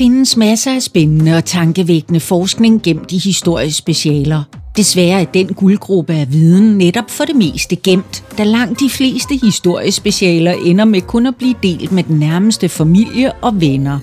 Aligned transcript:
findes 0.00 0.36
masser 0.36 0.74
af 0.74 0.82
spændende 0.82 1.36
og 1.36 1.44
tankevækkende 1.44 2.20
forskning 2.20 2.82
gemt 2.82 3.12
i 3.12 3.18
historiespecialer. 3.18 4.42
Desværre 4.76 5.20
er 5.20 5.24
den 5.24 5.46
guldgruppe 5.46 6.12
af 6.12 6.32
viden 6.32 6.78
netop 6.78 7.10
for 7.10 7.24
det 7.24 7.36
meste 7.36 7.76
gemt, 7.76 8.24
da 8.38 8.44
langt 8.44 8.80
de 8.80 8.90
fleste 8.90 9.34
historiespecialer 9.42 10.52
ender 10.52 10.84
med 10.84 11.00
kun 11.00 11.26
at 11.26 11.36
blive 11.36 11.54
delt 11.62 11.92
med 11.92 12.02
den 12.02 12.18
nærmeste 12.18 12.68
familie 12.68 13.32
og 13.32 13.60
venner. 13.60 13.98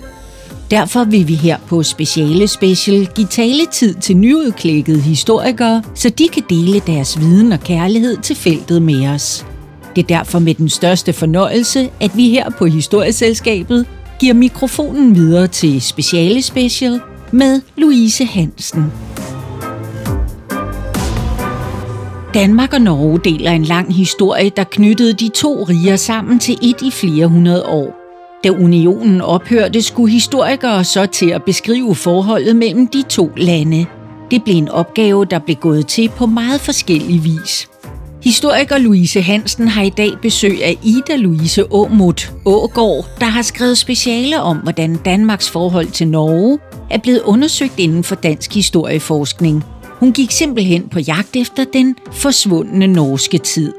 Derfor 0.72 1.04
vil 1.04 1.28
vi 1.28 1.36
her 1.36 1.58
på 1.68 1.84
Speciale 1.84 2.48
Special 2.48 3.06
give 3.16 3.28
taletid 3.28 3.94
til 3.94 4.18
nyudklækkede 4.18 5.02
historikere, 5.02 5.84
så 5.96 6.10
de 6.10 6.28
kan 6.28 6.44
dele 6.50 6.82
deres 6.88 7.20
viden 7.20 7.52
og 7.52 7.60
kærlighed 7.60 8.18
til 8.18 8.36
feltet 8.36 8.82
med 8.82 9.08
os. 9.08 9.46
Det 9.96 10.04
er 10.04 10.08
derfor 10.08 10.40
med 10.40 10.54
den 10.54 10.70
største 10.70 11.14
fornøjelse, 11.14 11.90
at 12.00 12.18
vi 12.18 12.30
her 12.30 12.50
på 12.50 12.66
Historieselskabet 12.66 13.86
giver 14.20 14.34
mikrofonen 14.34 15.16
videre 15.16 15.48
til 15.48 15.82
Speciale 15.82 16.42
Special 16.42 17.02
med 17.32 17.62
Louise 17.76 18.26
Hansen. 18.26 18.92
Danmark 22.34 22.74
og 22.74 22.82
Norge 22.82 23.20
deler 23.24 23.52
en 23.52 23.64
lang 23.64 23.96
historie, 23.96 24.50
der 24.50 24.64
knyttede 24.64 25.14
de 25.14 25.30
to 25.30 25.64
riger 25.64 25.96
sammen 25.96 26.40
til 26.40 26.58
et 26.62 26.82
i 26.82 26.92
flere 26.92 27.28
hundrede 27.28 27.66
år. 27.66 27.96
Da 28.44 28.50
unionen 28.50 29.22
ophørte, 29.22 29.82
skulle 29.82 30.14
historikere 30.14 30.84
så 30.84 31.06
til 31.06 31.30
at 31.30 31.44
beskrive 31.44 31.96
forholdet 31.96 32.56
mellem 32.56 32.88
de 32.88 33.02
to 33.02 33.32
lande. 33.38 33.86
Det 34.32 34.44
blev 34.44 34.56
en 34.56 34.70
opgave, 34.70 35.26
der 35.26 35.40
blev 35.40 35.56
gået 35.56 35.88
til 35.88 36.10
på 36.10 36.26
meget 36.26 36.62
forskellig 36.62 37.24
vis. 37.24 37.70
Historiker 38.28 38.78
Louise 38.78 39.22
Hansen 39.22 39.68
har 39.68 39.84
i 39.84 39.90
dag 39.90 40.12
besøg 40.22 40.64
af 40.64 40.78
Ida 40.84 41.16
Louise 41.16 41.74
Åmut 41.74 42.32
Ågård, 42.46 43.06
der 43.20 43.26
har 43.26 43.42
skrevet 43.42 43.78
speciale 43.78 44.42
om, 44.42 44.58
hvordan 44.58 44.96
Danmarks 45.06 45.50
forhold 45.50 45.88
til 45.88 46.08
Norge 46.08 46.60
er 46.92 46.98
blevet 46.98 47.22
undersøgt 47.22 47.80
inden 47.80 48.04
for 48.04 48.16
dansk 48.16 48.54
historieforskning. 48.54 49.64
Hun 49.84 50.14
gik 50.14 50.32
simpelthen 50.32 50.90
på 50.90 51.00
jagt 51.00 51.36
efter 51.36 51.66
den 51.74 51.96
forsvundne 52.12 52.88
norske 52.88 53.38
tid. 53.38 53.74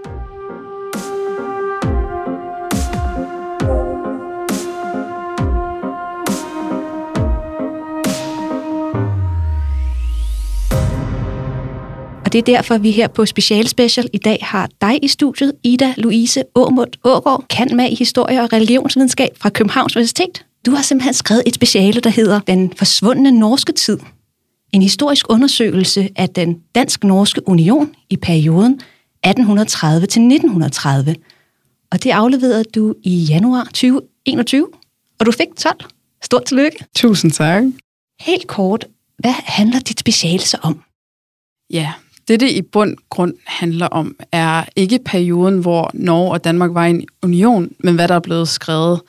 Og 12.29 12.33
det 12.33 12.39
er 12.39 12.43
derfor, 12.43 12.79
vi 12.79 12.91
her 12.91 13.09
på 13.09 13.27
Special 13.27 13.69
Special 13.69 14.09
i 14.13 14.19
dag 14.19 14.39
har 14.43 14.69
dig 14.81 15.05
i 15.05 15.09
studiet, 15.09 15.53
Ida 15.65 15.95
Louise 15.97 16.45
Åmund 16.55 16.93
Ågaard, 17.05 17.45
kan 17.51 17.77
med 17.77 17.91
i 17.91 17.95
historie 17.95 18.43
og 18.43 18.53
religionsvidenskab 18.53 19.29
fra 19.37 19.51
Københavns 19.51 19.97
Universitet. 19.97 20.45
Du 20.67 20.71
har 20.71 20.83
simpelthen 20.83 21.15
skrevet 21.15 21.43
et 21.47 21.55
speciale, 21.55 22.01
der 22.01 22.11
hedder 22.11 22.41
Den 22.41 22.73
forsvundne 22.77 23.31
norske 23.31 23.73
tid. 23.73 23.99
En 24.73 24.83
historisk 24.83 25.27
undersøgelse 25.29 26.09
af 26.17 26.29
den 26.29 26.61
dansk-norske 26.75 27.49
union 27.49 27.95
i 28.11 28.17
perioden 28.17 28.73
1830 28.73 30.07
til 30.07 30.23
1930. 30.23 31.15
Og 31.93 32.03
det 32.05 32.11
afleverede 32.11 32.65
du 32.65 32.95
i 33.03 33.17
januar 33.17 33.65
2021, 33.65 34.69
og 35.21 35.27
du 35.27 35.33
fik 35.33 35.49
12. 35.57 35.77
Stort 36.23 36.45
tillykke. 36.45 36.85
Tusind 36.97 37.33
tak. 37.33 37.63
Helt 38.21 38.47
kort, 38.47 38.85
hvad 39.19 39.35
handler 39.45 39.81
dit 39.81 40.01
speciale 40.01 40.43
så 40.43 40.59
om? 40.63 40.83
Ja, 41.71 41.93
det, 42.29 42.41
det 42.41 42.51
i 42.51 42.63
bund 42.63 42.97
grund 43.11 43.35
handler 43.47 43.87
om, 43.87 44.17
er 44.33 44.65
ikke 44.77 44.99
perioden, 45.05 45.59
hvor 45.59 45.91
Norge 45.95 46.33
og 46.33 46.45
Danmark 46.45 46.75
var 46.75 46.87
i 46.87 46.91
en 46.91 47.07
union, 47.23 47.71
men 47.79 47.95
hvad 47.95 48.09
der 48.09 48.15
er 48.15 48.21
blevet 48.21 48.49
skrevet 48.49 49.01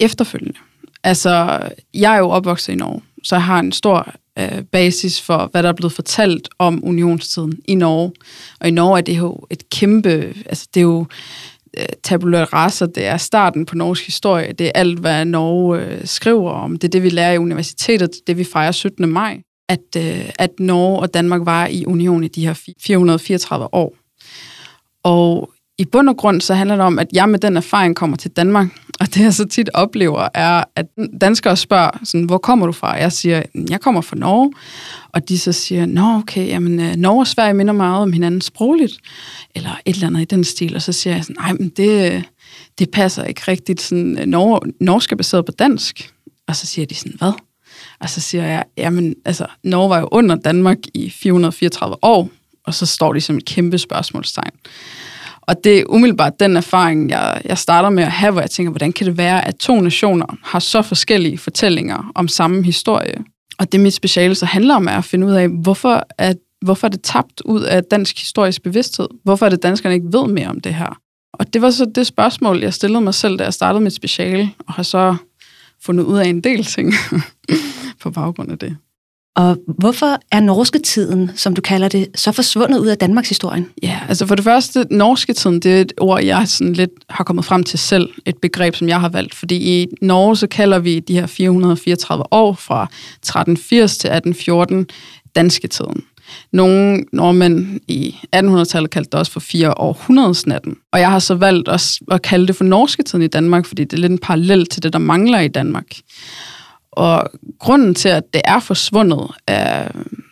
efterfølgende. 0.00 0.58
Altså, 1.04 1.60
jeg 1.94 2.14
er 2.14 2.18
jo 2.18 2.30
opvokset 2.30 2.72
i 2.72 2.76
Norge, 2.76 3.02
så 3.22 3.34
jeg 3.34 3.44
har 3.44 3.60
en 3.60 3.72
stor 3.72 4.14
øh, 4.38 4.62
basis 4.62 5.20
for, 5.20 5.48
hvad 5.52 5.62
der 5.62 5.68
er 5.68 5.72
blevet 5.72 5.92
fortalt 5.92 6.48
om 6.58 6.80
unionstiden 6.84 7.58
i 7.68 7.74
Norge. 7.74 8.12
Og 8.60 8.68
i 8.68 8.70
Norge 8.70 8.98
er 8.98 9.02
det 9.02 9.18
jo 9.18 9.38
et 9.50 9.70
kæmpe, 9.70 10.34
altså 10.46 10.68
det 10.74 10.80
er 10.80 10.84
jo 10.84 11.06
øh, 11.78 11.86
tabula 12.02 12.44
rasa, 12.44 12.86
det 12.86 13.06
er 13.06 13.16
starten 13.16 13.66
på 13.66 13.76
norsk 13.76 14.06
historie, 14.06 14.52
det 14.52 14.66
er 14.66 14.72
alt, 14.74 14.98
hvad 14.98 15.24
Norge 15.24 15.80
øh, 15.80 16.06
skriver 16.06 16.50
om, 16.50 16.76
det 16.76 16.88
er 16.88 16.90
det, 16.90 17.02
vi 17.02 17.08
lærer 17.08 17.32
i 17.32 17.38
universitetet, 17.38 18.10
det 18.10 18.16
er 18.16 18.24
det, 18.26 18.38
vi 18.38 18.44
fejrer 18.44 18.72
17. 18.72 19.08
maj 19.08 19.40
at, 19.74 20.02
øh, 20.02 20.30
at 20.38 20.50
Norge 20.58 20.98
og 20.98 21.14
Danmark 21.14 21.40
var 21.44 21.66
i 21.66 21.84
union 21.86 22.24
i 22.24 22.28
de 22.28 22.46
her 22.46 22.68
434 22.80 23.74
år. 23.74 23.96
Og 25.02 25.50
i 25.78 25.84
bund 25.84 26.08
og 26.08 26.16
grund 26.16 26.40
så 26.40 26.54
handler 26.54 26.76
det 26.76 26.84
om, 26.84 26.98
at 26.98 27.06
jeg 27.12 27.28
med 27.28 27.38
den 27.38 27.56
erfaring 27.56 27.96
kommer 27.96 28.16
til 28.16 28.30
Danmark, 28.30 28.66
og 29.00 29.06
det 29.06 29.20
jeg 29.20 29.34
så 29.34 29.44
tit 29.44 29.70
oplever 29.74 30.28
er, 30.34 30.64
at 30.76 30.86
danskere 31.20 31.56
spørger, 31.56 31.90
sådan, 32.04 32.24
hvor 32.24 32.38
kommer 32.38 32.66
du 32.66 32.72
fra? 32.72 32.92
Jeg 32.92 33.12
siger, 33.12 33.42
jeg 33.70 33.80
kommer 33.80 34.00
fra 34.00 34.16
Norge, 34.16 34.52
og 35.12 35.28
de 35.28 35.38
så 35.38 35.52
siger, 35.52 35.86
nå 35.86 36.18
okay, 36.18 36.48
jamen 36.48 36.80
øh, 36.80 36.96
Norge 36.96 37.22
og 37.22 37.26
Sverige 37.26 37.54
minder 37.54 37.72
meget 37.72 38.02
om 38.02 38.12
hinanden 38.12 38.40
sprogligt, 38.40 38.98
eller 39.54 39.80
et 39.84 39.94
eller 39.94 40.06
andet 40.06 40.20
i 40.20 40.24
den 40.24 40.44
stil, 40.44 40.76
og 40.76 40.82
så 40.82 40.92
siger 40.92 41.14
jeg 41.14 41.24
sådan, 41.24 41.36
nej, 41.40 41.52
men 41.52 41.68
det, 41.68 42.24
det 42.78 42.90
passer 42.90 43.24
ikke 43.24 43.42
rigtigt, 43.48 43.80
sådan, 43.80 44.18
øh, 44.18 44.26
Norge, 44.26 44.72
norsk 44.80 45.12
er 45.12 45.16
baseret 45.16 45.46
på 45.46 45.52
dansk, 45.52 46.12
og 46.48 46.56
så 46.56 46.66
siger 46.66 46.86
de 46.86 46.94
sådan, 46.94 47.16
hvad? 47.18 47.32
Og 48.00 48.10
så 48.10 48.20
siger 48.20 48.44
jeg, 48.46 48.64
jamen, 48.76 49.14
altså, 49.24 49.46
Norge 49.64 49.90
var 49.90 49.98
jo 49.98 50.08
under 50.12 50.36
Danmark 50.36 50.78
i 50.94 51.10
434 51.10 51.96
år, 52.02 52.28
og 52.66 52.74
så 52.74 52.86
står 52.86 53.12
de 53.12 53.20
som 53.20 53.36
et 53.36 53.44
kæmpe 53.44 53.78
spørgsmålstegn. 53.78 54.52
Og 55.40 55.64
det 55.64 55.78
er 55.78 55.84
umiddelbart 55.88 56.40
den 56.40 56.56
erfaring, 56.56 57.10
jeg, 57.10 57.42
jeg 57.44 57.58
starter 57.58 57.90
med 57.90 58.02
at 58.02 58.12
have, 58.12 58.32
hvor 58.32 58.40
jeg 58.40 58.50
tænker, 58.50 58.70
hvordan 58.70 58.92
kan 58.92 59.06
det 59.06 59.16
være, 59.16 59.48
at 59.48 59.56
to 59.56 59.80
nationer 59.80 60.26
har 60.42 60.58
så 60.58 60.82
forskellige 60.82 61.38
fortællinger 61.38 62.12
om 62.14 62.28
samme 62.28 62.64
historie? 62.64 63.14
Og 63.58 63.72
det 63.72 63.80
mit 63.80 63.94
speciale 63.94 64.34
så 64.34 64.46
handler 64.46 64.74
om, 64.74 64.88
er 64.88 64.98
at 64.98 65.04
finde 65.04 65.26
ud 65.26 65.32
af, 65.32 65.48
hvorfor 65.48 66.06
er, 66.18 66.34
hvorfor 66.64 66.86
er 66.86 66.90
det 66.90 67.02
tabt 67.02 67.40
ud 67.44 67.62
af 67.62 67.84
dansk 67.84 68.18
historisk 68.18 68.62
bevidsthed? 68.62 69.08
Hvorfor 69.24 69.46
er 69.46 69.50
det, 69.50 69.62
danskerne 69.62 69.94
ikke 69.94 70.12
ved 70.12 70.26
mere 70.26 70.48
om 70.48 70.60
det 70.60 70.74
her? 70.74 70.98
Og 71.32 71.54
det 71.54 71.62
var 71.62 71.70
så 71.70 71.84
det 71.94 72.06
spørgsmål, 72.06 72.60
jeg 72.60 72.74
stillede 72.74 73.00
mig 73.00 73.14
selv, 73.14 73.38
da 73.38 73.44
jeg 73.44 73.54
startede 73.54 73.84
mit 73.84 73.92
speciale, 73.92 74.50
og 74.66 74.74
har 74.74 74.82
så 74.82 75.16
fundet 75.84 76.04
ud 76.04 76.18
af 76.18 76.26
en 76.26 76.40
del 76.40 76.64
ting 76.64 76.92
på 78.02 78.10
baggrund 78.10 78.50
af 78.52 78.58
det. 78.58 78.76
Og 79.36 79.56
hvorfor 79.78 80.18
er 80.32 80.40
norske 80.40 80.78
tiden, 80.78 81.30
som 81.36 81.54
du 81.54 81.60
kalder 81.60 81.88
det, 81.88 82.08
så 82.14 82.32
forsvundet 82.32 82.78
ud 82.78 82.86
af 82.86 82.98
Danmarks 82.98 83.28
historien? 83.28 83.70
Ja, 83.82 84.00
altså 84.08 84.26
for 84.26 84.34
det 84.34 84.44
første, 84.44 84.86
norske 84.90 85.32
tiden, 85.32 85.60
det 85.60 85.76
er 85.76 85.80
et 85.80 85.92
ord, 86.00 86.24
jeg 86.24 86.48
sådan 86.48 86.72
lidt 86.72 86.90
har 87.08 87.24
kommet 87.24 87.44
frem 87.44 87.62
til 87.62 87.78
selv, 87.78 88.08
et 88.26 88.36
begreb, 88.42 88.74
som 88.74 88.88
jeg 88.88 89.00
har 89.00 89.08
valgt, 89.08 89.34
fordi 89.34 89.82
i 89.82 89.86
Norge, 90.02 90.36
så 90.36 90.46
kalder 90.46 90.78
vi 90.78 91.00
de 91.00 91.14
her 91.14 91.26
434 91.26 92.24
år 92.30 92.52
fra 92.52 92.82
1380 92.82 93.98
til 93.98 94.08
1814 94.08 94.86
danske 95.36 95.68
tiden. 95.68 96.04
Nogle 96.52 97.04
nordmænd 97.12 97.80
i 97.88 98.14
1800-tallet 98.36 98.90
kaldte 98.90 99.10
det 99.10 99.18
også 99.18 99.32
for 99.32 99.40
fire 99.40 99.78
århundredesnatten. 99.78 100.76
Og 100.92 101.00
jeg 101.00 101.10
har 101.10 101.18
så 101.18 101.34
valgt 101.34 101.68
at, 101.68 101.98
at 102.10 102.22
kalde 102.22 102.46
det 102.46 102.56
for 102.56 102.64
norske 102.64 103.02
tiden 103.02 103.24
i 103.24 103.28
Danmark, 103.28 103.66
fordi 103.66 103.84
det 103.84 103.92
er 103.92 104.00
lidt 104.00 104.12
en 104.12 104.18
parallel 104.18 104.66
til 104.66 104.82
det, 104.82 104.92
der 104.92 104.98
mangler 104.98 105.40
i 105.40 105.48
Danmark. 105.48 105.86
Og 106.92 107.30
grunden 107.58 107.94
til, 107.94 108.08
at 108.08 108.22
det 108.32 108.42
er 108.44 108.60
forsvundet, 108.60 109.30
er, 109.46 109.88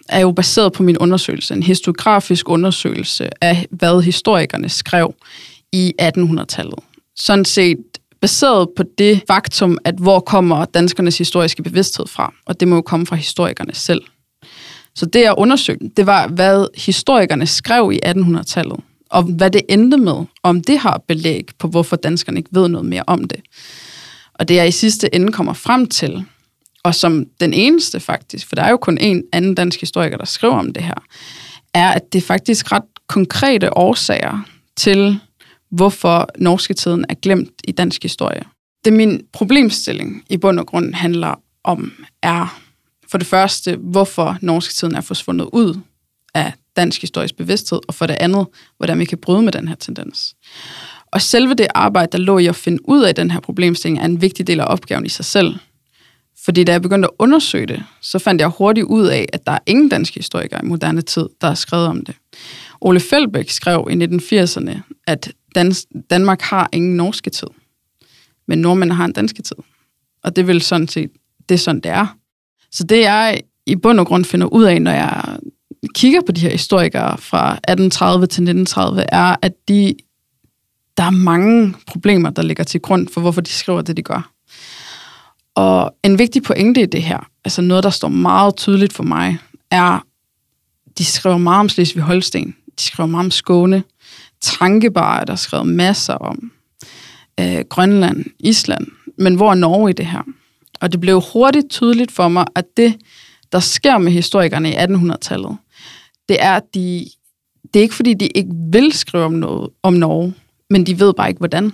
er 0.08 0.20
jo 0.20 0.32
baseret 0.32 0.72
på 0.72 0.82
min 0.82 0.98
undersøgelse, 0.98 1.54
en 1.54 1.62
historiografisk 1.62 2.48
undersøgelse 2.48 3.44
af, 3.44 3.66
hvad 3.70 4.02
historikerne 4.02 4.68
skrev 4.68 5.14
i 5.72 5.92
1800-tallet. 6.02 6.78
Sådan 7.16 7.44
set 7.44 7.78
baseret 8.20 8.68
på 8.76 8.82
det 8.98 9.22
faktum, 9.26 9.78
at 9.84 9.94
hvor 9.94 10.20
kommer 10.20 10.64
danskernes 10.64 11.18
historiske 11.18 11.62
bevidsthed 11.62 12.06
fra, 12.06 12.32
og 12.46 12.60
det 12.60 12.68
må 12.68 12.74
jo 12.74 12.82
komme 12.82 13.06
fra 13.06 13.16
historikerne 13.16 13.74
selv. 13.74 14.02
Så 14.94 15.06
det, 15.06 15.20
jeg 15.20 15.34
undersøgte, 15.38 15.90
det 15.96 16.06
var, 16.06 16.28
hvad 16.28 16.66
historikerne 16.76 17.46
skrev 17.46 17.92
i 17.92 18.00
1800-tallet, 18.06 18.80
og 19.10 19.22
hvad 19.22 19.50
det 19.50 19.62
endte 19.68 19.96
med, 19.96 20.24
om 20.42 20.62
det 20.62 20.78
har 20.78 21.02
belæg 21.08 21.48
på, 21.58 21.68
hvorfor 21.68 21.96
danskerne 21.96 22.38
ikke 22.38 22.50
ved 22.52 22.68
noget 22.68 22.86
mere 22.86 23.04
om 23.06 23.24
det. 23.24 23.40
Og 24.34 24.48
det, 24.48 24.54
jeg 24.54 24.68
i 24.68 24.70
sidste 24.70 25.14
ende 25.14 25.32
kommer 25.32 25.52
frem 25.52 25.86
til, 25.86 26.24
og 26.82 26.94
som 26.94 27.26
den 27.40 27.54
eneste 27.54 28.00
faktisk, 28.00 28.48
for 28.48 28.54
der 28.54 28.62
er 28.62 28.70
jo 28.70 28.76
kun 28.76 28.98
en 28.98 29.24
anden 29.32 29.54
dansk 29.54 29.80
historiker, 29.80 30.16
der 30.16 30.24
skriver 30.24 30.54
om 30.54 30.72
det 30.72 30.82
her, 30.82 31.02
er, 31.74 31.90
at 31.90 32.12
det 32.12 32.22
er 32.22 32.26
faktisk 32.26 32.72
ret 32.72 32.82
konkrete 33.08 33.76
årsager 33.76 34.46
til, 34.76 35.18
hvorfor 35.70 36.28
norske 36.38 36.74
tiden 36.74 37.04
er 37.08 37.14
glemt 37.14 37.52
i 37.64 37.72
dansk 37.72 38.02
historie. 38.02 38.42
Det 38.84 38.92
min 38.92 39.22
problemstilling 39.32 40.24
i 40.30 40.36
bund 40.36 40.58
og 40.58 40.66
grund 40.66 40.94
handler 40.94 41.34
om, 41.64 41.92
er 42.22 42.62
for 43.12 43.18
det 43.18 43.26
første, 43.26 43.76
hvorfor 43.76 44.38
norske 44.40 44.74
tiden 44.74 44.94
er 44.94 45.00
forsvundet 45.00 45.48
ud 45.52 45.80
af 46.34 46.52
dansk 46.76 47.00
historisk 47.00 47.36
bevidsthed, 47.36 47.80
og 47.88 47.94
for 47.94 48.06
det 48.06 48.16
andet, 48.20 48.46
hvordan 48.76 48.98
vi 48.98 49.04
kan 49.04 49.18
bryde 49.18 49.42
med 49.42 49.52
den 49.52 49.68
her 49.68 49.74
tendens. 49.74 50.34
Og 51.06 51.22
selve 51.22 51.54
det 51.54 51.66
arbejde, 51.74 52.12
der 52.12 52.18
lå 52.18 52.38
i 52.38 52.46
at 52.46 52.56
finde 52.56 52.88
ud 52.88 53.02
af 53.02 53.14
den 53.14 53.30
her 53.30 53.40
problemstilling, 53.40 54.00
er 54.00 54.04
en 54.04 54.20
vigtig 54.20 54.46
del 54.46 54.60
af 54.60 54.64
opgaven 54.68 55.06
i 55.06 55.08
sig 55.08 55.24
selv. 55.24 55.54
Fordi 56.44 56.64
da 56.64 56.72
jeg 56.72 56.82
begyndte 56.82 57.08
at 57.08 57.14
undersøge 57.18 57.66
det, 57.66 57.84
så 58.00 58.18
fandt 58.18 58.40
jeg 58.40 58.48
hurtigt 58.48 58.86
ud 58.86 59.06
af, 59.06 59.26
at 59.32 59.46
der 59.46 59.52
er 59.52 59.58
ingen 59.66 59.88
danske 59.88 60.14
historikere 60.14 60.60
i 60.64 60.66
moderne 60.66 61.02
tid, 61.02 61.28
der 61.40 61.46
har 61.46 61.54
skrevet 61.54 61.86
om 61.86 62.04
det. 62.04 62.14
Ole 62.80 63.00
Felbæk 63.00 63.50
skrev 63.50 63.88
i 63.90 63.94
1980'erne, 63.94 64.80
at 65.06 65.32
Danmark 66.10 66.40
har 66.42 66.68
ingen 66.72 66.96
norske 66.96 67.30
tid, 67.30 67.48
men 68.48 68.58
nordmænd 68.58 68.92
har 68.92 69.04
en 69.04 69.12
danske 69.12 69.42
tid. 69.42 69.56
Og 70.24 70.36
det 70.36 70.46
vil 70.46 70.62
sådan 70.62 70.88
set 70.88 71.10
det 71.48 71.54
er 71.54 71.58
sådan, 71.58 71.80
det 71.80 71.90
er. 71.90 72.16
Så 72.72 72.84
det 72.84 73.00
jeg 73.00 73.40
i 73.66 73.76
bund 73.76 74.00
og 74.00 74.06
grund 74.06 74.24
finder 74.24 74.46
ud 74.46 74.64
af, 74.64 74.82
når 74.82 74.90
jeg 74.90 75.38
kigger 75.94 76.20
på 76.26 76.32
de 76.32 76.40
her 76.40 76.50
historikere 76.50 77.18
fra 77.18 77.52
1830 77.52 78.26
til 78.26 78.42
1930, 78.42 79.04
er, 79.08 79.36
at 79.42 79.52
de, 79.68 79.94
der 80.96 81.02
er 81.02 81.10
mange 81.10 81.74
problemer, 81.86 82.30
der 82.30 82.42
ligger 82.42 82.64
til 82.64 82.80
grund 82.80 83.08
for, 83.08 83.20
hvorfor 83.20 83.40
de 83.40 83.50
skriver 83.50 83.82
det, 83.82 83.96
de 83.96 84.02
gør. 84.02 84.30
Og 85.54 85.94
en 86.04 86.18
vigtig 86.18 86.42
pointe 86.42 86.82
i 86.82 86.86
det 86.86 87.02
her, 87.02 87.28
altså 87.44 87.62
noget, 87.62 87.84
der 87.84 87.90
står 87.90 88.08
meget 88.08 88.56
tydeligt 88.56 88.92
for 88.92 89.02
mig, 89.02 89.38
er, 89.70 90.06
de 90.98 91.04
skriver 91.04 91.38
meget 91.38 91.60
om 91.60 91.68
Slesvig-Holsten, 91.68 92.54
de 92.78 92.82
skriver 92.82 93.06
meget 93.06 93.24
om 93.24 93.30
Skåne, 93.30 93.82
Trankebar 94.40 95.20
er 95.20 95.24
der 95.24 95.36
skrevet 95.36 95.66
masser 95.66 96.14
om, 96.14 96.52
øh, 97.40 97.64
Grønland, 97.68 98.24
Island, 98.38 98.86
men 99.18 99.34
hvor 99.34 99.50
er 99.50 99.54
Norge 99.54 99.90
i 99.90 99.92
det 99.92 100.06
her? 100.06 100.22
Og 100.82 100.92
det 100.92 101.00
blev 101.00 101.22
hurtigt 101.32 101.70
tydeligt 101.70 102.12
for 102.12 102.28
mig, 102.28 102.46
at 102.54 102.64
det, 102.76 102.94
der 103.52 103.60
sker 103.60 103.98
med 103.98 104.12
historikerne 104.12 104.70
i 104.70 104.74
1800-tallet, 104.74 105.56
det 106.28 106.42
er, 106.42 106.52
at 106.52 106.62
de, 106.74 107.06
det 107.74 107.80
er 107.80 107.82
ikke 107.82 107.94
fordi, 107.94 108.14
de 108.14 108.26
ikke 108.26 108.50
vil 108.72 108.92
skrive 108.92 109.24
om, 109.24 109.32
noget, 109.32 109.70
om 109.82 109.92
Norge, 109.92 110.34
men 110.70 110.86
de 110.86 111.00
ved 111.00 111.14
bare 111.14 111.28
ikke, 111.28 111.38
hvordan. 111.38 111.72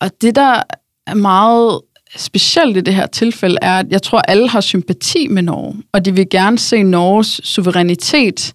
Og 0.00 0.10
det, 0.20 0.34
der 0.34 0.62
er 1.06 1.14
meget 1.14 1.80
specielt 2.16 2.76
i 2.76 2.80
det 2.80 2.94
her 2.94 3.06
tilfælde, 3.06 3.58
er, 3.62 3.78
at 3.78 3.86
jeg 3.90 4.02
tror, 4.02 4.18
alle 4.18 4.48
har 4.48 4.60
sympati 4.60 5.28
med 5.28 5.42
Norge, 5.42 5.82
og 5.92 6.04
de 6.04 6.14
vil 6.14 6.26
gerne 6.30 6.58
se 6.58 6.82
Norges 6.82 7.40
suverænitet 7.44 8.52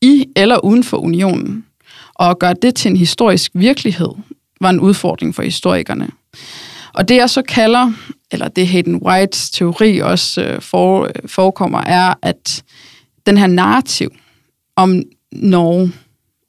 i 0.00 0.26
eller 0.36 0.64
uden 0.64 0.84
for 0.84 0.96
unionen. 0.96 1.64
Og 2.14 2.30
at 2.30 2.38
gøre 2.38 2.54
det 2.62 2.74
til 2.74 2.90
en 2.90 2.96
historisk 2.96 3.50
virkelighed 3.54 4.10
var 4.60 4.70
en 4.70 4.80
udfordring 4.80 5.34
for 5.34 5.42
historikerne. 5.42 6.10
Og 6.94 7.08
det 7.08 7.16
jeg 7.16 7.30
så 7.30 7.42
kalder, 7.42 7.92
eller 8.30 8.48
det 8.48 8.68
Hayden 8.68 8.96
Whites 8.96 9.50
teori 9.50 9.98
også 9.98 10.42
øh, 10.42 10.60
for, 10.60 11.10
forekommer, 11.26 11.78
er, 11.78 12.14
at 12.22 12.62
den 13.26 13.38
her 13.38 13.46
narrativ 13.46 14.10
om 14.76 15.02
Norge 15.32 15.92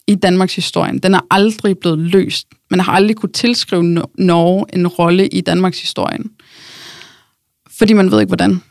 i 0.07 0.15
Danmarks 0.15 0.55
historie, 0.55 0.99
den 0.99 1.13
er 1.13 1.19
aldrig 1.31 1.77
blevet 1.77 1.99
løst. 1.99 2.47
Man 2.69 2.79
har 2.79 2.91
aldrig 2.91 3.15
kunne 3.15 3.31
tilskrive 3.31 3.83
Norge 4.17 4.65
en 4.73 4.88
rolle 4.88 5.27
i 5.27 5.41
Danmarks 5.41 5.81
historie. 5.81 6.17
Fordi 7.69 7.93
man 7.93 8.11
ved 8.11 8.19
ikke, 8.19 8.29
hvordan. 8.29 8.61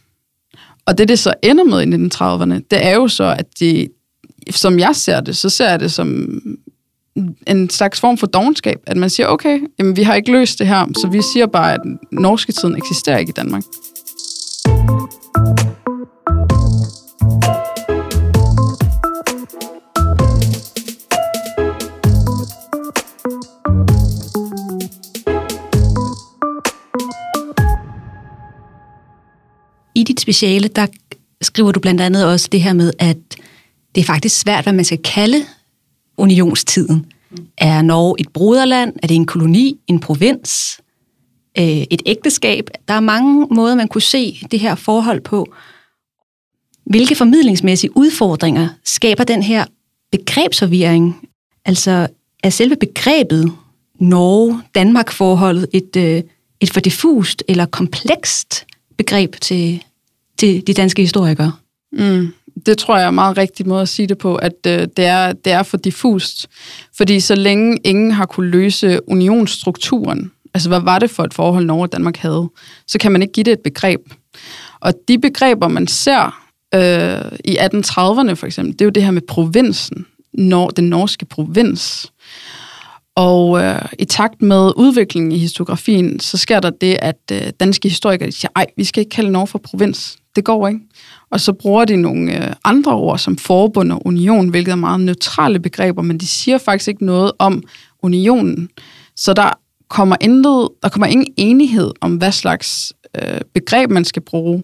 Og 0.87 0.99
det, 0.99 1.09
det 1.09 1.19
så 1.19 1.35
ender 1.43 1.65
med 1.65 1.81
i 1.81 2.07
1930'erne, 2.07 2.67
det 2.71 2.87
er 2.87 2.95
jo 2.95 3.09
så, 3.09 3.25
at 3.39 3.61
de, 3.61 3.89
som 4.51 4.79
jeg 4.79 4.97
ser 4.97 5.21
det, 5.21 5.37
så 5.37 5.49
ser 5.49 5.71
jeg 5.71 5.81
det 5.81 5.93
som 5.93 6.41
en 7.47 7.71
slags 7.71 8.01
form 8.01 8.19
for 8.19 8.27
dogenskab, 8.27 8.81
at 8.87 8.97
man 8.97 9.11
siger, 9.11 9.27
okay, 9.27 9.61
jamen, 9.79 9.97
vi 9.97 10.03
har 10.03 10.15
ikke 10.15 10.33
løst 10.33 10.59
det 10.59 10.67
her, 10.67 10.87
så 11.03 11.09
vi 11.09 11.23
siger 11.33 11.47
bare, 11.47 11.75
at 11.75 11.81
norske 12.13 12.53
tiden 12.53 12.77
eksisterer 12.77 13.19
ikke 13.19 13.31
i 13.31 13.33
Danmark. 13.37 13.63
I 29.95 30.03
dit 30.03 30.21
speciale, 30.21 30.69
der 30.69 30.87
skriver 31.43 31.73
du 31.73 31.81
blandt 31.81 32.01
andet 32.01 32.27
også 32.27 32.49
det 32.53 32.63
her 32.63 32.73
med, 32.73 32.93
at 32.99 33.17
det 33.95 34.01
er 34.01 34.05
faktisk 34.05 34.41
svært, 34.41 34.65
hvad 34.65 34.73
man 34.73 34.85
skal 34.85 34.99
kalde 34.99 35.45
unionstiden. 36.21 37.07
Er 37.59 37.83
Norge 37.83 38.15
et 38.19 38.29
broderland? 38.29 38.93
Er 39.03 39.07
det 39.07 39.15
en 39.15 39.27
koloni? 39.27 39.79
En 39.87 40.01
provins? 40.01 40.81
Øh, 41.59 41.65
et 41.65 42.03
ægteskab? 42.07 42.69
Der 42.89 42.95
er 42.95 43.01
mange 43.01 43.47
måder, 43.51 43.75
man 43.75 43.89
kunne 43.89 44.03
se 44.03 44.41
det 44.51 44.61
her 44.61 44.75
forhold 44.75 45.21
på. 45.21 45.47
Hvilke 46.85 47.15
formidlingsmæssige 47.15 47.97
udfordringer 47.97 48.69
skaber 48.85 49.25
den 49.25 49.43
her 49.43 49.65
begrebsforvirring? 50.13 51.29
Altså, 51.65 52.07
er 52.43 52.51
selve 52.51 52.77
begrebet 52.77 53.53
Norge-Danmark-forholdet 53.99 55.67
et, 55.73 55.97
øh, 55.97 56.23
et 56.61 56.73
for 56.73 56.81
diffust 56.81 57.45
eller 57.49 57.67
komplekst 57.67 58.67
begreb 58.99 59.37
til, 59.41 59.85
til 60.39 60.67
de 60.67 60.75
danske 60.75 61.03
historikere? 61.03 61.53
Mm 61.93 62.33
det 62.67 62.79
tror 62.79 62.97
jeg 62.97 63.05
er 63.05 63.09
en 63.09 63.15
meget 63.15 63.37
rigtig 63.37 63.69
måde 63.69 63.83
at 63.83 63.89
sige 63.89 64.09
det 64.09 64.19
på, 64.19 64.37
at 64.37 64.53
øh, 64.67 64.89
det, 64.97 65.05
er, 65.05 65.33
det 65.33 65.53
er 65.53 65.63
for 65.63 65.77
diffust. 65.77 66.47
Fordi 66.97 67.21
så 67.21 67.35
længe 67.35 67.79
ingen 67.85 68.11
har 68.11 68.27
kunne 68.27 68.51
løse 68.51 69.09
unionsstrukturen, 69.09 70.31
altså 70.55 70.69
hvad 70.69 70.81
var 70.81 70.99
det 70.99 71.11
for 71.11 71.23
et 71.25 71.35
forhold, 71.35 71.65
Norge 71.65 71.83
og 71.83 71.93
Danmark 71.93 72.17
havde, 72.17 72.51
så 72.87 72.99
kan 72.99 73.13
man 73.13 73.23
ikke 73.23 73.33
give 73.33 73.45
det 73.45 73.53
et 73.53 73.61
begreb. 73.65 74.01
Og 74.81 74.95
de 75.09 75.19
begreber, 75.19 75.69
man 75.69 75.87
ser 75.87 76.43
øh, 76.75 77.39
i 77.45 77.57
1830'erne 77.59 78.33
for 78.33 78.45
eksempel, 78.45 78.73
det 78.73 78.81
er 78.81 78.85
jo 78.85 78.91
det 78.91 79.03
her 79.03 79.11
med 79.11 79.23
provinsen, 79.23 80.07
når, 80.33 80.69
den 80.69 80.89
norske 80.89 81.27
provins. 81.27 82.13
Og 83.15 83.63
øh, 83.63 83.83
i 83.99 84.05
takt 84.05 84.43
med 84.43 84.73
udviklingen 84.77 85.33
i 85.33 85.39
historiografien, 85.39 86.21
så 86.21 86.37
sker 86.37 86.61
der 86.61 86.71
det, 86.71 86.97
at 87.03 87.21
øh, 87.33 87.43
danske 87.61 87.89
historikere 87.89 88.33
siger, 88.33 88.51
ej, 88.57 88.67
vi 88.77 88.85
skal 88.85 89.01
ikke 89.01 89.11
kalde 89.11 89.31
Norge 89.31 89.47
for 89.47 89.59
provins. 89.59 90.19
Det 90.37 90.45
går 90.45 90.69
ikke. 90.69 90.81
Og 91.31 91.41
så 91.41 91.53
bruger 91.53 91.85
de 91.85 91.97
nogle 91.97 92.47
øh, 92.47 92.53
andre 92.65 92.93
ord 92.93 93.19
som 93.19 93.37
forbund 93.37 93.93
og 93.93 94.07
union, 94.07 94.49
hvilket 94.49 94.73
er 94.73 94.77
meget 94.77 95.01
neutrale 95.01 95.61
begreber, 95.61 96.03
men 96.03 96.19
de 96.19 96.27
siger 96.27 96.59
faktisk 96.59 96.89
ikke 96.89 97.05
noget 97.05 97.33
om 97.39 97.63
unionen. 98.03 98.69
Så 99.17 99.33
der 99.33 99.59
kommer, 99.89 100.17
intet, 100.21 100.69
der 100.83 100.89
kommer 100.89 101.07
ingen 101.07 101.27
enighed 101.37 101.91
om, 102.01 102.17
hvad 102.17 102.33
slags 102.33 102.93
øh, 103.23 103.41
begreb 103.55 103.91
man 103.91 104.05
skal 104.05 104.23
bruge. 104.23 104.63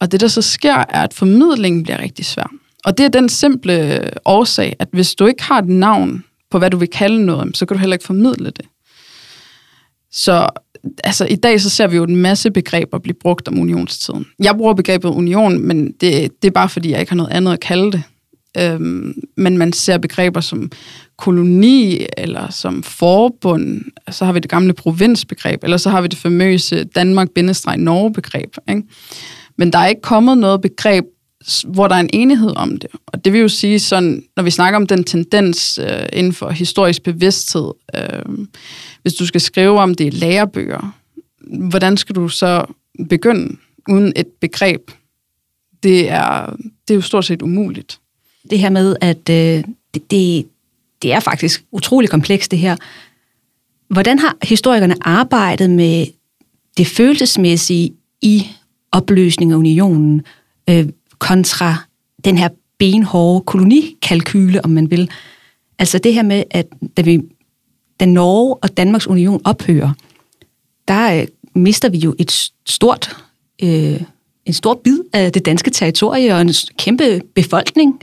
Og 0.00 0.12
det, 0.12 0.20
der 0.20 0.28
så 0.28 0.42
sker, 0.42 0.76
er, 0.76 1.02
at 1.02 1.14
formidlingen 1.14 1.82
bliver 1.82 1.98
rigtig 1.98 2.24
svær. 2.24 2.52
Og 2.84 2.98
det 2.98 3.04
er 3.04 3.08
den 3.08 3.28
simple 3.28 3.96
øh, 3.96 4.10
årsag, 4.24 4.76
at 4.78 4.88
hvis 4.92 5.14
du 5.14 5.26
ikke 5.26 5.42
har 5.42 5.58
et 5.58 5.68
navn 5.68 6.24
på, 6.50 6.58
hvad 6.58 6.70
du 6.70 6.76
vil 6.76 6.88
kalde 6.88 7.26
noget, 7.26 7.56
så 7.56 7.66
kan 7.66 7.76
du 7.76 7.78
heller 7.80 7.94
ikke 7.94 8.04
formidle 8.04 8.50
det. 8.50 8.64
Så 10.12 10.48
altså, 11.04 11.26
i 11.26 11.36
dag 11.36 11.60
så 11.60 11.70
ser 11.70 11.86
vi 11.86 11.96
jo 11.96 12.04
en 12.04 12.16
masse 12.16 12.50
begreber 12.50 12.98
blive 12.98 13.14
brugt 13.20 13.48
om 13.48 13.58
unionstiden. 13.58 14.26
Jeg 14.38 14.56
bruger 14.56 14.74
begrebet 14.74 15.08
union, 15.08 15.58
men 15.66 15.86
det, 15.86 16.42
det 16.42 16.48
er 16.48 16.52
bare 16.52 16.68
fordi, 16.68 16.90
jeg 16.90 17.00
ikke 17.00 17.12
har 17.12 17.16
noget 17.16 17.32
andet 17.32 17.52
at 17.52 17.60
kalde 17.60 17.92
det. 17.92 18.02
Øhm, 18.58 19.14
men 19.36 19.58
man 19.58 19.72
ser 19.72 19.98
begreber 19.98 20.40
som 20.40 20.70
koloni, 21.18 22.06
eller 22.16 22.50
som 22.50 22.82
forbund, 22.82 23.80
så 24.10 24.24
har 24.24 24.32
vi 24.32 24.38
det 24.38 24.50
gamle 24.50 24.72
provinsbegreb, 24.72 25.64
eller 25.64 25.76
så 25.76 25.90
har 25.90 26.00
vi 26.00 26.08
det 26.08 26.18
famøse 26.18 26.84
Danmark-Norge-begreb. 26.84 28.56
Ikke? 28.68 28.82
Men 29.58 29.72
der 29.72 29.78
er 29.78 29.86
ikke 29.86 30.02
kommet 30.02 30.38
noget 30.38 30.60
begreb, 30.60 31.04
hvor 31.66 31.88
der 31.88 31.94
er 31.94 32.00
en 32.00 32.10
enighed 32.12 32.52
om 32.56 32.76
det. 32.76 32.90
Og 33.06 33.24
det 33.24 33.32
vil 33.32 33.40
jo 33.40 33.48
sige 33.48 33.78
sådan, 33.78 34.24
når 34.36 34.42
vi 34.42 34.50
snakker 34.50 34.76
om 34.76 34.86
den 34.86 35.04
tendens 35.04 35.78
øh, 35.78 36.06
inden 36.12 36.32
for 36.32 36.50
historisk 36.50 37.02
bevidsthed, 37.02 37.72
øh, 37.96 38.46
hvis 39.02 39.14
du 39.14 39.26
skal 39.26 39.40
skrive 39.40 39.80
om 39.80 39.94
det 39.94 40.04
i 40.04 40.10
lærebøger, 40.10 40.94
hvordan 41.68 41.96
skal 41.96 42.14
du 42.14 42.28
så 42.28 42.64
begynde 43.08 43.56
uden 43.88 44.12
et 44.16 44.26
begreb? 44.26 44.90
Det 45.82 46.10
er, 46.10 46.56
det 46.88 46.94
er 46.94 46.94
jo 46.94 47.00
stort 47.00 47.24
set 47.24 47.42
umuligt. 47.42 47.98
Det 48.50 48.58
her 48.58 48.70
med, 48.70 48.96
at 49.00 49.28
øh, 49.30 49.64
det, 49.94 50.10
det, 50.10 50.46
det 51.02 51.12
er 51.12 51.20
faktisk 51.20 51.64
utrolig 51.72 52.10
komplekst 52.10 52.50
det 52.50 52.58
her. 52.58 52.76
Hvordan 53.88 54.18
har 54.18 54.36
historikerne 54.42 54.96
arbejdet 55.00 55.70
med 55.70 56.06
det 56.76 56.86
følelsesmæssige 56.86 57.92
i 58.22 58.46
opløsning 58.92 59.52
af 59.52 59.56
unionen 59.56 60.22
øh, 60.70 60.88
kontra 61.22 61.76
den 62.24 62.38
her 62.38 62.48
benhårde 62.78 63.44
kolonikalkyle, 63.46 64.64
om 64.64 64.70
man 64.70 64.90
vil? 64.90 65.10
Altså 65.78 65.98
det 65.98 66.14
her 66.14 66.22
med, 66.22 66.44
at 66.50 66.66
da 66.96 67.02
vi 67.02 67.20
da 68.00 68.04
Norge 68.04 68.54
og 68.54 68.76
Danmarks 68.76 69.06
Union 69.06 69.40
ophører, 69.44 69.92
der 70.88 71.20
øh, 71.20 71.26
mister 71.54 71.88
vi 71.88 71.98
jo 71.98 72.14
et 72.18 72.50
stort, 72.66 73.16
øh, 73.62 74.00
en 74.46 74.52
stor 74.52 74.74
bid 74.84 74.98
af 75.12 75.32
det 75.32 75.46
danske 75.46 75.70
territorie 75.70 76.34
og 76.34 76.40
en 76.40 76.54
kæmpe 76.78 77.20
befolkning, 77.34 78.02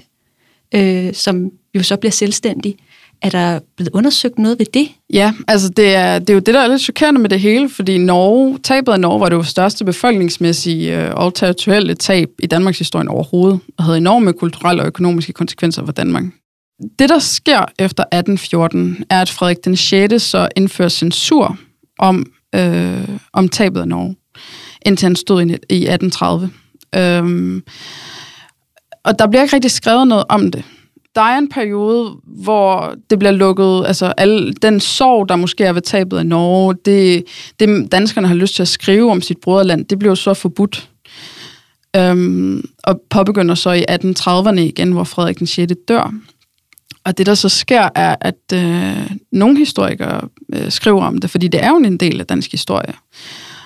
øh, 0.75 1.13
som 1.13 1.51
jo 1.75 1.83
så 1.83 1.97
bliver 1.97 2.11
selvstændig. 2.11 2.75
Er 3.21 3.29
der 3.29 3.59
blevet 3.75 3.89
undersøgt 3.93 4.39
noget 4.39 4.59
ved 4.59 4.65
det? 4.73 4.87
Ja, 5.13 5.33
altså 5.47 5.69
det 5.69 5.95
er, 5.95 6.19
det 6.19 6.29
er 6.29 6.33
jo 6.33 6.39
det, 6.39 6.53
der 6.53 6.59
er 6.59 6.67
lidt 6.67 6.81
chokerende 6.81 7.21
med 7.21 7.29
det 7.29 7.39
hele, 7.39 7.69
fordi 7.69 7.97
Norge, 7.97 8.59
tabet 8.63 8.91
af 8.91 8.99
Norge 8.99 9.19
var 9.19 9.29
det 9.29 9.35
jo 9.35 9.43
største 9.43 9.85
befolkningsmæssige 9.85 10.97
øh, 10.97 11.13
og 11.15 11.35
territorielle 11.35 11.95
tab 11.95 12.29
i 12.39 12.47
Danmarks 12.47 12.77
historie 12.77 13.09
overhovedet, 13.09 13.59
og 13.77 13.83
havde 13.83 13.97
enorme 13.97 14.33
kulturelle 14.33 14.81
og 14.81 14.87
økonomiske 14.87 15.33
konsekvenser 15.33 15.85
for 15.85 15.91
Danmark. 15.91 16.23
Det, 16.99 17.09
der 17.09 17.19
sker 17.19 17.65
efter 17.79 18.03
1814, 18.03 19.03
er, 19.09 19.21
at 19.21 19.29
Frederik 19.29 19.65
den 19.65 19.75
6. 19.75 20.23
så 20.23 20.47
indfører 20.55 20.89
censur 20.89 21.57
om, 21.99 22.25
øh, 22.55 23.09
om 23.33 23.49
tabet 23.49 23.81
af 23.81 23.87
Norge, 23.87 24.15
indtil 24.85 25.05
han 25.05 25.15
stod 25.15 25.41
i 25.69 25.87
1830. 25.87 26.49
Øhm, 26.95 27.63
og 29.03 29.19
der 29.19 29.27
bliver 29.27 29.43
ikke 29.43 29.55
rigtig 29.55 29.71
skrevet 29.71 30.07
noget 30.07 30.23
om 30.29 30.51
det 30.51 30.63
der 31.15 31.21
er 31.21 31.37
en 31.37 31.49
periode, 31.49 32.15
hvor 32.23 32.95
det 33.09 33.19
bliver 33.19 33.31
lukket, 33.31 33.83
altså 33.87 34.13
al 34.17 34.55
den 34.61 34.79
sorg, 34.79 35.29
der 35.29 35.35
måske 35.35 35.63
er 35.63 35.73
ved 35.73 35.81
tabet 35.81 36.17
af 36.17 36.25
Norge, 36.25 36.75
det, 36.85 37.23
det 37.59 37.91
danskerne 37.91 38.27
har 38.27 38.35
lyst 38.35 38.55
til 38.55 38.61
at 38.61 38.67
skrive 38.67 39.11
om 39.11 39.21
sit 39.21 39.37
broderland, 39.37 39.85
det 39.85 39.99
bliver 39.99 40.15
så 40.15 40.33
forbudt. 40.33 40.89
Øhm, 41.95 42.69
og 42.83 43.01
påbegynder 43.09 43.55
så 43.55 43.71
i 43.71 43.85
1830'erne 43.91 44.59
igen, 44.59 44.91
hvor 44.91 45.03
Frederik 45.03 45.39
den 45.39 45.47
6. 45.47 45.73
dør. 45.87 46.13
Og 47.03 47.17
det, 47.17 47.25
der 47.25 47.33
så 47.33 47.49
sker, 47.49 47.89
er, 47.95 48.15
at 48.21 48.53
øh, 48.53 49.11
nogle 49.31 49.57
historikere 49.57 50.21
øh, 50.53 50.71
skriver 50.71 51.03
om 51.03 51.17
det, 51.17 51.29
fordi 51.29 51.47
det 51.47 51.63
er 51.63 51.69
jo 51.69 51.75
en 51.75 51.97
del 51.97 52.19
af 52.19 52.27
dansk 52.27 52.51
historie. 52.51 52.93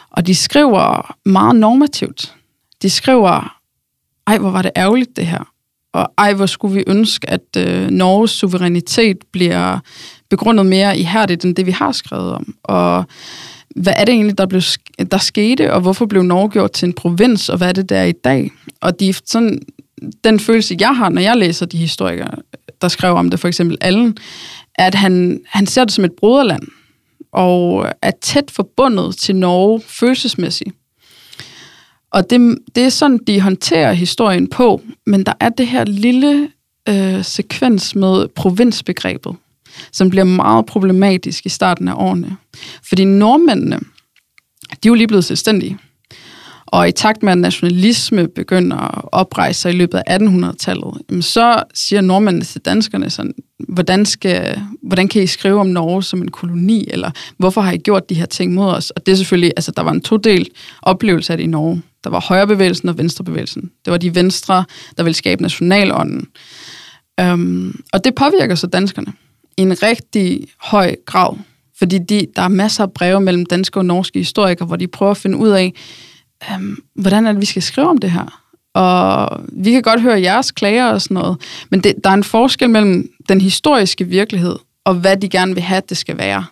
Og 0.10 0.28
de 0.28 0.36
skriver 0.36 1.16
meget 1.26 1.56
normativt. 1.56 2.36
De 2.82 2.90
skriver, 2.90 3.58
ej, 4.28 4.38
hvor 4.38 4.52
var 4.52 4.62
det 4.62 4.72
ærgerligt 4.76 5.16
det 5.16 5.28
her. 5.28 5.53
Og 5.94 6.14
ej, 6.18 6.34
hvor 6.34 6.46
skulle 6.46 6.76
vi 6.76 6.84
ønske, 6.88 7.30
at 7.30 7.58
øh, 7.58 7.90
Norges 7.90 8.32
suverænitet 8.32 9.18
bliver 9.32 9.80
begrundet 10.30 10.66
mere 10.66 10.98
ihærdigt, 10.98 11.46
end 11.46 11.56
det 11.56 11.66
vi 11.66 11.72
har 11.72 11.92
skrevet 11.92 12.34
om. 12.34 12.56
Og 12.64 13.06
hvad 13.76 13.94
er 13.98 14.06
det 14.06 14.14
egentlig, 14.14 14.38
der, 14.38 14.46
blev, 14.46 14.62
der 15.12 15.18
skete, 15.18 15.74
og 15.74 15.82
hvorfor 15.82 16.06
blev 16.06 16.24
Norge 16.24 16.50
gjort 16.50 16.72
til 16.72 16.86
en 16.86 16.94
provins, 16.94 17.50
og 17.50 17.58
hvad 17.58 17.68
er 17.68 17.74
det, 17.74 17.90
der 17.90 17.98
er 17.98 18.06
i 18.06 18.12
dag? 18.12 18.52
Og 18.82 19.00
de, 19.00 19.14
sådan, 19.26 19.62
den 20.24 20.40
følelse, 20.40 20.78
jeg 20.80 20.96
har, 20.96 21.10
når 21.10 21.22
jeg 21.22 21.38
læser 21.38 21.66
de 21.66 21.78
historikere, 21.78 22.36
der 22.82 22.88
skrev 22.88 23.14
om 23.14 23.30
det, 23.30 23.40
for 23.40 23.48
eksempel 23.48 23.78
Allen, 23.82 24.18
er, 24.76 24.88
at 24.88 24.96
han, 24.96 25.42
han 25.48 25.66
ser 25.66 25.84
det 25.84 25.94
som 25.94 26.06
et 26.06 26.14
broderland, 26.14 26.64
og 27.32 27.88
er 28.02 28.12
tæt 28.22 28.52
forbundet 28.52 29.18
til 29.18 29.36
Norge 29.36 29.82
følelsesmæssigt. 29.88 30.70
Og 32.14 32.30
det, 32.30 32.58
det 32.76 32.84
er 32.84 32.90
sådan, 32.90 33.20
de 33.28 33.42
håndterer 33.42 33.94
historien 33.94 34.48
på, 34.48 34.82
men 35.06 35.24
der 35.24 35.34
er 35.40 35.50
det 35.50 35.68
her 35.68 35.84
lille 35.84 36.50
øh, 36.90 37.24
sekvens 37.24 37.96
med 37.96 38.28
provinsbegrebet, 38.28 39.36
som 39.92 40.10
bliver 40.10 40.24
meget 40.24 40.66
problematisk 40.66 41.46
i 41.46 41.50
starten 41.50 41.88
af 41.88 41.94
årene. 41.96 42.38
Fordi 42.90 43.06
nordmændene, 43.06 43.80
de 44.70 44.88
er 44.88 44.90
jo 44.90 44.94
lige 44.94 45.08
blevet 45.08 45.26
selvstændige. 45.26 45.78
Og 46.66 46.88
i 46.88 46.92
takt 46.92 47.24
med, 47.24 47.32
at 47.32 47.38
nationalisme 47.38 48.28
begynder 48.28 48.78
at 48.78 49.06
oprejse 49.12 49.62
sig 49.62 49.74
i 49.74 49.76
løbet 49.76 50.02
af 50.08 50.18
1800-tallet, 50.18 51.24
så 51.26 51.64
siger 51.74 52.02
nordmændene 52.02 52.46
til 52.46 52.62
danskerne 52.62 53.10
sådan, 53.10 53.34
hvordan, 53.70 54.06
skal, 54.06 54.62
hvordan 54.84 55.08
kan 55.08 55.24
I 55.24 55.28
skrive 55.28 55.60
om 55.60 55.68
Norge 55.68 56.04
som 56.04 56.22
en 56.22 56.32
koloni, 56.32 56.86
eller 56.88 57.12
hvorfor 57.38 57.62
har 57.62 57.72
I 57.72 57.78
gjort 57.78 58.10
de 58.10 58.16
her 58.16 58.26
ting 58.26 58.54
mod 58.54 58.66
os? 58.66 58.90
Og 58.90 59.06
det 59.06 59.12
er 59.12 59.16
selvfølgelig, 59.16 59.54
altså 59.58 59.72
der 59.72 59.84
var 59.84 59.92
en 59.92 60.02
todel 60.02 60.50
oplevelse 60.82 61.34
af 61.34 61.38
det 61.38 61.44
i 61.44 61.48
Norge. 61.48 61.82
Der 62.04 62.10
var 62.10 62.20
højrebevægelsen 62.20 62.90
og 62.90 62.98
venstrebevægelsen. 62.98 63.72
Det 63.86 63.92
var 63.92 63.98
de 63.98 64.16
venstre, 64.16 64.66
der 64.98 65.04
ville 65.04 65.16
skabe 65.16 65.42
nationalånden. 65.42 66.28
Øhm, 67.20 67.82
og 67.94 68.04
det 68.04 68.16
påvirker 68.16 68.56
så 68.56 68.68
danskerne 68.68 69.14
i 69.58 69.62
en 69.62 69.84
rigtig 69.84 70.48
høj 70.62 70.96
grad, 71.06 71.38
fordi 71.80 71.98
de, 71.98 72.28
der 72.36 72.42
er 72.42 72.48
masser 72.48 72.84
af 72.84 72.92
breve 72.92 73.22
mellem 73.22 73.46
danske 73.46 73.80
og 73.80 73.86
norske 73.86 74.20
historikere, 74.20 74.66
hvor 74.66 74.76
de 74.76 74.88
prøver 74.88 75.12
at 75.12 75.18
finde 75.18 75.38
ud 75.38 75.50
af, 75.50 75.74
øhm, 76.52 76.78
hvordan 76.96 77.28
er 77.28 77.32
det, 77.32 77.42
vi 77.42 77.46
skal 77.46 77.62
skrive 77.62 77.88
om 77.88 77.98
det 77.98 78.12
her? 78.12 78.40
Og 78.74 79.42
vi 79.52 79.72
kan 79.72 79.82
godt 79.82 80.02
høre 80.02 80.22
jeres 80.22 80.52
klager 80.52 80.86
og 80.86 81.02
sådan 81.02 81.16
noget, 81.16 81.38
men 81.72 81.80
det, 81.80 81.94
der 82.04 82.10
er 82.10 82.14
en 82.14 82.24
forskel 82.24 82.70
mellem 82.70 83.10
den 83.30 83.42
historiske 83.42 84.08
virkelighed 84.08 84.56
og 84.86 84.96
hvad 84.96 85.18
de 85.18 85.30
gerne 85.30 85.54
vil 85.54 85.64
have, 85.64 85.82
det 85.90 85.98
skal 85.98 86.18
være. 86.18 86.46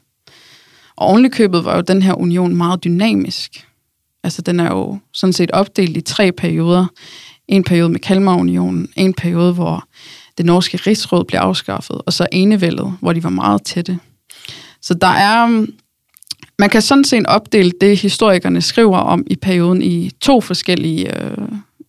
Og 0.96 1.08
ovenikøbet 1.08 1.66
var 1.66 1.76
jo 1.76 1.82
den 1.82 2.02
her 2.02 2.14
union 2.14 2.56
meget 2.56 2.84
dynamisk. 2.84 3.68
Altså, 4.24 4.42
den 4.42 4.60
er 4.60 4.72
jo 4.72 5.00
sådan 5.14 5.34
set 5.34 5.52
opdelt 5.52 5.98
i 5.98 6.02
tre 6.02 6.32
perioder. 6.32 6.86
En 7.48 7.64
periode 7.64 7.90
med 7.90 8.00
Kalmarunionen, 8.00 8.90
en 8.96 9.14
periode, 9.14 9.54
hvor 9.54 9.84
det 10.38 10.46
norske 10.46 10.78
rigsråd 10.78 11.26
blev 11.26 11.40
afskaffet, 11.40 12.02
og 12.06 12.14
så 12.14 12.28
enevældet, 12.32 12.94
hvor 13.00 13.14
de 13.14 13.24
var 13.24 13.30
meget 13.30 13.64
tætte. 13.64 14.00
Så 14.82 14.94
der 14.94 15.08
er, 15.08 15.44
um, 15.46 15.74
man 16.60 16.70
kan 16.70 16.82
sådan 16.82 17.04
set 17.04 17.26
opdele 17.28 17.72
det, 17.82 17.98
historikerne 17.98 18.62
skriver 18.62 18.98
om 18.98 19.24
i 19.28 19.36
perioden 19.36 19.82
i 19.82 20.10
to 20.22 20.42
forskellige 20.42 21.24
øh, 21.24 21.38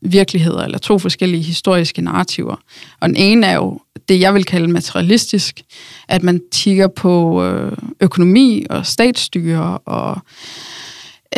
virkeligheder, 0.00 0.64
eller 0.64 0.78
to 0.78 0.98
forskellige 0.98 1.42
historiske 1.42 2.02
narrativer. 2.02 2.56
Og 3.00 3.08
den 3.08 3.16
ene 3.16 3.46
er 3.46 3.54
jo 3.54 3.80
det, 4.08 4.20
jeg 4.20 4.34
vil 4.34 4.44
kalde 4.44 4.68
materialistisk, 4.68 5.62
at 6.08 6.22
man 6.22 6.40
tigger 6.52 6.88
på 6.88 7.44
øh, 7.44 7.72
økonomi 8.00 8.66
og 8.70 8.86
statsstyre 8.86 9.78
og 9.78 10.18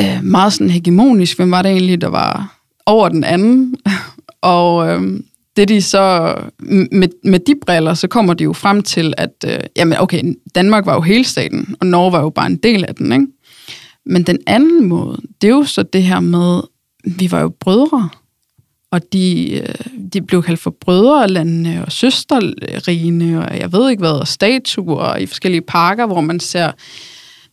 øh, 0.01 0.21
meget 0.23 0.53
sådan 0.53 0.71
hegemonisk. 0.71 1.37
Hvem 1.37 1.51
var 1.51 1.63
det 1.63 1.71
egentlig, 1.71 2.01
der 2.01 2.09
var 2.09 2.59
over 2.87 3.09
den 3.09 3.25
anden? 3.25 3.77
og 4.43 4.89
øh, 4.89 5.21
det 5.57 5.69
de 5.69 5.83
så, 5.83 6.35
med, 6.93 7.09
med 7.25 7.39
de 7.39 7.55
briller, 7.67 7.95
så 7.95 8.09
kommer 8.09 8.35
de 8.35 8.45
jo 8.45 8.53
frem 8.53 8.83
til, 8.83 9.15
at 9.17 9.45
øh, 9.47 9.61
jamen 9.77 9.99
okay, 9.99 10.35
Danmark 10.55 10.87
var 10.87 10.95
jo 10.95 11.01
hele 11.01 11.25
staten, 11.25 11.77
og 11.81 11.87
Norge 11.87 12.13
var 12.13 12.21
jo 12.21 12.31
bare 12.31 12.47
en 12.47 12.57
del 12.57 12.85
af 12.85 12.95
den, 12.95 13.13
ikke? 13.13 13.27
Men 14.07 14.23
den 14.23 14.39
anden 14.47 14.85
måde, 14.85 15.21
det 15.41 15.49
er 15.49 15.55
jo 15.55 15.65
så 15.65 15.83
det 15.83 16.03
her 16.03 16.21
med, 16.21 16.61
vi 17.05 17.31
var 17.31 17.41
jo 17.41 17.53
brødre, 17.61 18.09
og 18.91 19.13
de, 19.13 19.53
øh, 19.53 20.09
de 20.13 20.23
blev 20.23 20.43
kaldt 20.43 20.61
for 20.61 20.77
brødrelandene 20.81 21.85
og 21.87 21.93
søsterrigene, 21.93 23.49
og 23.49 23.59
jeg 23.59 23.73
ved 23.73 23.91
ikke 23.91 24.01
hvad, 24.01 24.21
og 24.21 24.29
statuer 24.29 25.17
i 25.17 25.27
forskellige 25.27 25.63
parker, 25.63 26.07
hvor 26.07 26.21
man 26.21 26.41
ser 26.41 26.73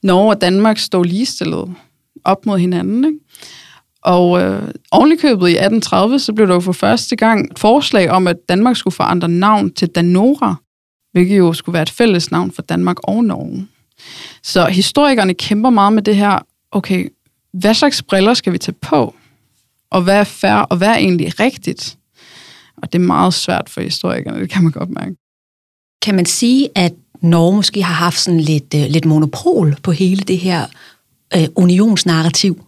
Norge 0.04 0.30
og 0.30 0.42
Danmark 0.42 0.78
stå 0.78 1.04
ligestillet 1.04 1.76
op 2.24 2.46
mod 2.46 2.60
hinanden. 2.60 3.06
Ikke? 3.06 3.20
Og 4.04 4.42
øh, 4.42 4.72
ovenikøbet 4.92 5.48
i 5.48 5.52
1830, 5.52 6.20
så 6.20 6.34
blev 6.34 6.48
der 6.48 6.54
jo 6.54 6.60
for 6.60 6.72
første 6.72 7.16
gang 7.16 7.52
et 7.52 7.60
forslag 7.60 8.10
om, 8.10 8.28
at 8.28 8.38
Danmark 8.50 8.78
skulle 8.78 8.94
forandre 8.94 9.28
navn 9.28 9.74
til 9.74 9.88
Danora, 9.88 10.56
hvilket 11.12 11.38
jo 11.38 11.54
skulle 11.54 11.74
være 11.74 11.84
et 11.84 11.90
fælles 11.90 12.32
navn 12.32 12.52
for 12.52 12.62
Danmark 12.62 12.98
og 13.04 13.24
Norge. 13.24 13.68
Så 14.44 14.66
historikerne 14.66 15.34
kæmper 15.34 15.70
meget 15.70 15.94
med 15.94 16.04
det 16.04 16.16
her, 16.16 16.40
okay, 16.72 17.10
hvad 17.54 17.74
slags 17.74 18.04
briller 18.04 18.34
skal 18.34 18.54
vi 18.54 18.58
tage 18.58 18.76
på? 18.82 19.16
Og 19.90 20.02
hvad 20.02 20.20
er 20.20 20.24
fair, 20.24 20.54
og 20.54 20.78
hvad 20.78 20.88
er 20.88 20.96
egentlig 20.96 21.40
rigtigt? 21.40 21.98
Og 22.78 22.94
det 22.94 23.02
er 23.02 23.06
meget 23.06 23.34
svært 23.34 23.70
for 23.70 23.82
historikerne, 23.82 24.40
det 24.40 24.50
kan 24.50 24.64
man 24.64 24.72
godt 24.72 24.90
mærke. 24.90 25.16
Kan 26.02 26.16
man 26.16 26.26
sige, 26.26 26.70
at 26.76 26.94
Norge 27.22 27.56
måske 27.56 27.84
har 27.84 27.94
haft 27.94 28.20
sådan 28.20 28.40
lidt, 28.40 28.74
uh, 28.74 28.82
lidt 28.82 29.06
monopol 29.06 29.76
på 29.84 29.92
hele 29.92 30.22
det 30.22 30.38
her 30.38 30.66
uh, 31.36 31.44
unionsnarrativ 31.56 32.64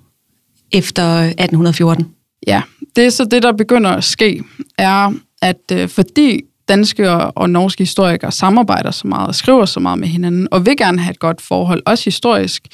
efter 0.72 1.04
1814? 1.04 2.08
Ja, 2.48 2.62
det 2.96 3.06
er 3.06 3.10
så 3.10 3.26
det, 3.26 3.44
der 3.44 3.52
begynder 3.52 3.90
at 3.90 4.04
ske, 4.04 4.44
er, 4.78 5.14
at 5.42 5.72
øh, 5.72 5.90
fordi 5.90 6.42
danske 6.68 7.12
og, 7.12 7.34
og 7.36 7.50
norske 7.50 7.82
historikere 7.82 8.32
samarbejder 8.32 8.92
så 8.92 9.08
meget 9.08 9.28
og 9.28 9.36
skriver 9.36 9.66
så 9.66 9.80
meget 9.80 10.00
med 10.00 10.08
hinanden, 10.08 10.48
og 10.52 10.66
vil 10.66 10.78
gerne 10.78 11.00
have 11.00 11.12
et 11.12 11.20
godt 11.20 11.42
forhold, 11.42 11.82
også 11.86 12.06
historisk, 12.06 12.68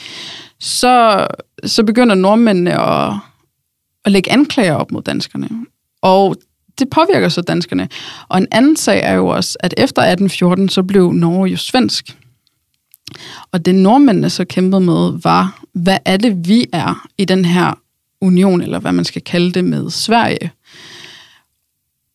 så, 0.59 1.27
så 1.65 1.83
begynder 1.83 2.15
nordmændene 2.15 2.81
at, 2.81 3.13
at 4.05 4.11
lægge 4.11 4.31
anklager 4.31 4.73
op 4.73 4.91
mod 4.91 5.01
danskerne. 5.01 5.49
Og 6.01 6.35
det 6.79 6.89
påvirker 6.89 7.29
så 7.29 7.41
danskerne. 7.41 7.89
Og 8.29 8.37
en 8.37 8.47
anden 8.51 8.75
sag 8.75 9.01
er 9.03 9.13
jo 9.13 9.27
også, 9.27 9.57
at 9.59 9.73
efter 9.77 10.01
1814, 10.01 10.69
så 10.69 10.83
blev 10.83 11.11
Norge 11.11 11.49
jo 11.49 11.57
svensk. 11.57 12.17
Og 13.51 13.65
det 13.65 13.75
nordmændene 13.75 14.29
så 14.29 14.45
kæmpede 14.45 14.81
med, 14.81 15.21
var, 15.23 15.61
hvad 15.73 15.97
er 16.05 16.17
det, 16.17 16.47
vi 16.47 16.65
er 16.73 17.07
i 17.17 17.25
den 17.25 17.45
her 17.45 17.79
union, 18.21 18.61
eller 18.61 18.79
hvad 18.79 18.91
man 18.91 19.05
skal 19.05 19.21
kalde 19.21 19.51
det, 19.51 19.65
med 19.65 19.89
Sverige. 19.89 20.51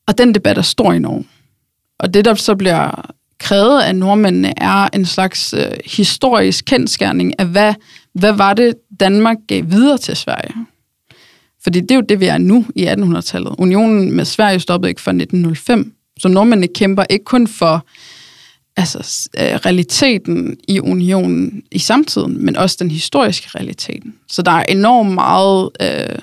Og 0.07 0.19
den 0.19 0.35
debat 0.35 0.59
er 0.59 0.63
stor 0.63 0.93
i 0.93 0.99
Norge. 0.99 1.25
Og 1.99 2.15
det, 2.15 2.25
der 2.25 2.35
så 2.35 2.55
bliver 2.55 3.13
krævet 3.39 3.83
af 3.83 3.97
nordmændene, 3.97 4.55
er 4.57 4.89
en 4.93 5.07
slags 5.07 5.55
øh, 5.55 5.73
historisk 5.85 6.65
kendskærning 6.65 7.41
af, 7.41 7.47
hvad, 7.47 7.75
hvad 8.13 8.33
var 8.33 8.55
det, 8.55 8.75
Danmark 9.01 9.37
gav 9.49 9.63
videre 9.67 9.99
til 9.99 10.17
Sverige. 10.17 10.55
Fordi 11.63 11.81
det 11.81 11.91
er 11.91 11.95
jo 11.95 12.01
det, 12.09 12.21
vi 12.21 12.27
er 12.27 12.39
nu 12.39 12.67
i 12.75 12.87
1800-tallet. 12.87 13.55
Unionen 13.59 14.13
med 14.13 14.25
Sverige 14.25 14.61
stoppede 14.61 14.91
ikke 14.91 15.01
før 15.01 15.13
1905. 15.13 15.95
Så 16.19 16.29
nordmændene 16.29 16.69
kæmper 16.75 17.05
ikke 17.11 17.25
kun 17.25 17.49
for 17.49 17.87
altså, 18.77 19.29
øh, 19.39 19.45
realiteten 19.45 20.57
i 20.69 20.81
unionen 20.81 21.63
i 21.73 21.79
samtiden, 21.79 22.45
men 22.45 22.57
også 22.57 22.77
den 22.81 22.91
historiske 22.91 23.49
realiteten. 23.55 24.15
Så 24.29 24.43
der 24.43 24.51
er 24.51 24.65
enormt 24.69 25.13
meget 25.15 25.71
øh, 25.81 26.19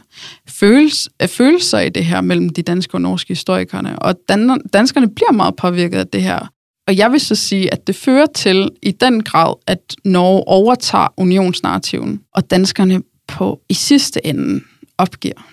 følelse, 0.50 1.10
øh, 1.22 1.27
følelser 1.27 1.79
i 1.79 1.89
det 1.89 2.05
her 2.05 2.22
mellem 2.22 2.50
de 2.50 2.62
danske 2.62 2.96
og 2.96 3.01
norske 3.01 3.27
historikerne, 3.27 4.00
og 4.00 4.15
dan- 4.31 4.70
danskerne 4.74 5.10
bliver 5.10 5.31
meget 5.31 5.55
påvirket 5.55 5.98
af 5.98 6.08
det 6.08 6.24
her. 6.24 6.48
Og 6.88 6.98
jeg 6.98 7.12
vil 7.12 7.20
så 7.20 7.36
sige, 7.36 7.74
at 7.74 7.88
det 7.88 7.96
fører 7.96 8.25
til 8.36 8.70
i 8.81 8.91
den 8.91 9.24
grad, 9.24 9.53
at 9.67 9.96
Norge 10.05 10.48
overtager 10.48 11.08
unionsnarrativen, 11.17 12.22
og 12.36 12.51
danskerne 12.51 13.01
på 13.27 13.62
i 13.70 13.74
sidste 13.74 14.25
ende 14.25 14.62
opgiver 14.98 15.51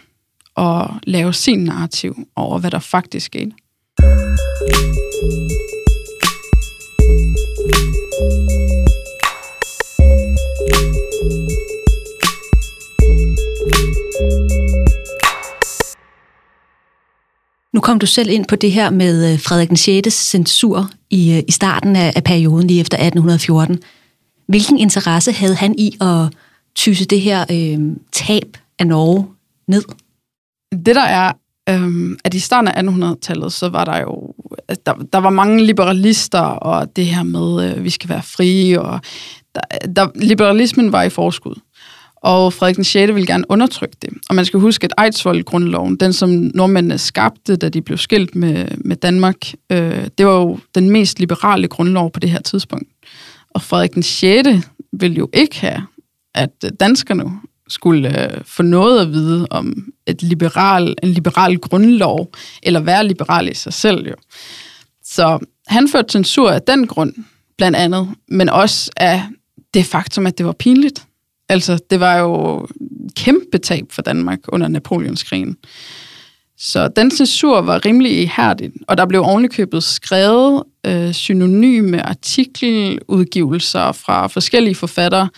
at 0.59 0.91
lave 1.03 1.33
sin 1.33 1.65
narrativ 1.65 2.17
over, 2.37 2.59
hvad 2.59 2.71
der 2.71 2.79
faktisk 2.79 3.27
skete. 3.27 3.53
Nu 7.09 7.15
kom 17.81 17.99
du 17.99 18.07
selv 18.07 18.31
ind 18.31 18.47
på 18.47 18.57
det 18.57 18.73
her 18.73 18.91
med 18.91 19.33
øh, 19.33 19.41
Frederik 19.41 19.69
den 19.69 19.77
6. 19.77 20.31
censur 20.31 20.91
i, 21.11 21.37
øh, 21.37 21.43
i 21.49 21.53
starten 21.53 21.97
af, 21.97 22.13
af 22.17 22.25
perioden, 22.25 22.67
lige 22.67 22.81
efter 22.81 22.97
1814. 22.97 23.79
Hvilken 24.47 24.79
interesse 24.79 25.33
havde 25.33 25.55
han 25.55 25.75
i 25.79 25.97
at 26.01 26.29
tyse 26.75 27.05
det 27.05 27.21
her 27.21 27.45
øh, 27.51 27.97
tab 28.13 28.57
af 28.79 28.87
Norge 28.87 29.27
ned? 29.69 29.83
Det 30.87 30.95
der 30.95 31.05
er, 31.05 31.33
øh, 31.69 32.17
at 32.25 32.35
i 32.35 32.39
starten 32.39 32.69
af 32.69 32.83
1800-tallet, 32.83 33.53
så 33.53 33.69
var 33.69 33.85
der 33.85 34.01
jo, 34.01 34.35
der, 34.87 34.95
der 35.13 35.19
var 35.19 35.31
mange 35.31 35.65
liberalister, 35.65 36.41
og 36.41 36.97
det 36.97 37.07
her 37.07 37.23
med, 37.23 37.71
øh, 37.71 37.85
vi 37.85 37.91
skal 37.91 38.09
være 38.09 38.23
frie, 38.23 38.83
og 38.83 39.01
der, 39.55 39.61
der, 39.97 40.09
liberalismen 40.15 40.93
var 40.93 41.03
i 41.03 41.11
forskud. 41.11 41.55
Og 42.17 42.53
Frederik 42.53 42.77
den 42.77 42.85
6. 42.85 43.15
ville 43.15 43.27
gerne 43.27 43.45
undertrykke 43.49 43.97
det. 44.03 44.11
Og 44.29 44.35
man 44.35 44.45
skal 44.45 44.61
huske, 44.61 44.85
at 44.85 45.05
Eidsvoll-grundloven, 45.05 45.97
den 45.97 46.13
som 46.13 46.31
nordmændene 46.31 46.99
skabte, 46.99 47.57
da 47.57 47.69
de 47.69 47.83
blev 47.83 47.99
skilt 47.99 48.35
med, 48.35 48.67
med 48.77 48.97
Danmark, 48.97 49.37
øh, 49.73 50.09
det 50.19 50.27
var 50.27 50.41
jo 50.41 50.59
den 50.75 50.91
mest 50.91 51.19
liberale 51.19 51.69
grundlov 51.69 52.11
på 52.11 52.21
det 52.21 52.31
her 52.31 52.41
tidspunkt. 52.41 52.89
Og 53.51 53.63
Frederik 53.63 53.95
den 53.95 54.03
6. 54.03 54.49
ville 54.93 55.17
jo 55.17 55.29
ikke 55.33 55.61
have, 55.61 55.87
at 56.35 56.65
danskerne 56.81 57.41
skulle 57.69 58.25
øh, 58.25 58.41
få 58.45 58.63
noget 58.63 59.01
at 59.01 59.13
vide 59.13 59.47
om 59.51 59.93
et 60.07 60.23
liberal, 60.23 60.95
en 61.03 61.09
liberal 61.09 61.59
grundlov, 61.59 62.33
eller 62.63 62.81
være 62.81 63.07
liberal 63.07 63.49
i 63.49 63.55
sig 63.55 63.73
selv 63.73 64.09
jo. 64.09 64.15
Så 65.05 65.39
han 65.67 65.89
førte 65.89 66.13
censur 66.13 66.51
af 66.51 66.63
den 66.63 66.87
grund, 66.87 67.13
blandt 67.59 67.77
andet, 67.77 68.09
men 68.29 68.49
også 68.49 68.91
af 68.97 69.23
det 69.75 69.87
faktum, 69.87 70.27
at 70.27 70.39
det 70.39 70.47
var 70.47 70.53
pinligt. 70.53 71.05
Altså, 71.49 71.79
det 71.91 72.01
var 72.01 72.17
jo 72.17 72.67
kæmpe 73.17 73.59
tab 73.59 73.85
for 73.91 74.03
Danmark 74.03 74.39
under 74.49 74.69
Napoleonskrigen. 74.69 75.57
Så 76.59 76.89
den 76.89 77.11
censur 77.11 77.61
var 77.61 77.85
rimelig 77.85 78.23
ihærdig, 78.23 78.71
og 78.89 78.97
der 78.99 79.07
blev 79.07 79.23
ovenikøbet 79.23 79.83
skrevet 79.83 80.63
øh, 80.87 81.13
synonyme 81.13 82.03
artikeludgivelser 82.03 83.93
fra 83.93 84.27
forskellige 84.27 84.75
forfattere 84.75 85.29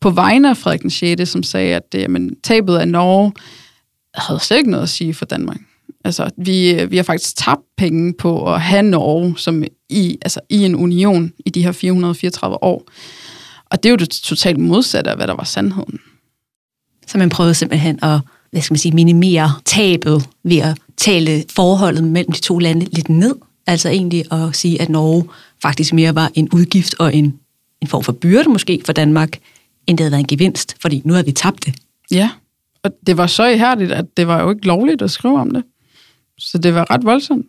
på 0.00 0.10
vegne 0.10 0.50
af 0.50 0.56
Frederik 0.56 0.82
den 0.82 0.90
6., 0.90 1.30
som 1.30 1.42
sagde, 1.42 1.76
at 1.76 1.92
det, 1.92 1.98
jamen, 1.98 2.36
tabet 2.42 2.76
af 2.76 2.88
Norge 2.88 3.32
havde 4.14 4.40
slet 4.40 4.58
ikke 4.58 4.70
noget 4.70 4.82
at 4.82 4.88
sige 4.88 5.14
for 5.14 5.24
Danmark. 5.24 5.58
Altså, 6.04 6.30
vi, 6.36 6.70
øh, 6.70 6.90
vi 6.90 6.96
har 6.96 7.04
faktisk 7.04 7.36
tabt 7.36 7.62
penge 7.76 8.14
på 8.18 8.54
at 8.54 8.60
have 8.60 8.82
Norge 8.82 9.38
som 9.38 9.64
i, 9.88 10.18
altså, 10.22 10.40
i 10.48 10.64
en 10.64 10.76
union 10.76 11.32
i 11.46 11.50
de 11.50 11.62
her 11.62 11.72
434 11.72 12.62
år. 12.62 12.88
Og 13.70 13.82
det 13.82 13.88
er 13.88 13.90
jo 13.90 13.96
det 13.96 14.10
totalt 14.10 14.58
modsatte 14.58 15.10
af, 15.10 15.16
hvad 15.16 15.26
der 15.26 15.34
var 15.34 15.44
sandheden. 15.44 15.98
Så 17.06 17.18
man 17.18 17.28
prøvede 17.28 17.54
simpelthen 17.54 17.98
at 18.02 18.20
hvad 18.50 18.62
skal 18.62 18.72
man 18.72 18.78
sige, 18.78 18.94
minimere 18.94 19.52
tabet 19.64 20.28
ved 20.44 20.58
at 20.58 20.78
tale 20.96 21.44
forholdet 21.50 22.04
mellem 22.04 22.32
de 22.32 22.40
to 22.40 22.58
lande 22.58 22.86
lidt 22.92 23.08
ned. 23.08 23.34
Altså 23.66 23.88
egentlig 23.88 24.32
at 24.32 24.56
sige, 24.56 24.82
at 24.82 24.88
Norge 24.88 25.24
faktisk 25.62 25.92
mere 25.92 26.14
var 26.14 26.30
en 26.34 26.48
udgift 26.52 26.94
og 26.98 27.14
en, 27.14 27.38
en 27.80 27.88
form 27.88 28.04
for 28.04 28.12
byrde 28.12 28.48
måske 28.48 28.82
for 28.86 28.92
Danmark, 28.92 29.38
end 29.88 29.98
det 29.98 30.04
havde 30.04 30.12
været 30.12 30.20
en 30.20 30.26
gevinst, 30.26 30.76
fordi 30.80 31.02
nu 31.04 31.12
har 31.12 31.22
vi 31.22 31.32
tabt 31.32 31.66
det. 31.66 31.74
Ja, 32.10 32.30
og 32.82 32.90
det 33.06 33.16
var 33.16 33.26
så 33.26 33.46
ihærdigt, 33.46 33.92
at 33.92 34.16
det 34.16 34.26
var 34.26 34.42
jo 34.42 34.50
ikke 34.50 34.66
lovligt 34.66 35.02
at 35.02 35.10
skrive 35.10 35.40
om 35.40 35.50
det. 35.50 35.62
Så 36.38 36.58
det 36.58 36.74
var 36.74 36.90
ret 36.90 37.04
voldsomt. 37.04 37.46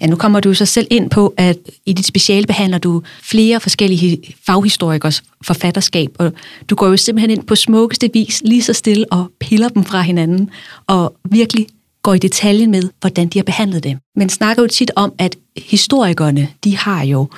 Ja, 0.00 0.06
nu 0.06 0.16
kommer 0.16 0.40
du 0.40 0.54
så 0.54 0.66
selv 0.66 0.86
ind 0.90 1.10
på, 1.10 1.34
at 1.36 1.58
i 1.86 1.92
dit 1.92 2.06
speciale 2.06 2.46
behandler 2.46 2.78
du 2.78 3.02
flere 3.22 3.60
forskellige 3.60 4.34
faghistorikers 4.46 5.22
forfatterskab, 5.42 6.10
og 6.18 6.32
du 6.70 6.74
går 6.74 6.88
jo 6.88 6.96
simpelthen 6.96 7.30
ind 7.30 7.46
på 7.46 7.54
smukkeste 7.54 8.10
vis 8.12 8.42
lige 8.44 8.62
så 8.62 8.72
stille 8.72 9.12
og 9.12 9.30
piller 9.40 9.68
dem 9.68 9.84
fra 9.84 10.00
hinanden, 10.00 10.50
og 10.86 11.16
virkelig 11.30 11.66
går 12.02 12.14
i 12.14 12.18
detaljen 12.18 12.70
med, 12.70 12.82
hvordan 13.00 13.28
de 13.28 13.38
har 13.38 13.44
behandlet 13.44 13.84
dem. 13.84 13.98
Men 14.16 14.28
snakker 14.28 14.62
jo 14.62 14.68
tit 14.68 14.90
om, 14.96 15.12
at 15.18 15.36
historikerne, 15.56 16.48
de 16.64 16.76
har 16.76 17.04
jo 17.04 17.28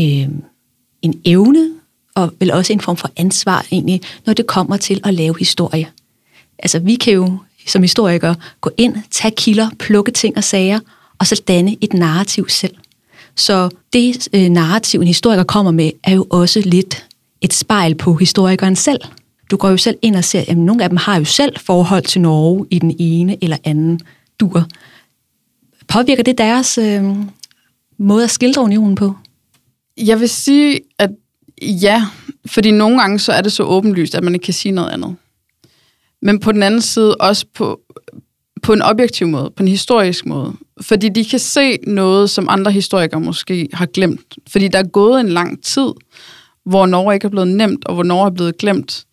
øh, 0.00 0.28
en 1.02 1.20
evne, 1.24 1.70
og 2.16 2.32
vel 2.40 2.52
også 2.52 2.72
en 2.72 2.80
form 2.80 2.96
for 2.96 3.10
ansvar 3.16 3.66
egentlig, 3.72 4.00
når 4.26 4.32
det 4.32 4.46
kommer 4.46 4.76
til 4.76 5.00
at 5.04 5.14
lave 5.14 5.38
historie. 5.38 5.88
Altså 6.58 6.78
vi 6.78 6.94
kan 6.94 7.12
jo 7.12 7.38
som 7.66 7.82
historikere 7.82 8.36
gå 8.60 8.70
ind, 8.76 8.96
tage 9.10 9.34
kilder, 9.36 9.70
plukke 9.78 10.12
ting 10.12 10.36
og 10.36 10.44
sager, 10.44 10.80
og 11.18 11.26
så 11.26 11.42
danne 11.48 11.76
et 11.80 11.92
narrativ 11.92 12.48
selv. 12.48 12.74
Så 13.36 13.70
det 13.92 14.28
øh, 14.32 14.48
narrativ, 14.48 15.00
en 15.00 15.06
historiker 15.06 15.42
kommer 15.42 15.72
med, 15.72 15.90
er 16.04 16.14
jo 16.14 16.26
også 16.30 16.62
lidt 16.64 17.06
et 17.40 17.52
spejl 17.52 17.94
på 17.94 18.14
historikeren 18.14 18.76
selv. 18.76 19.00
Du 19.50 19.56
går 19.56 19.68
jo 19.68 19.76
selv 19.76 19.96
ind 20.02 20.16
og 20.16 20.24
ser, 20.24 20.44
at 20.48 20.56
nogle 20.56 20.82
af 20.82 20.88
dem 20.88 20.96
har 20.96 21.18
jo 21.18 21.24
selv 21.24 21.58
forhold 21.58 22.02
til 22.02 22.20
Norge 22.20 22.66
i 22.70 22.78
den 22.78 22.96
ene 22.98 23.36
eller 23.42 23.56
anden 23.64 24.00
dur. 24.40 24.66
Påvirker 25.88 26.22
det 26.22 26.38
deres 26.38 26.78
øh, 26.78 27.04
måde 27.98 28.24
at 28.24 28.30
skildre 28.30 28.62
unionen 28.62 28.94
på? 28.94 29.14
Jeg 29.96 30.20
vil 30.20 30.28
sige, 30.28 30.80
at 30.98 31.10
ja, 31.62 32.06
fordi 32.46 32.70
nogle 32.70 33.00
gange 33.00 33.18
så 33.18 33.32
er 33.32 33.40
det 33.40 33.52
så 33.52 33.62
åbenlyst, 33.62 34.14
at 34.14 34.24
man 34.24 34.34
ikke 34.34 34.44
kan 34.44 34.54
sige 34.54 34.72
noget 34.72 34.90
andet. 34.90 35.16
Men 36.22 36.40
på 36.40 36.52
den 36.52 36.62
anden 36.62 36.82
side 36.82 37.14
også 37.14 37.46
på, 37.54 37.80
på 38.62 38.72
en 38.72 38.82
objektiv 38.82 39.28
måde, 39.28 39.50
på 39.56 39.62
en 39.62 39.68
historisk 39.68 40.26
måde. 40.26 40.52
Fordi 40.80 41.08
de 41.08 41.24
kan 41.24 41.38
se 41.38 41.76
noget, 41.86 42.30
som 42.30 42.48
andre 42.48 42.72
historikere 42.72 43.20
måske 43.20 43.68
har 43.72 43.86
glemt. 43.86 44.34
Fordi 44.48 44.68
der 44.68 44.78
er 44.78 44.88
gået 44.88 45.20
en 45.20 45.28
lang 45.28 45.64
tid, 45.64 45.92
hvor 46.64 46.86
Norge 46.86 47.14
ikke 47.14 47.24
er 47.24 47.30
blevet 47.30 47.48
nemt, 47.48 47.84
og 47.84 47.94
hvor 47.94 48.02
Norge 48.02 48.26
er 48.26 48.30
blevet 48.30 48.58
glemt. 48.58 49.04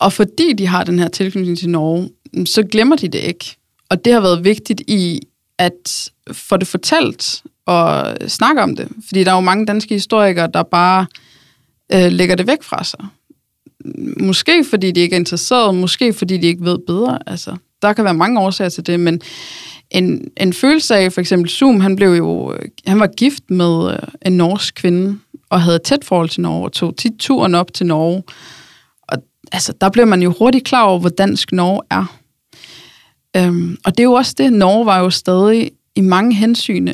Og 0.00 0.12
fordi 0.12 0.52
de 0.52 0.66
har 0.66 0.84
den 0.84 0.98
her 0.98 1.08
tilknytning 1.08 1.58
til 1.58 1.68
Norge, 1.68 2.10
så 2.46 2.62
glemmer 2.62 2.96
de 2.96 3.08
det 3.08 3.18
ikke. 3.18 3.56
Og 3.88 4.04
det 4.04 4.12
har 4.12 4.20
været 4.20 4.44
vigtigt 4.44 4.82
i 4.88 5.20
at 5.58 6.10
få 6.32 6.56
det 6.56 6.66
fortalt 6.66 7.42
og 7.66 8.16
snakke 8.28 8.62
om 8.62 8.76
det. 8.76 8.88
Fordi 9.06 9.24
der 9.24 9.30
er 9.30 9.34
jo 9.34 9.40
mange 9.40 9.66
danske 9.66 9.94
historikere, 9.94 10.50
der 10.54 10.62
bare 10.62 11.06
øh, 11.92 12.12
lægger 12.12 12.34
det 12.34 12.46
væk 12.46 12.62
fra 12.62 12.84
sig. 12.84 13.06
Måske 14.20 14.64
fordi 14.64 14.92
de 14.92 15.00
ikke 15.00 15.14
er 15.14 15.18
interesseret, 15.20 15.74
måske 15.74 16.12
fordi 16.12 16.38
de 16.38 16.46
ikke 16.46 16.64
ved 16.64 16.78
bedre. 16.86 17.18
Altså, 17.26 17.56
der 17.82 17.92
kan 17.92 18.04
være 18.04 18.14
mange 18.14 18.40
årsager 18.40 18.68
til 18.68 18.86
det, 18.86 19.00
men 19.00 19.20
en, 19.90 20.28
en 20.36 20.52
følelse 20.52 20.96
af, 20.96 21.12
for 21.12 21.20
eksempel 21.20 21.50
Zoom, 21.50 21.80
han 21.80 21.96
blev 21.96 22.08
jo, 22.08 22.52
øh, 22.52 22.68
han 22.86 23.00
var 23.00 23.06
gift 23.06 23.50
med 23.50 23.92
øh, 23.92 23.98
en 24.26 24.32
norsk 24.32 24.74
kvinde, 24.74 25.18
og 25.50 25.62
havde 25.62 25.78
tæt 25.78 26.04
forhold 26.04 26.28
til 26.28 26.40
Norge, 26.40 26.64
og 26.64 26.72
tog 26.72 26.96
tit 26.96 27.12
turen 27.18 27.54
op 27.54 27.72
til 27.74 27.86
Norge. 27.86 28.22
Og 29.02 29.18
altså, 29.52 29.72
der 29.80 29.90
blev 29.90 30.06
man 30.06 30.22
jo 30.22 30.34
hurtigt 30.38 30.64
klar 30.64 30.82
over, 30.82 30.98
hvor 30.98 31.08
dansk 31.08 31.52
Norge 31.52 31.82
er. 31.90 32.18
Øhm, 33.36 33.76
og 33.84 33.92
det 33.92 34.00
er 34.00 34.04
jo 34.04 34.12
også 34.12 34.34
det, 34.38 34.52
Norge 34.52 34.86
var 34.86 34.98
jo 34.98 35.10
stadig 35.10 35.70
i 35.94 36.00
mange 36.00 36.34
hensyn 36.34 36.88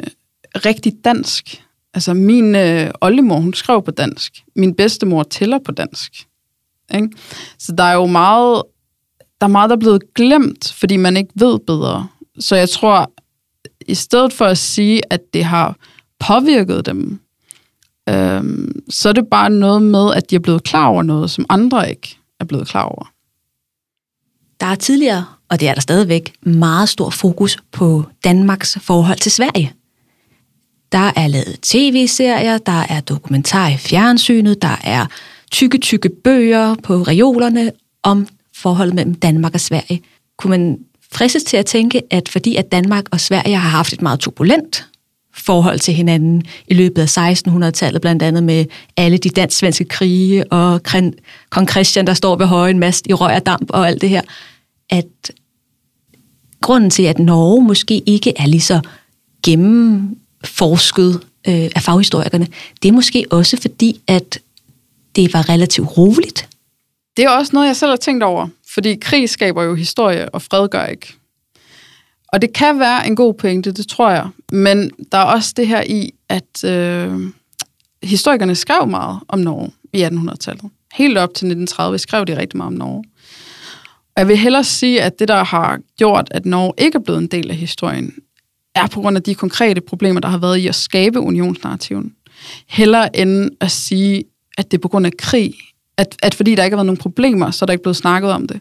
rigtig 0.55 0.93
dansk. 1.05 1.65
Altså 1.95 2.15
min 2.15 2.55
øh, 2.55 2.91
oldemor, 3.01 3.41
hun 3.41 3.55
skrev 3.55 3.83
på 3.83 3.91
dansk. 3.91 4.43
Min 4.57 4.75
bedstemor 4.75 5.23
tæller 5.23 5.59
på 5.59 5.73
dansk. 5.73 6.27
Ikke? 6.95 7.09
Så 7.59 7.73
der 7.73 7.85
er 7.85 7.95
jo 7.95 8.07
meget, 8.07 8.63
der 9.41 9.47
er 9.47 9.51
meget, 9.51 9.71
der 9.71 9.77
er 9.77 9.81
blevet 9.81 10.15
glemt, 10.15 10.73
fordi 10.79 10.97
man 10.97 11.17
ikke 11.17 11.33
ved 11.35 11.59
bedre. 11.59 12.09
Så 12.39 12.57
jeg 12.57 12.69
tror, 12.69 13.13
i 13.87 13.95
stedet 13.95 14.33
for 14.33 14.45
at 14.45 14.59
sige, 14.59 15.01
at 15.11 15.21
det 15.35 15.45
har 15.45 15.77
påvirket 16.19 16.87
dem, 16.87 17.21
øhm, 18.09 18.83
så 18.91 19.09
er 19.09 19.13
det 19.13 19.27
bare 19.31 19.51
noget 19.51 19.83
med, 19.83 20.15
at 20.15 20.31
de 20.31 20.35
er 20.35 20.41
blevet 20.41 20.63
klar 20.63 20.87
over 20.87 21.03
noget, 21.03 21.31
som 21.31 21.47
andre 21.49 21.91
ikke 21.91 22.19
er 22.41 22.45
blevet 22.45 22.69
klar 22.69 22.83
over. 22.83 23.13
Der 24.61 24.67
er 24.67 24.75
tidligere, 24.75 25.25
og 25.49 25.61
det 25.61 25.69
er 25.69 25.75
der 25.75 25.81
stadigvæk, 25.81 26.35
meget 26.43 26.89
stor 26.89 27.11
fokus 27.11 27.59
på 27.73 28.05
Danmarks 28.25 28.79
forhold 28.81 29.19
til 29.19 29.33
Sverige. 29.33 29.73
Der 30.93 31.13
er 31.17 31.29
lavet 31.29 31.59
tv-serier, 31.63 32.59
der 32.59 32.83
er 32.89 33.01
dokumentar 33.01 33.69
i 33.69 33.77
fjernsynet, 33.77 34.63
der 34.63 34.77
er 34.85 35.07
tykke, 35.51 35.79
tykke 35.79 36.09
bøger 36.09 36.75
på 36.83 36.95
reolerne 36.95 37.73
om 38.03 38.27
forholdet 38.57 38.95
mellem 38.95 39.15
Danmark 39.15 39.55
og 39.55 39.61
Sverige. 39.61 40.03
Kunne 40.39 40.51
man 40.51 40.79
fristes 41.13 41.45
til 41.45 41.57
at 41.57 41.67
tænke, 41.67 42.03
at 42.11 42.29
fordi 42.29 42.57
at 42.57 42.73
Danmark 42.73 43.05
og 43.11 43.21
Sverige 43.21 43.57
har 43.57 43.69
haft 43.69 43.93
et 43.93 44.03
meget 44.03 44.21
turbulent 44.21 44.87
forhold 45.35 45.79
til 45.79 45.95
hinanden 45.95 46.43
i 46.69 46.75
løbet 46.75 47.17
af 47.17 47.33
1600-tallet, 47.33 48.01
blandt 48.01 48.23
andet 48.23 48.43
med 48.43 48.65
alle 48.97 49.19
de 49.19 49.31
dansk-svenske 49.31 49.85
krige 49.85 50.53
og 50.53 50.83
kong 51.51 51.71
Christian, 51.71 52.07
der 52.07 52.15
står 52.15 52.37
ved 52.37 52.47
højen 52.47 52.79
mast 52.79 53.07
i 53.07 53.15
røg 53.15 53.37
og 53.37 53.47
damp 53.47 53.71
og 53.71 53.89
alt 53.89 54.01
det 54.01 54.09
her, 54.09 54.23
at 54.91 55.31
grunden 56.61 56.91
til, 56.91 57.03
at 57.03 57.19
Norge 57.19 57.65
måske 57.65 58.03
ikke 58.07 58.33
er 58.37 58.47
lige 58.47 58.61
så 58.61 58.81
forsket 60.45 61.15
øh, 61.49 61.71
af 61.77 61.83
faghistorikerne, 61.83 62.49
det 62.83 62.89
er 62.89 62.93
måske 62.93 63.27
også 63.31 63.57
fordi, 63.61 64.01
at 64.07 64.39
det 65.17 65.35
var 65.35 65.49
relativt 65.49 65.97
roligt. 65.97 66.49
Det 67.17 67.25
er 67.25 67.31
også 67.31 67.51
noget, 67.53 67.67
jeg 67.67 67.77
selv 67.77 67.91
har 67.91 67.97
tænkt 67.97 68.23
over. 68.23 68.49
Fordi 68.75 68.95
krig 68.95 69.31
skaber 69.31 69.63
jo 69.63 69.75
historie, 69.75 70.29
og 70.29 70.43
fred 70.43 70.69
gør 70.69 70.87
ikke. 70.87 71.15
Og 72.33 72.43
det 72.43 72.53
kan 72.53 72.79
være 72.79 73.07
en 73.07 73.17
god 73.17 73.35
pointe, 73.35 73.73
det 73.73 73.89
tror 73.89 74.11
jeg. 74.11 74.29
Men 74.53 74.91
der 75.13 75.19
er 75.19 75.25
også 75.25 75.53
det 75.57 75.67
her 75.67 75.83
i, 75.83 76.15
at 76.29 76.65
øh, 76.65 77.21
historikerne 78.03 78.55
skrev 78.55 78.87
meget 78.87 79.21
om 79.29 79.39
Norge 79.39 79.71
i 79.93 80.05
1800-tallet. 80.05 80.65
Helt 80.93 81.19
op 81.19 81.29
til 81.29 81.47
1930 81.47 81.99
skrev 81.99 82.25
de 82.25 82.39
rigtig 82.39 82.57
meget 82.57 82.67
om 82.67 82.73
Norge. 82.73 83.05
Og 84.17 84.21
jeg 84.21 84.29
vil 84.29 84.37
hellere 84.37 84.65
sige, 84.65 85.03
at 85.03 85.19
det, 85.19 85.29
der 85.29 85.45
har 85.45 85.79
gjort, 85.97 86.29
at 86.31 86.47
Norge 86.47 86.73
ikke 86.79 86.97
er 86.97 87.03
blevet 87.03 87.19
en 87.19 87.27
del 87.27 87.51
af 87.51 87.57
historien, 87.57 88.15
er 88.75 88.87
på 88.87 89.01
grund 89.01 89.17
af 89.17 89.23
de 89.23 89.35
konkrete 89.35 89.81
problemer, 89.81 90.21
der 90.21 90.29
har 90.29 90.39
været 90.39 90.57
i 90.57 90.67
at 90.67 90.75
skabe 90.75 91.21
unionsnarrativen. 91.21 92.15
Heller 92.69 93.09
end 93.15 93.51
at 93.61 93.71
sige, 93.71 94.25
at 94.59 94.71
det 94.71 94.77
er 94.77 94.81
på 94.81 94.89
grund 94.89 95.07
af 95.07 95.13
krig, 95.19 95.55
at, 95.97 96.17
at 96.23 96.35
fordi 96.35 96.55
der 96.55 96.65
ikke 96.65 96.75
har 96.75 96.79
været 96.79 96.87
nogen 96.87 96.99
problemer, 96.99 97.51
så 97.51 97.65
er 97.65 97.67
der 97.67 97.73
ikke 97.73 97.83
blevet 97.83 97.97
snakket 97.97 98.31
om 98.33 98.47
det. 98.47 98.61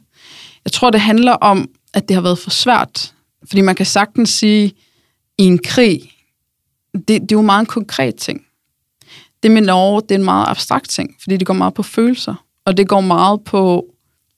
Jeg 0.66 0.72
tror, 0.72 0.90
det 0.90 1.02
handler 1.02 1.32
om, 1.32 1.70
at 1.94 2.08
det 2.08 2.16
har 2.16 2.22
været 2.22 2.40
for 2.40 2.50
svært. 2.50 3.14
Fordi 3.48 3.62
man 3.62 3.76
kan 3.76 3.86
sagtens 3.86 4.30
sige, 4.30 4.74
i 5.38 5.44
en 5.44 5.58
krig, 5.58 6.12
det, 6.94 7.08
det 7.08 7.22
er 7.22 7.26
jo 7.32 7.42
meget 7.42 7.60
en 7.60 7.66
konkret 7.66 8.16
ting. 8.16 8.46
Det 9.44 9.52
med 9.52 9.62
Norge, 9.62 10.02
det 10.02 10.12
er 10.12 10.16
en 10.16 10.26
meget 10.26 10.48
abstrakt 10.48 10.90
ting, 10.90 11.16
fordi 11.22 11.38
det 11.38 11.48
går 11.48 11.54
meget 11.54 11.74
på 11.74 11.84
følelser. 11.84 12.46
Og 12.66 12.78
det 12.78 12.88
går 12.88 13.02
meget 13.02 13.44
på, 13.44 13.86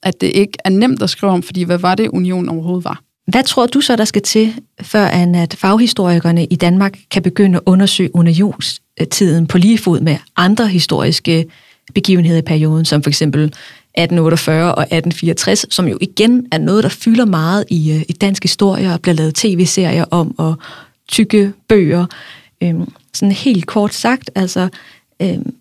at 0.03 0.21
det 0.21 0.27
ikke 0.27 0.57
er 0.65 0.69
nemt 0.69 1.01
at 1.01 1.09
skrive 1.09 1.31
om, 1.31 1.43
fordi 1.43 1.63
hvad 1.63 1.77
var 1.77 1.95
det, 1.95 2.07
unionen 2.07 2.49
overhovedet 2.49 2.83
var? 2.83 3.01
Hvad 3.27 3.43
tror 3.43 3.65
du 3.65 3.81
så, 3.81 3.95
der 3.95 4.05
skal 4.05 4.21
til, 4.21 4.53
før 4.81 5.05
at 5.05 5.55
faghistorikerne 5.59 6.45
i 6.45 6.55
Danmark 6.55 6.97
kan 7.11 7.21
begynde 7.21 7.57
at 7.57 7.63
undersøge 7.65 8.15
unionstiden 8.15 9.43
øh, 9.43 9.47
på 9.47 9.57
lige 9.57 9.77
fod 9.77 9.99
med 9.99 10.17
andre 10.35 10.67
historiske 10.67 11.45
begivenheder 11.93 12.39
i 12.39 12.41
perioden, 12.41 12.85
som 12.85 13.03
for 13.03 13.09
eksempel 13.09 13.43
1848 13.43 14.75
og 14.75 14.81
1864, 14.81 15.65
som 15.69 15.87
jo 15.87 15.97
igen 16.01 16.47
er 16.51 16.57
noget, 16.57 16.83
der 16.83 16.89
fylder 16.89 17.25
meget 17.25 17.65
i, 17.69 17.91
øh, 17.91 18.01
i 18.09 18.13
dansk 18.13 18.43
historie 18.43 18.93
og 18.93 19.01
bliver 19.01 19.15
lavet 19.15 19.35
tv-serier 19.35 20.05
om 20.11 20.35
og 20.39 20.55
tykke 21.07 21.53
bøger. 21.67 22.05
Øhm, 22.63 22.91
sådan 23.13 23.31
helt 23.31 23.67
kort 23.67 23.93
sagt, 23.93 24.31
altså, 24.35 24.69
øhm, 25.21 25.53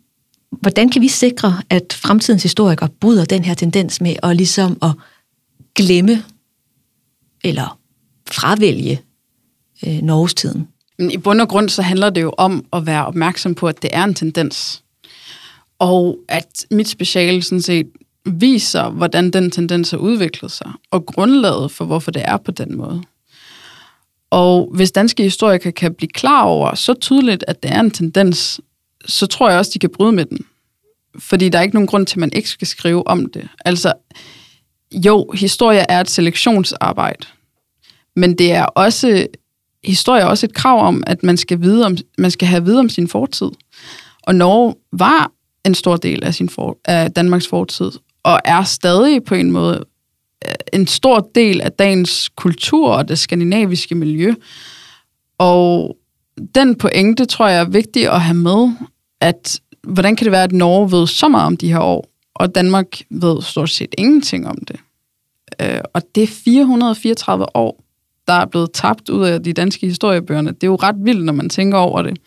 hvordan 0.50 0.88
kan 0.88 1.02
vi 1.02 1.08
sikre, 1.08 1.62
at 1.70 1.98
fremtidens 2.02 2.42
historikere 2.42 2.88
bryder 3.00 3.24
den 3.24 3.44
her 3.44 3.54
tendens 3.54 4.00
med 4.00 4.16
at 4.22 4.36
ligesom 4.36 4.78
at 4.82 4.90
glemme 5.74 6.24
eller 7.44 7.78
fravælge 8.30 9.00
øh, 9.86 10.02
Norgestiden. 10.02 10.68
Men 10.98 11.10
I 11.10 11.16
bund 11.16 11.40
og 11.40 11.48
grund 11.48 11.68
så 11.68 11.82
handler 11.82 12.10
det 12.10 12.22
jo 12.22 12.34
om 12.38 12.64
at 12.72 12.86
være 12.86 13.06
opmærksom 13.06 13.54
på, 13.54 13.68
at 13.68 13.82
det 13.82 13.90
er 13.92 14.04
en 14.04 14.14
tendens. 14.14 14.82
Og 15.78 16.18
at 16.28 16.66
mit 16.70 16.88
speciale 16.88 17.42
sådan 17.42 17.62
set 17.62 17.86
viser, 18.24 18.90
hvordan 18.90 19.30
den 19.30 19.50
tendens 19.50 19.90
har 19.90 19.98
udviklet 19.98 20.50
sig, 20.50 20.72
og 20.90 21.06
grundlaget 21.06 21.70
for, 21.70 21.84
hvorfor 21.84 22.10
det 22.10 22.22
er 22.24 22.36
på 22.36 22.50
den 22.50 22.76
måde. 22.76 23.02
Og 24.30 24.70
hvis 24.74 24.92
danske 24.92 25.22
historikere 25.22 25.72
kan 25.72 25.94
blive 25.94 26.08
klar 26.08 26.42
over 26.42 26.74
så 26.74 26.94
tydeligt, 26.94 27.44
at 27.48 27.62
det 27.62 27.70
er 27.70 27.80
en 27.80 27.90
tendens, 27.90 28.60
så 29.06 29.26
tror 29.26 29.50
jeg 29.50 29.58
også, 29.58 29.70
de 29.74 29.78
kan 29.78 29.90
bryde 29.90 30.12
med 30.12 30.24
den. 30.24 30.38
Fordi 31.18 31.48
der 31.48 31.58
er 31.58 31.62
ikke 31.62 31.74
nogen 31.74 31.86
grund 31.86 32.06
til, 32.06 32.14
at 32.14 32.20
man 32.20 32.32
ikke 32.32 32.48
skal 32.48 32.66
skrive 32.66 33.06
om 33.06 33.26
det. 33.26 33.48
Altså, 33.64 33.92
jo, 34.94 35.30
historie 35.34 35.84
er 35.88 36.00
et 36.00 36.10
selektionsarbejde, 36.10 37.26
men 38.16 38.38
det 38.38 38.52
er 38.52 38.64
også, 38.64 39.26
historie 39.84 40.22
er 40.22 40.26
også 40.26 40.46
et 40.46 40.54
krav 40.54 40.86
om, 40.86 41.02
at 41.06 41.22
man 41.22 41.36
skal, 41.36 41.60
vide 41.60 41.86
om, 41.86 41.96
man 42.18 42.30
skal 42.30 42.48
have 42.48 42.64
vide 42.64 42.78
om 42.78 42.88
sin 42.88 43.08
fortid. 43.08 43.50
Og 44.22 44.34
Norge 44.34 44.74
var 44.92 45.32
en 45.64 45.74
stor 45.74 45.96
del 45.96 46.24
af, 46.24 46.34
sin 46.34 46.48
for, 46.48 46.78
af 46.84 47.12
Danmarks 47.12 47.48
fortid, 47.48 47.90
og 48.22 48.40
er 48.44 48.64
stadig 48.64 49.24
på 49.24 49.34
en 49.34 49.52
måde 49.52 49.84
øh, 50.46 50.54
en 50.72 50.86
stor 50.86 51.30
del 51.34 51.60
af 51.60 51.72
dagens 51.72 52.28
kultur 52.28 52.92
og 52.92 53.08
det 53.08 53.18
skandinaviske 53.18 53.94
miljø. 53.94 54.34
Og 55.38 55.96
den 56.54 56.76
pointe 56.76 57.24
tror 57.24 57.48
jeg 57.48 57.60
er 57.60 57.64
vigtig 57.68 58.10
at 58.10 58.20
have 58.20 58.36
med, 58.36 58.72
at 59.20 59.60
hvordan 59.82 60.16
kan 60.16 60.24
det 60.24 60.32
være, 60.32 60.42
at 60.42 60.52
Norge 60.52 60.92
ved 60.92 61.06
så 61.06 61.28
meget 61.28 61.46
om 61.46 61.56
de 61.56 61.72
her 61.72 61.78
år, 61.78 62.06
og 62.34 62.54
Danmark 62.54 62.86
ved 63.10 63.42
stort 63.42 63.70
set 63.70 63.94
ingenting 63.98 64.48
om 64.48 64.58
det. 64.68 64.80
Øh, 65.60 65.80
og 65.94 66.02
det 66.14 66.22
er 66.22 66.26
434 66.26 67.56
år, 67.56 67.84
der 68.26 68.32
er 68.32 68.46
blevet 68.46 68.70
tabt 68.74 69.08
ud 69.08 69.26
af 69.26 69.42
de 69.42 69.52
danske 69.52 69.86
historiebøgerne. 69.86 70.50
Det 70.50 70.62
er 70.62 70.66
jo 70.66 70.76
ret 70.76 70.96
vildt, 70.98 71.24
når 71.24 71.32
man 71.32 71.48
tænker 71.48 71.78
over 71.78 72.02
det, 72.02 72.18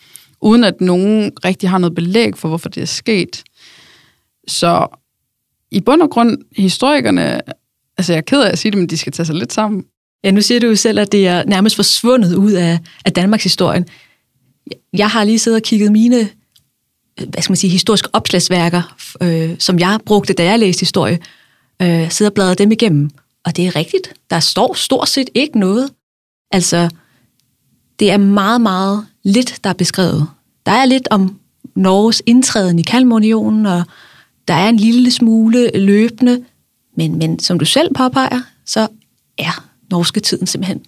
uden 0.42 0.64
at 0.64 0.82
nogen 0.82 1.32
rigtig 1.46 1.70
har 1.70 1.78
noget 1.78 1.96
belæg 1.96 2.38
for, 2.38 2.48
hvorfor 2.48 2.70
det 2.70 2.82
er 2.82 2.88
sket. 2.88 3.44
Så 4.48 4.88
i 5.72 5.82
bund 5.82 6.02
og 6.02 6.10
grund, 6.10 6.38
historikerne, 6.58 7.42
altså 7.98 8.14
jeg 8.14 8.18
er 8.18 8.22
ked 8.22 8.42
af 8.42 8.52
at 8.52 8.60
sige 8.60 8.72
det, 8.72 8.80
men 8.80 8.90
de 8.90 8.98
skal 8.98 9.14
tage 9.14 9.26
sig 9.26 9.36
lidt 9.36 9.54
sammen. 9.54 9.86
Ja, 10.24 10.32
nu 10.32 10.42
siger 10.42 10.60
du 10.60 10.68
jo 10.68 10.76
selv, 10.76 11.00
at 11.00 11.12
det 11.12 11.28
er 11.28 11.44
nærmest 11.44 11.76
forsvundet 11.76 12.36
ud 12.36 12.52
af, 12.52 12.80
af 13.06 13.14
Danmarks 13.14 13.44
historien. 13.44 13.86
Jeg 14.94 15.10
har 15.10 15.24
lige 15.24 15.40
siddet 15.40 15.58
og 15.58 15.64
kigget 15.64 15.92
mine 15.92 16.30
Øh, 17.20 17.30
hvad 17.30 17.42
skal 17.42 17.52
man 17.52 17.58
sige, 17.58 17.72
historiske 17.72 18.10
opslagsværker, 18.14 18.96
øh, 19.22 19.56
som 19.60 19.80
jeg 19.80 20.00
brugte, 20.06 20.34
da 20.34 20.44
jeg 20.44 20.60
læste 20.60 20.80
historie, 20.80 21.20
øh, 21.82 22.12
sidder 22.12 22.30
og 22.30 22.34
bladrer 22.34 22.54
dem 22.54 22.72
igennem. 22.72 23.10
Og 23.46 23.56
det 23.56 23.68
er 23.68 23.76
rigtigt. 23.76 24.14
Der 24.30 24.40
står 24.40 24.74
stort 24.74 25.10
set 25.10 25.30
ikke 25.34 25.60
noget. 25.60 25.90
Altså, 26.52 26.90
det 28.00 28.12
er 28.12 28.18
meget, 28.18 28.62
meget 28.62 29.06
lidt, 29.24 29.60
der 29.64 29.70
er 29.70 29.74
beskrevet. 29.74 30.28
Der 30.66 30.72
er 30.72 30.86
lidt 30.86 31.08
om 31.12 31.40
Norges 31.76 32.22
indtræden 32.26 32.80
i 32.80 32.82
Kalmarunionen, 32.82 33.66
og 33.66 33.84
der 34.48 34.54
er 34.54 34.70
en 34.70 34.78
lille 34.78 35.12
smule 35.12 35.72
løbende, 35.80 36.46
men, 36.98 37.18
men 37.18 37.40
som 37.40 37.60
du 37.60 37.66
selv 37.66 37.94
påpeger, 37.96 38.42
så 38.66 38.88
er 39.38 39.70
norske 39.92 40.20
tiden 40.20 40.48
simpelthen 40.48 40.86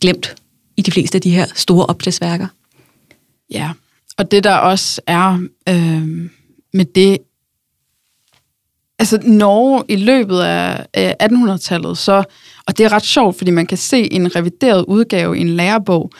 glemt 0.00 0.34
i 0.76 0.82
de 0.82 0.90
fleste 0.90 1.16
af 1.16 1.22
de 1.22 1.30
her 1.30 1.46
store 1.54 1.86
opslagsværker. 1.86 2.46
Ja, 3.50 3.70
og 4.18 4.30
det 4.30 4.44
der 4.44 4.54
også 4.54 5.00
er 5.06 5.38
øh, 5.68 6.30
med 6.72 6.84
det, 6.84 7.18
altså 8.98 9.18
Norge 9.22 9.84
i 9.88 9.96
løbet 9.96 10.40
af, 10.40 10.86
1800-tallet, 11.22 11.98
så, 11.98 12.24
og 12.66 12.78
det 12.78 12.86
er 12.86 12.92
ret 12.92 13.04
sjovt, 13.04 13.36
fordi 13.36 13.50
man 13.50 13.66
kan 13.66 13.78
se 13.78 14.12
en 14.12 14.36
revideret 14.36 14.84
udgave 14.88 15.38
i 15.38 15.40
en 15.40 15.48
lærebog, 15.48 16.10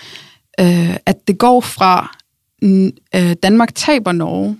øh, 0.60 0.96
at 1.06 1.28
det 1.28 1.38
går 1.38 1.60
fra 1.60 2.16
øh, 3.14 3.32
Danmark 3.42 3.74
taber 3.74 4.12
Norge 4.12 4.56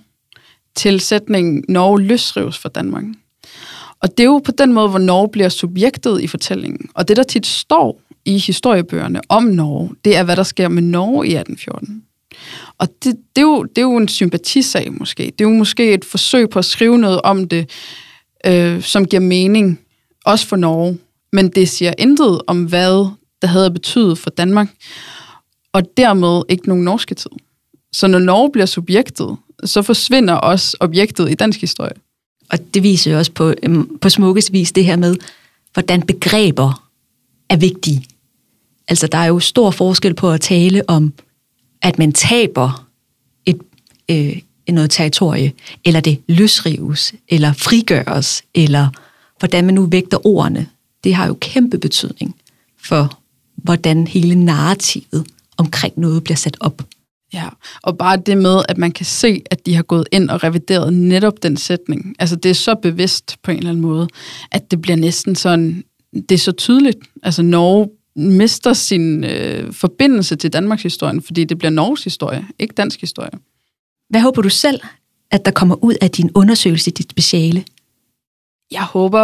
til 0.75 0.99
sætningen 0.99 1.63
Norge 1.67 2.01
løsrives 2.01 2.57
fra 2.57 2.69
Danmark. 2.69 3.03
Og 3.99 4.09
det 4.17 4.19
er 4.19 4.27
jo 4.27 4.41
på 4.45 4.51
den 4.51 4.73
måde, 4.73 4.89
hvor 4.89 4.99
Norge 4.99 5.29
bliver 5.29 5.49
subjektet 5.49 6.21
i 6.21 6.27
fortællingen. 6.27 6.89
Og 6.93 7.07
det, 7.07 7.17
der 7.17 7.23
tit 7.23 7.45
står 7.45 8.01
i 8.25 8.37
historiebøgerne 8.37 9.21
om 9.29 9.43
Norge, 9.43 9.89
det 10.05 10.17
er, 10.17 10.23
hvad 10.23 10.35
der 10.35 10.43
sker 10.43 10.67
med 10.67 10.81
Norge 10.81 11.27
i 11.27 11.35
1814. 11.35 12.03
Og 12.81 12.87
det, 13.03 13.15
det, 13.35 13.41
er 13.41 13.45
jo, 13.45 13.63
det 13.63 13.77
er 13.77 13.81
jo 13.81 13.97
en 13.97 14.07
sympatisag 14.07 14.93
måske. 14.93 15.23
Det 15.23 15.45
er 15.45 15.49
jo 15.49 15.57
måske 15.57 15.93
et 15.93 16.05
forsøg 16.05 16.49
på 16.49 16.59
at 16.59 16.65
skrive 16.65 16.97
noget 16.97 17.21
om 17.21 17.47
det, 17.47 17.69
øh, 18.45 18.83
som 18.83 19.05
giver 19.05 19.19
mening, 19.19 19.79
også 20.25 20.47
for 20.47 20.55
Norge. 20.55 20.97
Men 21.31 21.49
det 21.49 21.69
siger 21.69 21.93
intet 21.97 22.41
om, 22.47 22.65
hvad 22.65 23.09
det 23.41 23.49
havde 23.49 23.71
betydet 23.71 24.17
for 24.17 24.29
Danmark, 24.29 24.67
og 25.73 25.97
dermed 25.97 26.41
ikke 26.49 26.67
nogen 26.67 26.83
norske 26.83 27.15
tid. 27.15 27.31
Så 27.93 28.07
når 28.07 28.19
Norge 28.19 28.51
bliver 28.51 28.65
subjektet, 28.65 29.37
så 29.63 29.81
forsvinder 29.81 30.33
også 30.33 30.77
objektet 30.79 31.31
i 31.31 31.33
dansk 31.33 31.61
historie. 31.61 31.93
Og 32.49 32.73
det 32.73 32.83
viser 32.83 33.11
jo 33.11 33.17
også 33.17 33.31
på, 33.31 33.53
øhm, 33.63 33.97
på 33.97 34.09
smukkest 34.09 34.53
vis 34.53 34.71
det 34.71 34.85
her 34.85 34.95
med, 34.95 35.15
hvordan 35.73 36.01
begreber 36.01 36.89
er 37.49 37.57
vigtige. 37.57 38.05
Altså, 38.87 39.07
der 39.07 39.17
er 39.17 39.25
jo 39.25 39.39
stor 39.39 39.71
forskel 39.71 40.13
på 40.13 40.31
at 40.31 40.41
tale 40.41 40.89
om, 40.89 41.13
at 41.81 41.99
man 41.99 42.11
taber 42.11 42.87
et, 43.45 43.59
øh, 44.11 44.41
noget 44.69 44.89
territorie, 44.91 45.53
eller 45.85 45.99
det 45.99 46.21
løsrives, 46.27 47.13
eller 47.29 47.53
frigøres, 47.53 48.43
eller 48.55 48.87
hvordan 49.39 49.65
man 49.65 49.73
nu 49.73 49.85
vægter 49.85 50.27
ordene. 50.27 50.67
Det 51.03 51.15
har 51.15 51.27
jo 51.27 51.37
kæmpe 51.41 51.77
betydning 51.77 52.35
for, 52.83 53.19
hvordan 53.55 54.07
hele 54.07 54.35
narrativet 54.35 55.27
omkring 55.57 55.93
noget 55.97 56.23
bliver 56.23 56.37
sat 56.37 56.57
op. 56.59 56.81
Ja, 57.33 57.49
og 57.81 57.97
bare 57.97 58.17
det 58.17 58.37
med, 58.37 58.61
at 58.69 58.77
man 58.77 58.91
kan 58.91 59.05
se, 59.05 59.41
at 59.51 59.65
de 59.65 59.75
har 59.75 59.83
gået 59.83 60.07
ind 60.11 60.29
og 60.29 60.43
revideret 60.43 60.93
netop 60.93 61.43
den 61.43 61.57
sætning. 61.57 62.15
Altså 62.19 62.35
det 62.35 62.49
er 62.49 62.55
så 62.55 62.75
bevidst 62.75 63.37
på 63.43 63.51
en 63.51 63.57
eller 63.57 63.69
anden 63.69 63.81
måde, 63.81 64.07
at 64.51 64.71
det 64.71 64.81
bliver 64.81 64.95
næsten 64.95 65.35
sådan, 65.35 65.83
det 66.13 66.31
er 66.31 66.39
så 66.39 66.51
tydeligt. 66.51 66.97
Altså 67.23 67.41
Norge 67.41 67.89
mister 68.15 68.73
sin 68.73 69.23
øh, 69.23 69.73
forbindelse 69.73 70.35
til 70.35 70.53
Danmarks 70.53 70.83
historie, 70.83 71.21
fordi 71.21 71.43
det 71.43 71.57
bliver 71.57 71.71
Norges 71.71 72.03
historie, 72.03 72.45
ikke 72.59 72.73
dansk 72.73 73.01
historie. 73.01 73.31
Hvad 74.09 74.21
håber 74.21 74.41
du 74.41 74.49
selv, 74.49 74.79
at 75.31 75.45
der 75.45 75.51
kommer 75.51 75.75
ud 75.83 75.93
af 76.01 76.11
din 76.11 76.31
undersøgelse 76.35 76.91
i 76.91 76.93
dit 76.93 77.11
speciale? 77.11 77.63
Jeg 78.71 78.83
håber, 78.83 79.21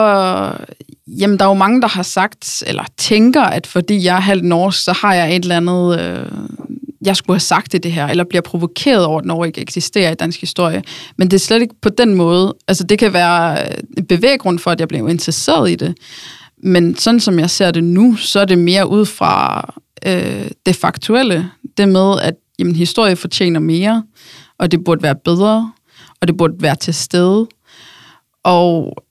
jamen 1.08 1.40
der 1.40 1.46
er 1.46 1.50
jo 1.50 1.54
mange, 1.54 1.82
der 1.82 1.88
har 1.88 2.04
sagt, 2.04 2.64
eller 2.68 2.84
tænker, 2.98 3.42
at 3.42 3.68
fordi 3.68 4.04
jeg 4.04 4.16
er 4.16 4.22
halvt 4.22 4.44
norsk, 4.44 4.84
så 4.84 4.94
har 4.94 5.14
jeg 5.14 5.36
et 5.36 5.44
eller 5.44 5.58
andet, 5.58 6.00
øh, 6.00 6.26
jeg 7.02 7.16
skulle 7.16 7.36
have 7.36 7.40
sagt 7.40 7.72
det, 7.72 7.84
det 7.84 7.92
her, 7.92 8.08
eller 8.08 8.24
bliver 8.24 8.42
provokeret 8.42 9.06
over, 9.06 9.20
at 9.20 9.26
Norge 9.26 9.48
ikke 9.48 9.62
eksisterer 9.62 10.12
i 10.12 10.16
dansk 10.16 10.40
historie. 10.40 10.84
Men 11.18 11.28
det 11.28 11.38
er 11.38 11.40
slet 11.40 11.62
ikke 11.62 11.76
på 11.82 11.90
den 11.90 12.16
måde. 12.16 12.56
Altså 12.68 12.84
det 12.84 13.00
kan 13.00 13.14
være 13.14 13.70
en 13.98 14.06
bevæggrund 14.06 14.60
for, 14.60 14.72
at 14.72 14.80
jeg 14.80 14.88
blev 14.88 15.10
interesseret 15.10 15.72
i 15.72 15.76
det. 15.76 15.96
Men 16.64 16.96
sådan 16.96 17.20
som 17.20 17.40
jeg 17.40 17.50
ser 17.50 17.72
det 17.72 17.84
nu, 17.84 18.16
så 18.16 18.40
er 18.40 18.46
det 18.46 18.58
mere 18.58 18.90
ud 18.90 19.06
fra 19.06 19.62
øh, 20.06 20.50
det 20.66 20.76
faktuelle. 20.76 21.50
Det 21.78 21.90
med, 21.90 22.20
at 22.22 22.34
jamen, 22.60 22.76
historie 22.76 23.16
fortjener 23.16 23.60
mere, 23.60 24.04
og 24.58 24.72
det 24.72 24.84
burde 24.84 25.04
være 25.04 25.16
bedre, 25.16 25.72
og 26.22 26.28
det 26.28 26.38
burde 26.38 26.56
være 26.60 26.76
til 26.76 26.94
stede. 26.94 27.48
Og 28.44 29.04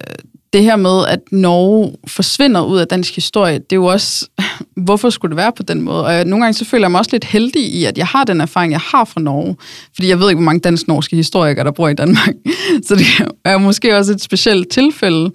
øh, 0.00 0.14
det 0.52 0.64
her 0.64 0.76
med, 0.76 1.06
at 1.08 1.20
Norge 1.32 1.96
forsvinder 2.06 2.64
ud 2.64 2.78
af 2.78 2.86
dansk 2.86 3.14
historie, 3.14 3.54
det 3.54 3.72
er 3.72 3.76
jo 3.76 3.84
også, 3.84 4.28
hvorfor 4.86 5.10
skulle 5.10 5.30
det 5.30 5.36
være 5.36 5.52
på 5.56 5.62
den 5.62 5.80
måde? 5.80 6.04
Og 6.04 6.14
jeg, 6.14 6.24
nogle 6.24 6.44
gange 6.44 6.58
så 6.58 6.64
føler 6.64 6.84
jeg 6.84 6.90
mig 6.90 6.98
også 6.98 7.10
lidt 7.12 7.24
heldig 7.24 7.62
i, 7.62 7.84
at 7.84 7.98
jeg 7.98 8.06
har 8.06 8.24
den 8.24 8.40
erfaring, 8.40 8.72
jeg 8.72 8.80
har 8.80 9.04
fra 9.04 9.20
Norge. 9.20 9.56
Fordi 9.94 10.08
jeg 10.08 10.20
ved 10.20 10.28
ikke, 10.28 10.38
hvor 10.38 10.44
mange 10.44 10.60
dansk-norske 10.60 11.16
historikere, 11.16 11.64
der 11.64 11.70
bor 11.70 11.88
i 11.88 11.94
Danmark. 11.94 12.34
Så 12.86 12.94
det 12.94 13.06
er 13.44 13.58
måske 13.58 13.96
også 13.96 14.12
et 14.12 14.22
specielt 14.22 14.68
tilfælde. 14.68 15.30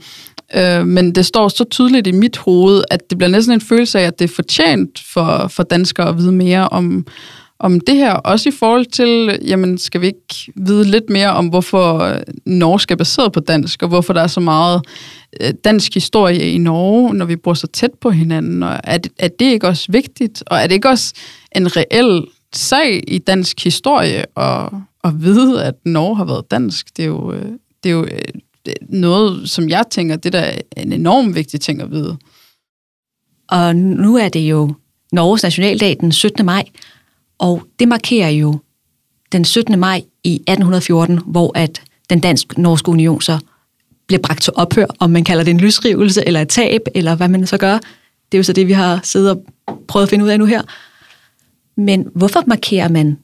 Øh, 0.56 0.88
men 0.88 1.16
det 1.16 1.26
står 1.26 1.48
så 1.48 1.64
tydeligt 1.64 2.08
i 2.08 2.12
mit 2.12 2.38
hoved, 2.38 2.84
at 2.92 3.10
det 3.10 3.18
bliver 3.18 3.32
næsten 3.32 3.54
en 3.54 3.62
følelse 3.62 4.00
af, 4.00 4.04
at 4.04 4.20
det 4.20 4.30
er 4.30 4.36
fortjent 4.36 5.04
for, 5.14 5.48
for 5.48 5.64
danskere 5.64 6.10
at 6.10 6.18
vide 6.18 6.32
mere 6.32 6.70
om, 6.70 7.06
om 7.60 7.80
det 7.80 7.96
her, 7.96 8.14
også 8.14 8.50
i 8.50 8.52
forhold 8.52 8.86
til, 8.86 9.40
jamen 9.48 9.78
skal 9.78 10.02
vi 10.02 10.06
ikke 10.06 10.52
vide 10.56 10.84
lidt 10.84 11.10
mere 11.10 11.30
om, 11.30 11.48
hvorfor 11.48 12.00
øh, 12.00 12.22
norsk 12.46 12.92
er 12.92 12.96
baseret 12.96 13.32
på 13.32 13.40
dansk, 13.40 13.84
og 13.84 13.90
hvorfor 13.90 14.14
der 14.14 14.22
er 14.22 14.28
så 14.28 14.40
meget 14.40 14.82
øh, 15.42 15.54
dansk 15.64 15.94
historie 15.94 16.52
i 16.52 16.58
Norge, 16.58 17.14
når 17.14 17.26
vi 17.26 17.36
bor 17.36 17.54
så 17.54 17.68
tæt 17.68 17.92
på 18.02 18.10
hinanden, 18.10 18.64
og 18.64 18.80
er 18.84 18.98
det, 18.98 19.12
er 19.20 19.28
det 19.28 19.46
ikke 19.46 19.68
også 19.68 19.92
vigtigt, 19.92 20.44
og 20.48 20.58
er 20.58 20.68
det 20.68 20.76
ikke 20.76 20.90
også 20.90 21.14
en 21.56 21.78
reel 21.78 22.26
sag 22.54 23.04
i 23.08 23.18
dansk 23.18 23.64
historie 23.64 24.26
at, 24.38 24.70
at 25.04 25.22
vide, 25.22 25.64
at 25.66 25.76
Norge 25.86 26.18
har 26.18 26.26
været 26.26 26.52
dansk? 26.52 26.98
Det 26.98 27.04
er 27.04 27.08
jo, 27.08 27.34
øh, 27.34 27.52
det 27.84 27.90
er 27.90 27.94
jo 27.94 28.08
noget, 28.90 29.50
som 29.50 29.70
jeg 29.70 29.86
tænker, 29.92 30.16
det 30.16 30.34
der 30.34 30.40
er 30.40 30.62
en 30.78 30.94
enorm 30.94 31.36
vigtig 31.36 31.62
ting 31.62 31.82
at 31.82 31.92
vide. 31.92 32.18
Og 33.50 33.76
nu 33.76 34.18
er 34.18 34.30
det 34.30 34.40
jo 34.40 34.74
Norges 35.12 35.44
nationaldag 35.44 35.98
den 36.00 36.12
17. 36.12 36.46
maj, 36.46 36.64
og 37.40 37.64
det 37.80 37.88
markerer 37.88 38.30
jo 38.30 38.60
den 39.32 39.46
17. 39.46 39.80
maj 39.80 40.04
i 40.24 40.34
1814, 40.34 41.20
hvor 41.26 41.52
at 41.58 41.82
den 42.10 42.20
dansk-norske 42.20 42.90
union 42.90 43.22
så 43.22 43.40
bliver 44.08 44.22
bragt 44.22 44.42
til 44.42 44.54
ophør, 44.56 44.86
om 45.00 45.10
man 45.10 45.24
kalder 45.24 45.44
det 45.44 45.52
en 45.52 45.60
lysrivelse 45.60 46.28
eller 46.28 46.42
et 46.42 46.50
tab, 46.50 46.82
eller 46.96 47.16
hvad 47.16 47.28
man 47.28 47.48
så 47.48 47.58
gør. 47.58 47.74
Det 48.32 48.38
er 48.38 48.38
jo 48.38 48.44
så 48.44 48.54
det, 48.54 48.68
vi 48.68 48.74
har 48.74 49.00
siddet 49.04 49.30
og 49.30 49.44
prøvet 49.88 50.06
at 50.06 50.10
finde 50.10 50.26
ud 50.26 50.30
af 50.30 50.40
nu 50.40 50.46
her. 50.46 50.62
Men 51.78 52.08
hvorfor 52.16 52.44
markerer 52.48 52.88
man 52.88 53.18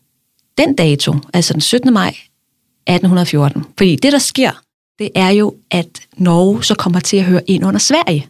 den 0.58 0.76
dato, 0.76 1.16
altså 1.34 1.54
den 1.54 1.62
17. 1.62 1.94
maj 1.94 2.08
1814? 2.08 3.64
Fordi 3.78 3.96
det, 3.96 4.12
der 4.12 4.18
sker, 4.18 4.52
det 5.00 5.10
er 5.16 5.30
jo, 5.30 5.56
at 5.72 5.88
Norge 6.18 6.64
så 6.64 6.76
kommer 6.76 7.00
til 7.00 7.18
at 7.18 7.24
høre 7.24 7.50
ind 7.50 7.66
under 7.66 7.80
Sverige. 7.80 8.28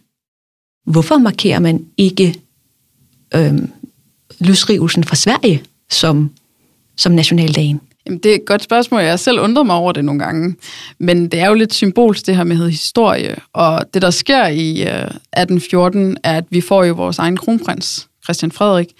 Hvorfor 0.86 1.18
markerer 1.18 1.58
man 1.58 1.86
ikke 1.96 2.40
øhm, 3.34 3.70
løsrivelsen 4.40 5.04
fra 5.04 5.16
Sverige 5.16 5.62
som, 5.90 6.30
som 6.96 7.12
nationaldagen? 7.12 7.80
Jamen, 8.06 8.18
det 8.18 8.30
er 8.30 8.34
et 8.34 8.46
godt 8.46 8.62
spørgsmål. 8.62 9.00
Jeg 9.00 9.10
har 9.10 9.16
selv 9.16 9.40
undret 9.40 9.66
mig 9.66 9.76
over 9.76 9.92
det 9.92 10.04
nogle 10.04 10.24
gange. 10.24 10.56
Men 10.98 11.28
det 11.28 11.40
er 11.40 11.48
jo 11.48 11.54
lidt 11.54 11.74
symbolsk, 11.74 12.26
det 12.26 12.36
her 12.36 12.44
med 12.44 12.70
historie. 12.70 13.36
Og 13.52 13.84
det, 13.94 14.02
der 14.02 14.10
sker 14.10 14.46
i 14.46 14.80
øh, 14.80 14.88
1814, 14.88 16.16
er, 16.24 16.36
at 16.36 16.44
vi 16.50 16.60
får 16.60 16.84
jo 16.84 16.94
vores 16.94 17.18
egen 17.18 17.36
kronprins, 17.36 18.08
Christian 18.24 18.52
Frederik. 18.52 18.92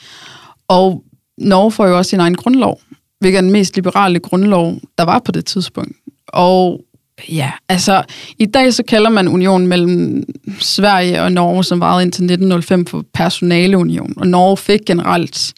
Og 0.69 1.03
Norge 1.39 1.73
får 1.73 1.87
jo 1.87 1.99
også 1.99 2.09
sin 2.09 2.21
egen 2.21 2.35
grundlov, 2.35 2.81
hvilket 3.21 3.39
er 3.39 3.43
den 3.43 3.51
mest 3.51 3.77
liberale 3.77 4.21
grundlov, 4.21 4.75
der 4.99 5.05
var 5.05 5.19
på 5.19 5.33
det 5.33 5.45
tidspunkt. 5.45 5.97
Og 6.29 6.81
ja, 7.29 7.53
altså, 7.69 8.03
i 8.39 8.47
dag 8.47 8.75
så 8.75 8.83
kalder 8.83 9.11
man 9.11 9.29
unionen 9.29 9.67
mellem 9.67 10.25
Sverige 10.61 11.23
og 11.23 11.33
Norge, 11.33 11.65
som 11.65 11.81
varede 11.81 12.03
indtil 12.03 12.25
1905 12.25 12.87
for 12.87 13.05
personaleunion. 13.15 14.15
Og 14.17 14.27
Norge 14.27 14.57
fik 14.57 14.81
generelt 14.87 15.55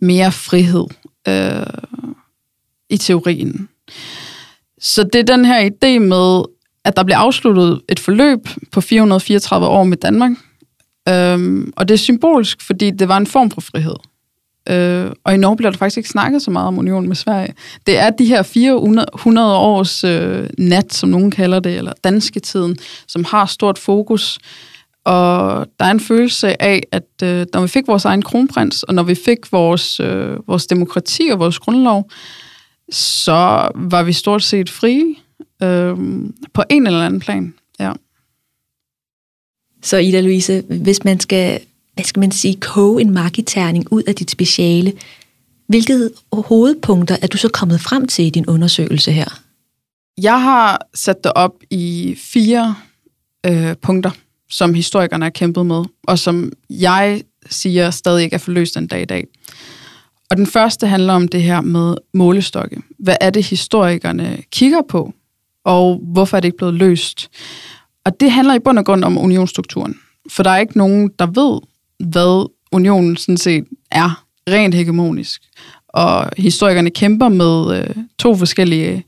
mere 0.00 0.32
frihed 0.32 0.86
øh, 1.28 1.66
i 2.90 2.96
teorien. 2.96 3.68
Så 4.80 5.02
det 5.02 5.18
er 5.18 5.36
den 5.36 5.44
her 5.44 5.70
idé 5.70 5.98
med, 5.98 6.42
at 6.84 6.96
der 6.96 7.04
blev 7.04 7.16
afsluttet 7.16 7.80
et 7.88 8.00
forløb 8.00 8.48
på 8.72 8.80
434 8.80 9.66
år 9.66 9.84
med 9.84 9.96
Danmark. 9.96 10.32
Øhm, 11.08 11.72
og 11.76 11.88
det 11.88 11.94
er 11.94 11.98
symbolsk, 11.98 12.62
fordi 12.62 12.90
det 12.90 13.08
var 13.08 13.16
en 13.16 13.26
form 13.26 13.50
for 13.50 13.60
frihed. 13.60 13.96
Øh, 14.68 15.10
og 15.24 15.34
i 15.34 15.36
Norge 15.36 15.56
bliver 15.56 15.70
der 15.70 15.78
faktisk 15.78 15.96
ikke 15.96 16.08
snakket 16.08 16.42
så 16.42 16.50
meget 16.50 16.68
om 16.68 16.78
unionen 16.78 17.08
med 17.08 17.16
Sverige. 17.16 17.54
Det 17.86 17.98
er 17.98 18.10
de 18.10 18.24
her 18.24 18.42
400 18.42 19.56
års 19.56 20.04
øh, 20.04 20.48
nat, 20.58 20.94
som 20.94 21.08
nogen 21.08 21.30
kalder 21.30 21.60
det, 21.60 21.76
eller 21.76 21.92
danske 22.04 22.40
tiden, 22.40 22.76
som 23.06 23.24
har 23.24 23.46
stort 23.46 23.78
fokus 23.78 24.38
og 25.04 25.66
der 25.78 25.84
er 25.84 25.90
en 25.90 26.00
følelse 26.00 26.62
af, 26.62 26.82
at 26.92 27.22
øh, 27.22 27.46
når 27.54 27.60
vi 27.62 27.68
fik 27.68 27.86
vores 27.86 28.04
egen 28.04 28.22
kronprins, 28.22 28.82
og 28.82 28.94
når 28.94 29.02
vi 29.02 29.14
fik 29.14 29.52
vores, 29.52 30.00
øh, 30.00 30.48
vores 30.48 30.66
demokrati 30.66 31.28
og 31.32 31.38
vores 31.38 31.58
grundlov, 31.58 32.10
så 32.90 33.70
var 33.74 34.02
vi 34.02 34.12
stort 34.12 34.42
set 34.42 34.70
frie 34.70 35.14
øh, 35.62 35.96
på 36.52 36.62
en 36.70 36.86
eller 36.86 37.06
anden 37.06 37.20
plan. 37.20 37.54
Ja. 37.80 37.92
Så 39.82 39.96
Ida 39.96 40.20
Louise, 40.20 40.62
hvis 40.68 41.04
man 41.04 41.20
skal, 41.20 41.60
hvad 42.00 42.06
skal 42.06 42.20
man 42.20 42.30
sige, 42.30 42.56
koge 42.56 43.00
en 43.00 43.10
magiterning 43.10 43.92
ud 43.92 44.02
af 44.02 44.14
dit 44.14 44.30
speciale, 44.30 44.92
hvilke 45.66 46.10
hovedpunkter 46.32 47.16
er 47.22 47.26
du 47.26 47.36
så 47.36 47.48
kommet 47.48 47.80
frem 47.80 48.06
til 48.06 48.24
i 48.24 48.30
din 48.30 48.46
undersøgelse 48.46 49.12
her? 49.12 49.40
Jeg 50.18 50.42
har 50.42 50.86
sat 50.94 51.24
det 51.24 51.32
op 51.32 51.54
i 51.70 52.16
fire 52.18 52.74
øh, 53.46 53.76
punkter 53.82 54.10
som 54.50 54.74
historikerne 54.74 55.24
har 55.24 55.30
kæmpet 55.30 55.66
med, 55.66 55.84
og 56.02 56.18
som 56.18 56.52
jeg 56.70 57.22
siger 57.50 57.90
stadig 57.90 58.24
ikke 58.24 58.34
er 58.34 58.38
forløst 58.38 58.74
den 58.74 58.86
dag 58.86 59.02
i 59.02 59.04
dag. 59.04 59.26
Og 60.30 60.36
den 60.36 60.46
første 60.46 60.86
handler 60.86 61.12
om 61.14 61.28
det 61.28 61.42
her 61.42 61.60
med 61.60 61.94
målestokke. 62.14 62.82
Hvad 62.98 63.16
er 63.20 63.30
det, 63.30 63.44
historikerne 63.44 64.42
kigger 64.52 64.82
på, 64.88 65.14
og 65.64 66.00
hvorfor 66.12 66.36
er 66.36 66.40
det 66.40 66.48
ikke 66.48 66.58
blevet 66.58 66.74
løst? 66.74 67.30
Og 68.04 68.20
det 68.20 68.30
handler 68.30 68.54
i 68.54 68.58
bund 68.58 68.78
og 68.78 68.84
grund 68.84 69.04
om 69.04 69.18
unionsstrukturen. 69.18 69.94
For 70.30 70.42
der 70.42 70.50
er 70.50 70.58
ikke 70.58 70.78
nogen, 70.78 71.10
der 71.18 71.26
ved, 71.26 71.60
hvad 72.00 72.50
unionen 72.72 73.16
sådan 73.16 73.36
set 73.36 73.64
er 73.90 74.24
rent 74.48 74.74
hegemonisk. 74.74 75.42
Og 75.88 76.30
historikerne 76.36 76.90
kæmper 76.90 77.28
med 77.28 77.78
øh, 77.78 77.96
to 78.18 78.36
forskellige 78.36 79.04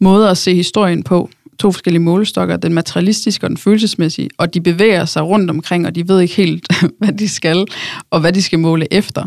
måder 0.00 0.30
at 0.30 0.38
se 0.38 0.54
historien 0.54 1.02
på 1.02 1.30
to 1.58 1.72
forskellige 1.72 2.02
målestokker, 2.02 2.56
den 2.56 2.74
materialistiske 2.74 3.46
og 3.46 3.50
den 3.50 3.56
følelsesmæssige, 3.56 4.30
og 4.38 4.54
de 4.54 4.60
bevæger 4.60 5.04
sig 5.04 5.22
rundt 5.22 5.50
omkring, 5.50 5.86
og 5.86 5.94
de 5.94 6.08
ved 6.08 6.20
ikke 6.20 6.34
helt, 6.34 6.66
hvad 6.98 7.12
de 7.12 7.28
skal, 7.28 7.66
og 8.10 8.20
hvad 8.20 8.32
de 8.32 8.42
skal 8.42 8.58
måle 8.58 8.92
efter. 8.92 9.26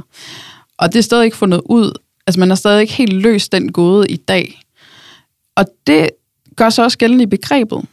Og 0.77 0.93
det 0.93 0.99
er 0.99 1.03
stadig 1.03 1.25
ikke 1.25 1.37
fundet 1.37 1.61
ud. 1.65 1.91
Altså 2.27 2.39
man 2.39 2.49
har 2.49 2.55
stadig 2.55 2.81
ikke 2.81 2.93
helt 2.93 3.13
løst 3.13 3.51
den 3.51 3.71
gåde 3.71 4.07
i 4.09 4.15
dag. 4.15 4.59
Og 5.55 5.65
det 5.87 6.09
gør 6.55 6.69
sig 6.69 6.83
også 6.83 6.97
gældende 6.97 7.23
i 7.23 7.27
begrebet. 7.27 7.85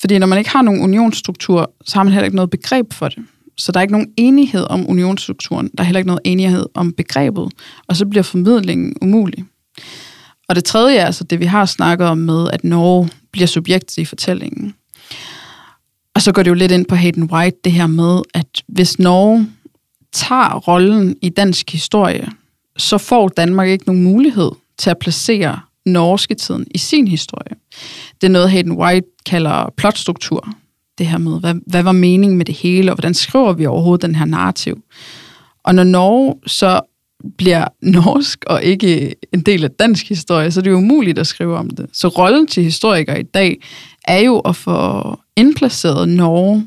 Fordi 0.00 0.18
når 0.18 0.26
man 0.26 0.38
ikke 0.38 0.50
har 0.50 0.62
nogen 0.62 0.80
unionsstruktur, 0.80 1.72
så 1.84 1.98
har 1.98 2.02
man 2.02 2.12
heller 2.12 2.24
ikke 2.24 2.36
noget 2.36 2.50
begreb 2.50 2.92
for 2.92 3.08
det. 3.08 3.18
Så 3.60 3.72
der 3.72 3.80
er 3.80 3.82
ikke 3.82 3.92
nogen 3.92 4.12
enighed 4.16 4.66
om 4.70 4.90
unionsstrukturen. 4.90 5.70
Der 5.78 5.82
er 5.82 5.86
heller 5.86 5.98
ikke 5.98 6.06
noget 6.06 6.20
enighed 6.24 6.66
om 6.74 6.92
begrebet. 6.92 7.52
Og 7.88 7.96
så 7.96 8.06
bliver 8.06 8.22
formidlingen 8.22 8.94
umulig. 9.02 9.44
Og 10.48 10.56
det 10.56 10.64
tredje 10.64 10.96
er 10.96 11.06
altså 11.06 11.24
det, 11.24 11.40
vi 11.40 11.44
har 11.44 11.64
snakket 11.66 12.06
om 12.06 12.18
med, 12.18 12.50
at 12.52 12.64
Norge 12.64 13.08
bliver 13.32 13.46
subjekt 13.46 13.98
i 13.98 14.04
fortællingen. 14.04 14.74
Og 16.14 16.22
så 16.22 16.32
går 16.32 16.42
det 16.42 16.50
jo 16.50 16.54
lidt 16.54 16.72
ind 16.72 16.86
på 16.86 16.94
Hayden 16.94 17.22
White, 17.22 17.56
det 17.64 17.72
her 17.72 17.86
med, 17.86 18.22
at 18.34 18.46
hvis 18.68 18.98
Norge 18.98 19.48
tager 20.12 20.58
rollen 20.58 21.16
i 21.22 21.28
dansk 21.28 21.70
historie, 21.70 22.28
så 22.76 22.98
får 22.98 23.28
Danmark 23.28 23.68
ikke 23.68 23.86
nogen 23.86 24.02
mulighed 24.02 24.50
til 24.78 24.90
at 24.90 24.98
placere 24.98 25.60
norske 25.86 26.34
tiden 26.34 26.66
i 26.74 26.78
sin 26.78 27.08
historie. 27.08 27.56
Det 28.20 28.26
er 28.26 28.30
noget, 28.30 28.50
Hayden 28.50 28.72
White 28.72 29.06
kalder 29.26 29.72
plotstruktur. 29.76 30.48
Det 31.00 31.08
her 31.08 31.18
med, 31.18 31.40
hvad, 31.40 31.54
hvad 31.66 31.82
var 31.82 31.92
meningen 31.92 32.38
med 32.38 32.44
det 32.44 32.54
hele, 32.54 32.92
og 32.92 32.94
hvordan 32.94 33.14
skriver 33.14 33.52
vi 33.52 33.66
overhovedet 33.66 34.02
den 34.02 34.14
her 34.14 34.24
narrativ? 34.24 34.78
Og 35.64 35.74
når 35.74 35.84
Norge 35.84 36.34
så 36.46 36.80
bliver 37.38 37.64
norsk 37.96 38.44
og 38.46 38.62
ikke 38.62 39.14
en 39.32 39.40
del 39.40 39.64
af 39.64 39.70
dansk 39.70 40.08
historie, 40.08 40.50
så 40.50 40.60
det 40.60 40.66
er 40.66 40.70
jo 40.70 40.76
umuligt 40.76 41.18
at 41.18 41.26
skrive 41.26 41.56
om 41.56 41.70
det. 41.70 41.86
Så 41.92 42.08
rollen 42.08 42.46
til 42.46 42.64
historikere 42.64 43.20
i 43.20 43.22
dag 43.22 43.62
er 44.04 44.18
jo 44.18 44.38
at 44.38 44.56
få 44.56 45.18
indplaceret 45.36 46.08
Norge 46.08 46.66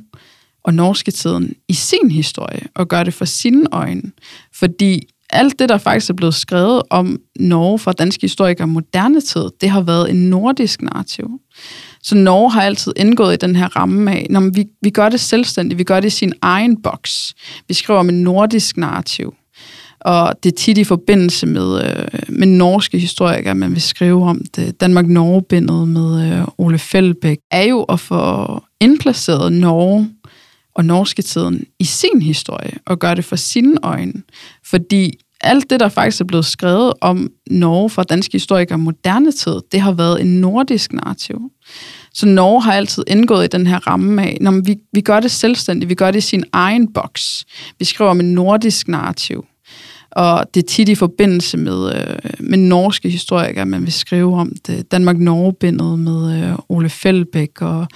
og 0.64 0.74
norske 0.74 1.12
tiden 1.12 1.54
i 1.68 1.74
sin 1.74 2.12
historie 2.12 2.62
og 2.76 2.88
gøre 2.88 3.04
det 3.04 3.14
for 3.14 3.26
sine 3.26 3.66
øjne. 3.72 4.12
Fordi 4.56 5.02
alt 5.30 5.60
det, 5.60 5.70
der 5.70 5.78
faktisk 5.78 6.10
er 6.10 6.14
blevet 6.14 6.34
skrevet 6.34 6.82
om 6.90 7.18
Norge 7.40 7.80
fra 7.80 7.92
danske 7.92 8.22
historikere 8.22 8.68
moderne 8.68 9.22
tid, 9.22 9.50
det 9.62 9.70
har 9.70 9.82
været 9.82 10.10
en 10.10 10.30
nordisk 10.30 10.82
narrativ. 10.82 11.30
Så 12.04 12.16
Norge 12.16 12.52
har 12.52 12.62
altid 12.62 12.94
indgået 12.96 13.34
i 13.34 13.38
den 13.38 13.56
her 13.56 13.68
ramme 13.68 14.12
af, 14.12 14.28
når 14.30 14.52
vi, 14.54 14.66
vi 14.82 14.90
gør 14.90 15.10
det 15.10 15.20
selvstændigt, 15.20 15.78
vi 15.78 15.84
gør 15.84 16.00
det 16.00 16.08
i 16.08 16.10
sin 16.10 16.34
egen 16.42 16.82
boks. 16.82 17.34
Vi 17.68 17.74
skriver 17.74 18.00
om 18.00 18.10
en 18.10 18.24
nordisk 18.24 18.78
narrativ. 18.78 19.34
Og 20.00 20.34
det 20.44 20.52
er 20.52 20.56
tit 20.56 20.78
i 20.78 20.84
forbindelse 20.84 21.46
med, 21.48 21.84
øh, 21.86 22.08
med 22.30 22.48
norske 22.48 23.00
historikere, 23.00 23.56
man 23.56 23.72
vil 23.72 23.82
skrive 23.82 24.24
om 24.24 24.42
det. 24.56 24.82
Danmark-Norge-bindet 24.82 25.88
med 25.88 26.40
øh, 26.40 26.48
Ole 26.58 26.80
Fældbæk, 26.80 27.38
er 27.52 27.64
jo 27.64 27.84
at 27.84 28.00
få 28.00 28.64
indplaceret 28.80 29.54
Norge 29.54 30.10
og 30.76 30.86
norske 30.86 31.22
tiden 31.22 31.64
i 31.80 31.84
sin 31.84 32.22
historie, 32.22 32.72
og 32.86 33.00
gøre 33.00 33.16
det 33.16 33.26
for 33.26 33.36
sine 33.36 33.78
øjne. 33.84 34.14
Fordi 34.66 35.20
alt 35.44 35.70
det, 35.70 35.80
der 35.80 35.90
faktisk 35.90 36.22
er 36.22 36.26
blevet 36.26 36.46
skrevet 36.46 36.94
om 37.02 37.30
Norge 37.48 37.90
fra 37.90 38.04
danske 38.04 38.32
historikere 38.34 38.78
moderne 38.78 39.32
tid, 39.32 39.60
det 39.72 39.82
har 39.82 39.92
været 39.92 40.22
en 40.22 40.42
nordisk 40.42 40.94
narrativ. 40.94 41.40
Så 42.14 42.26
Norge 42.26 42.62
har 42.62 42.74
altid 42.74 43.04
indgået 43.08 43.46
i 43.46 43.48
den 43.48 43.68
her 43.68 43.88
ramme 43.88 44.24
af, 44.24 44.38
når 44.42 44.52
vi, 44.66 44.76
vi 44.94 45.02
gør 45.02 45.20
det 45.20 45.32
selvstændigt, 45.32 45.90
vi 45.90 45.96
gør 45.96 46.12
det 46.12 46.18
i 46.18 46.22
sin 46.22 46.44
egen 46.54 46.94
boks. 46.94 47.46
Vi 47.80 47.86
skriver 47.86 48.12
om 48.12 48.20
en 48.20 48.34
nordisk 48.34 48.88
narrativ. 48.88 49.46
Og 50.12 50.46
det 50.54 50.64
er 50.64 50.68
tit 50.68 50.90
i 50.90 50.96
forbindelse 50.96 51.58
med, 51.58 51.96
øh, 51.96 52.18
med 52.40 52.58
norske 52.58 53.10
historikere, 53.10 53.66
man 53.66 53.82
vil 53.82 53.94
skrive 53.94 54.40
om 54.40 54.52
det. 54.68 54.92
Danmark-Norge-bindet 54.92 56.00
med 56.00 56.44
øh, 56.44 56.56
Ole 56.70 56.90
Fældbæk 56.90 57.62
og 57.62 57.88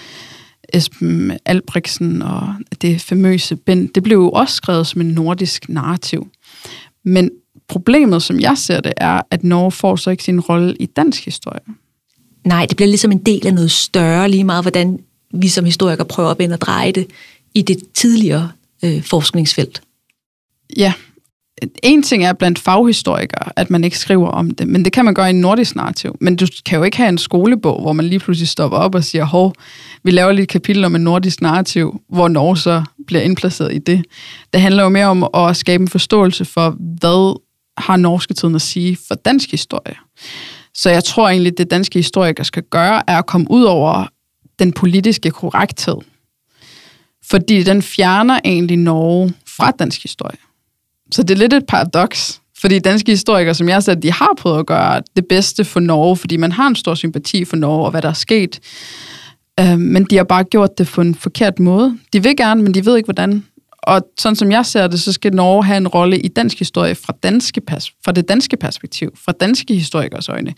Esben 0.73 1.31
Albrechtsen 1.45 2.21
og 2.21 2.53
det 2.81 3.01
famøse 3.01 3.55
bind. 3.55 3.89
Det 3.89 4.03
blev 4.03 4.17
jo 4.17 4.29
også 4.29 4.55
skrevet 4.55 4.87
som 4.87 5.01
en 5.01 5.07
nordisk 5.07 5.69
narrativ. 5.69 6.27
Men 7.03 7.31
problemet, 7.67 8.23
som 8.23 8.39
jeg 8.39 8.57
ser 8.57 8.81
det, 8.81 8.93
er, 8.97 9.21
at 9.31 9.43
Norge 9.43 9.71
får 9.71 9.95
så 9.95 10.09
ikke 10.09 10.23
sin 10.23 10.39
rolle 10.39 10.75
i 10.79 10.85
dansk 10.85 11.25
historie. 11.25 11.61
Nej, 12.45 12.65
det 12.65 12.77
bliver 12.77 12.87
ligesom 12.87 13.11
en 13.11 13.23
del 13.25 13.47
af 13.47 13.53
noget 13.53 13.71
større, 13.71 14.29
lige 14.29 14.43
meget 14.43 14.63
hvordan 14.63 14.99
vi 15.33 15.47
som 15.47 15.65
historikere 15.65 16.05
prøver 16.05 16.29
at 16.29 16.39
vende 16.39 16.53
og 16.53 16.61
dreje 16.61 16.91
det 16.91 17.07
i 17.53 17.61
det 17.61 17.83
tidligere 17.93 18.51
øh, 18.83 19.03
forskningsfelt. 19.03 19.81
Ja, 20.77 20.93
en 21.83 22.03
ting 22.03 22.25
er 22.25 22.33
blandt 22.33 22.59
faghistorikere, 22.59 23.51
at 23.55 23.69
man 23.69 23.83
ikke 23.83 23.97
skriver 23.97 24.27
om 24.27 24.51
det, 24.51 24.67
men 24.67 24.85
det 24.85 24.93
kan 24.93 25.05
man 25.05 25.13
gøre 25.13 25.27
i 25.27 25.29
en 25.29 25.41
nordisk 25.41 25.75
narrativ. 25.75 26.17
Men 26.21 26.35
du 26.35 26.47
kan 26.65 26.77
jo 26.77 26.83
ikke 26.83 26.97
have 26.97 27.09
en 27.09 27.17
skolebog, 27.17 27.81
hvor 27.81 27.93
man 27.93 28.05
lige 28.05 28.19
pludselig 28.19 28.47
stopper 28.47 28.77
op 28.77 28.95
og 28.95 29.03
siger, 29.03 29.25
hov, 29.25 29.53
vi 30.03 30.11
laver 30.11 30.31
lige 30.31 30.43
et 30.43 30.49
kapitel 30.49 30.85
om 30.85 30.95
en 30.95 31.01
nordisk 31.01 31.41
narrativ, 31.41 32.01
hvor 32.09 32.27
Norge 32.27 32.57
så 32.57 32.83
bliver 33.07 33.21
indplaceret 33.21 33.73
i 33.73 33.77
det. 33.77 34.05
Det 34.53 34.61
handler 34.61 34.83
jo 34.83 34.89
mere 34.89 35.05
om 35.05 35.29
at 35.33 35.57
skabe 35.57 35.81
en 35.81 35.87
forståelse 35.87 36.45
for, 36.45 36.75
hvad 36.99 37.39
har 37.77 37.97
norske 37.97 38.33
tiden 38.33 38.55
at 38.55 38.61
sige 38.61 38.97
for 39.07 39.15
dansk 39.15 39.51
historie. 39.51 39.95
Så 40.73 40.89
jeg 40.89 41.03
tror 41.03 41.29
egentlig, 41.29 41.57
det 41.57 41.71
danske 41.71 41.99
historikere 41.99 42.45
skal 42.45 42.63
gøre, 42.63 43.01
er 43.07 43.17
at 43.17 43.25
komme 43.25 43.47
ud 43.51 43.63
over 43.63 44.05
den 44.59 44.71
politiske 44.71 45.31
korrekthed. 45.31 45.97
Fordi 47.25 47.63
den 47.63 47.81
fjerner 47.81 48.39
egentlig 48.45 48.77
Norge 48.77 49.33
fra 49.57 49.71
dansk 49.71 50.01
historie. 50.01 50.37
Så 51.11 51.23
det 51.23 51.31
er 51.31 51.37
lidt 51.37 51.53
et 51.53 51.65
paradoks, 51.65 52.41
fordi 52.59 52.79
danske 52.79 53.11
historikere, 53.11 53.53
som 53.53 53.69
jeg 53.69 53.83
sagde, 53.83 54.01
de 54.01 54.11
har 54.11 54.29
prøvet 54.37 54.59
at 54.59 54.65
gøre 54.65 55.01
det 55.15 55.25
bedste 55.29 55.65
for 55.65 55.79
Norge, 55.79 56.17
fordi 56.17 56.37
man 56.37 56.51
har 56.51 56.67
en 56.67 56.75
stor 56.75 56.95
sympati 56.95 57.45
for 57.45 57.55
Norge 57.55 57.85
og 57.85 57.91
hvad 57.91 58.01
der 58.01 58.09
er 58.09 58.13
sket. 58.13 58.59
Øh, 59.59 59.79
men 59.79 60.03
de 60.03 60.17
har 60.17 60.23
bare 60.23 60.43
gjort 60.43 60.77
det 60.77 60.87
på 60.87 61.01
en 61.01 61.15
forkert 61.15 61.59
måde. 61.59 61.97
De 62.13 62.23
vil 62.23 62.37
gerne, 62.37 62.63
men 62.63 62.73
de 62.73 62.85
ved 62.85 62.97
ikke, 62.97 63.07
hvordan. 63.07 63.45
Og 63.83 64.01
sådan 64.19 64.35
som 64.35 64.51
jeg 64.51 64.65
ser 64.65 64.87
det, 64.87 64.99
så 64.99 65.13
skal 65.13 65.33
Norge 65.33 65.63
have 65.65 65.77
en 65.77 65.87
rolle 65.87 66.19
i 66.19 66.27
dansk 66.27 66.59
historie 66.59 66.95
fra, 66.95 67.13
danske 67.23 67.61
pers- 67.71 67.93
fra 68.05 68.11
det 68.11 68.29
danske 68.29 68.57
perspektiv, 68.57 69.11
fra 69.25 69.31
danske 69.31 69.73
historikers 69.73 70.29
øjne. 70.29 70.53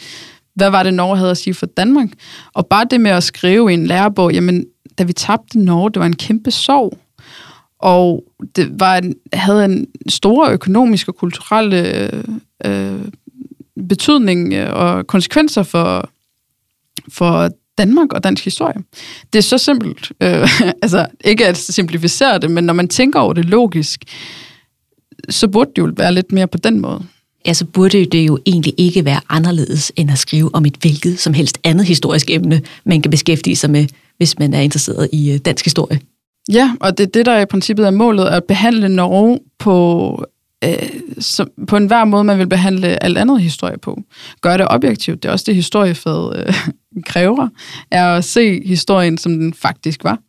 Hvad 0.55 0.69
var 0.69 0.83
det, 0.83 0.93
Norge 0.93 1.17
havde 1.17 1.31
at 1.31 1.38
sige 1.38 1.53
for 1.53 1.65
Danmark? 1.65 2.09
Og 2.53 2.67
bare 2.67 2.85
det 2.91 3.01
med 3.01 3.12
at 3.12 3.23
skrive 3.23 3.71
i 3.71 3.73
en 3.73 3.88
lærebog, 3.88 4.33
jamen, 4.33 4.65
da 4.97 5.03
vi 5.03 5.13
tabte 5.13 5.59
Norge, 5.59 5.89
det 5.89 5.99
var 5.99 6.05
en 6.05 6.15
kæmpe 6.15 6.51
sorg 6.51 6.97
og 7.79 8.23
det 8.55 8.79
var 8.79 8.97
en, 8.97 9.15
havde 9.33 9.65
en 9.65 9.87
store 10.09 10.51
økonomiske 10.51 11.11
og 11.11 11.15
kulturelle 11.15 12.11
øh, 12.65 13.05
betydning 13.89 14.53
øh, 14.53 14.73
og 14.73 15.07
konsekvenser 15.07 15.63
for, 15.63 16.09
for 17.09 17.49
Danmark 17.77 18.13
og 18.13 18.23
dansk 18.23 18.43
historie. 18.43 18.83
Det 19.33 19.39
er 19.39 19.43
så 19.43 19.57
simpelt. 19.57 20.11
Øh, 20.21 20.49
altså, 20.83 21.07
ikke 21.23 21.47
at 21.47 21.57
simplificere 21.57 22.39
det, 22.39 22.51
men 22.51 22.63
når 22.63 22.73
man 22.73 22.87
tænker 22.87 23.19
over 23.19 23.33
det 23.33 23.45
logisk, 23.45 24.03
så 25.29 25.47
burde 25.47 25.71
det 25.75 25.81
jo 25.81 25.91
være 25.97 26.13
lidt 26.13 26.31
mere 26.31 26.47
på 26.47 26.57
den 26.57 26.79
måde. 26.79 27.05
Ja, 27.45 27.53
så 27.53 27.65
burde 27.65 28.05
det 28.05 28.27
jo 28.27 28.39
egentlig 28.45 28.73
ikke 28.77 29.05
være 29.05 29.21
anderledes 29.29 29.91
end 29.95 30.11
at 30.11 30.17
skrive 30.17 30.55
om 30.55 30.65
et 30.65 30.77
hvilket 30.81 31.19
som 31.19 31.33
helst 31.33 31.59
andet 31.63 31.85
historisk 31.85 32.29
emne, 32.29 32.61
man 32.83 33.01
kan 33.01 33.11
beskæftige 33.11 33.55
sig 33.55 33.69
med, 33.69 33.87
hvis 34.17 34.39
man 34.39 34.53
er 34.53 34.59
interesseret 34.59 35.09
i 35.11 35.31
øh, 35.31 35.37
dansk 35.37 35.65
historie. 35.65 35.99
Ja, 36.53 36.73
og 36.79 36.97
det 36.97 37.03
er 37.03 37.12
det, 37.12 37.25
der 37.25 37.39
i 37.39 37.45
princippet 37.45 37.88
er 37.88 37.91
målet, 37.91 38.25
at 38.25 38.43
behandle 38.43 38.89
Norge 38.89 39.39
på, 39.59 40.25
øh, 40.63 40.89
som, 41.19 41.49
på 41.67 41.77
en 41.77 41.85
hver 41.88 42.05
måde, 42.05 42.23
man 42.23 42.39
vil 42.39 42.49
behandle 42.49 43.03
alt 43.03 43.17
andet 43.17 43.41
historie 43.41 43.77
på. 43.77 44.01
Gør 44.41 44.57
det 44.57 44.67
objektivt. 44.69 45.23
Det 45.23 45.29
er 45.29 45.33
også 45.33 45.45
det, 45.47 45.55
historiefaget 45.55 46.47
øh, 46.47 46.53
kræver, 47.12 47.47
er 47.91 48.07
at 48.07 48.23
se 48.23 48.67
historien, 48.67 49.17
som 49.17 49.31
den 49.31 49.53
faktisk 49.53 50.03
var. 50.03 50.19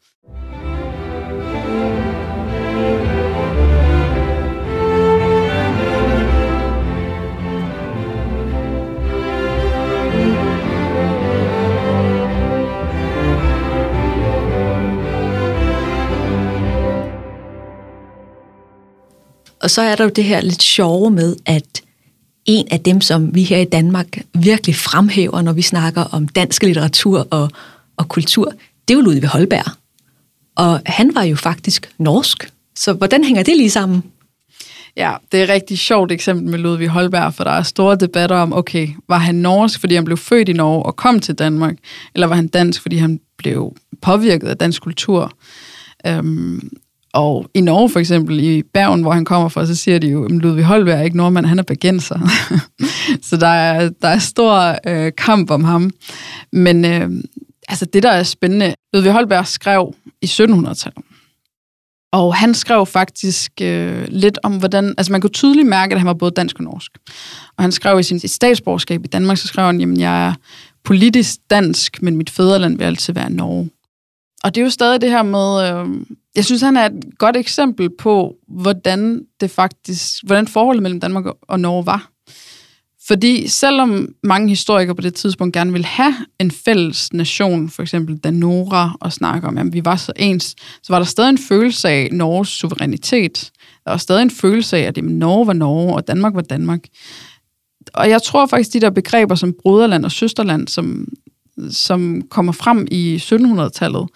Og 19.60 19.70
så 19.70 19.82
er 19.82 19.96
der 19.96 20.04
jo 20.04 20.10
det 20.10 20.24
her 20.24 20.40
lidt 20.40 20.62
sjove 20.62 21.10
med, 21.10 21.36
at 21.46 21.82
en 22.46 22.66
af 22.70 22.80
dem, 22.80 23.00
som 23.00 23.34
vi 23.34 23.42
her 23.42 23.58
i 23.58 23.64
Danmark 23.64 24.18
virkelig 24.34 24.76
fremhæver, 24.76 25.42
når 25.42 25.52
vi 25.52 25.62
snakker 25.62 26.02
om 26.02 26.28
dansk 26.28 26.62
litteratur 26.62 27.28
og, 27.30 27.50
og 27.96 28.08
kultur, 28.08 28.52
det 28.88 28.94
er 28.94 28.98
jo 28.98 29.00
Ludvig 29.00 29.28
Holberg. 29.28 29.72
Og 30.56 30.80
han 30.86 31.14
var 31.14 31.22
jo 31.22 31.36
faktisk 31.36 31.94
norsk. 31.98 32.52
Så 32.76 32.92
hvordan 32.92 33.24
hænger 33.24 33.42
det 33.42 33.56
lige 33.56 33.70
sammen? 33.70 34.02
Ja, 34.96 35.14
det 35.32 35.40
er 35.40 35.44
et 35.44 35.50
rigtig 35.50 35.78
sjovt 35.78 36.12
eksempel 36.12 36.50
med 36.50 36.58
Ludvig 36.58 36.88
Holberg, 36.88 37.34
for 37.34 37.44
der 37.44 37.50
er 37.50 37.62
store 37.62 37.96
debatter 37.96 38.36
om, 38.36 38.52
okay, 38.52 38.88
var 39.08 39.18
han 39.18 39.34
norsk, 39.34 39.80
fordi 39.80 39.94
han 39.94 40.04
blev 40.04 40.16
født 40.16 40.48
i 40.48 40.52
Norge 40.52 40.82
og 40.82 40.96
kom 40.96 41.20
til 41.20 41.34
Danmark, 41.34 41.74
eller 42.14 42.26
var 42.26 42.36
han 42.36 42.48
dansk, 42.48 42.82
fordi 42.82 42.96
han 42.96 43.20
blev 43.38 43.76
påvirket 44.02 44.48
af 44.48 44.56
dansk 44.56 44.82
kultur? 44.82 45.32
Øhm, 46.06 46.70
og 47.12 47.50
i 47.54 47.60
Norge 47.60 47.90
for 47.90 48.00
eksempel, 48.00 48.40
i 48.40 48.62
Bergen, 48.62 49.02
hvor 49.02 49.12
han 49.12 49.24
kommer 49.24 49.48
fra, 49.48 49.66
så 49.66 49.74
siger 49.74 49.98
de 49.98 50.08
jo, 50.08 50.24
at 50.24 50.30
Ludvig 50.30 50.64
Holberg 50.64 50.98
er 50.98 51.02
ikke 51.02 51.16
nordmand, 51.16 51.46
han 51.46 51.58
er 51.58 51.62
bergenser. 51.62 52.18
så 53.28 53.36
der 53.36 53.46
er, 53.46 53.90
der 54.02 54.08
er 54.08 54.18
stor 54.18 54.78
øh, 54.86 55.12
kamp 55.18 55.50
om 55.50 55.64
ham. 55.64 55.90
Men 56.52 56.84
øh, 56.84 57.10
altså 57.68 57.84
det, 57.84 58.02
der 58.02 58.10
er 58.10 58.22
spændende, 58.22 58.74
Ludvig 58.92 59.12
Holberg 59.12 59.46
skrev 59.46 59.94
i 60.22 60.26
1700-tallet. 60.26 61.04
Og 62.12 62.34
han 62.34 62.54
skrev 62.54 62.86
faktisk 62.86 63.52
øh, 63.62 64.06
lidt 64.08 64.38
om, 64.42 64.58
hvordan... 64.58 64.94
Altså 64.98 65.12
man 65.12 65.20
kunne 65.20 65.30
tydeligt 65.30 65.68
mærke, 65.68 65.92
at 65.92 66.00
han 66.00 66.06
var 66.06 66.14
både 66.14 66.30
dansk 66.30 66.58
og 66.58 66.64
norsk. 66.64 66.90
Og 67.56 67.64
han 67.64 67.72
skrev 67.72 68.00
i 68.00 68.02
sin 68.02 68.20
statsborgerskab 68.20 69.04
i 69.04 69.08
Danmark, 69.08 69.38
så 69.38 69.46
skrev 69.46 69.66
han, 69.66 69.80
jamen 69.80 70.00
jeg 70.00 70.26
er 70.26 70.34
politisk 70.84 71.36
dansk, 71.50 72.02
men 72.02 72.16
mit 72.16 72.30
fædreland 72.30 72.78
vil 72.78 72.84
altid 72.84 73.14
være 73.14 73.30
Norge. 73.30 73.70
Og 74.44 74.54
det 74.54 74.60
er 74.60 74.64
jo 74.64 74.70
stadig 74.70 75.00
det 75.00 75.10
her 75.10 75.22
med, 75.22 75.68
øh, 75.68 76.06
jeg 76.36 76.44
synes, 76.44 76.62
han 76.62 76.76
er 76.76 76.86
et 76.86 77.04
godt 77.18 77.36
eksempel 77.36 77.90
på, 77.98 78.34
hvordan 78.48 79.22
det 79.40 79.50
faktisk, 79.50 80.12
hvordan 80.26 80.48
forholdet 80.48 80.82
mellem 80.82 81.00
Danmark 81.00 81.24
og 81.42 81.60
Norge 81.60 81.86
var. 81.86 82.10
Fordi 83.06 83.48
selvom 83.48 84.08
mange 84.22 84.48
historikere 84.48 84.94
på 84.94 85.02
det 85.02 85.14
tidspunkt 85.14 85.54
gerne 85.54 85.72
ville 85.72 85.86
have 85.86 86.14
en 86.38 86.50
fælles 86.50 87.12
nation, 87.12 87.70
for 87.70 87.82
eksempel 87.82 88.18
Danora, 88.18 88.96
og 89.00 89.12
snakke 89.12 89.48
om, 89.48 89.58
at 89.58 89.72
vi 89.72 89.84
var 89.84 89.96
så 89.96 90.12
ens, 90.16 90.56
så 90.82 90.92
var 90.92 90.98
der 90.98 91.06
stadig 91.06 91.30
en 91.30 91.38
følelse 91.38 91.88
af 91.88 92.08
Norges 92.12 92.48
suverænitet. 92.48 93.50
Der 93.84 93.90
var 93.90 93.96
stadig 93.96 94.22
en 94.22 94.30
følelse 94.30 94.76
af, 94.76 94.82
at 94.82 94.96
jamen, 94.96 95.18
Norge 95.18 95.46
var 95.46 95.52
Norge, 95.52 95.94
og 95.94 96.08
Danmark 96.08 96.34
var 96.34 96.40
Danmark. 96.40 96.80
Og 97.94 98.10
jeg 98.10 98.22
tror 98.22 98.46
faktisk, 98.46 98.72
de 98.72 98.80
der 98.80 98.90
begreber 98.90 99.34
som 99.34 99.54
broderland 99.62 100.04
og 100.04 100.12
søsterland, 100.12 100.68
som, 100.68 101.08
som 101.70 102.22
kommer 102.30 102.52
frem 102.52 102.86
i 102.90 103.16
1700-tallet, 103.16 104.08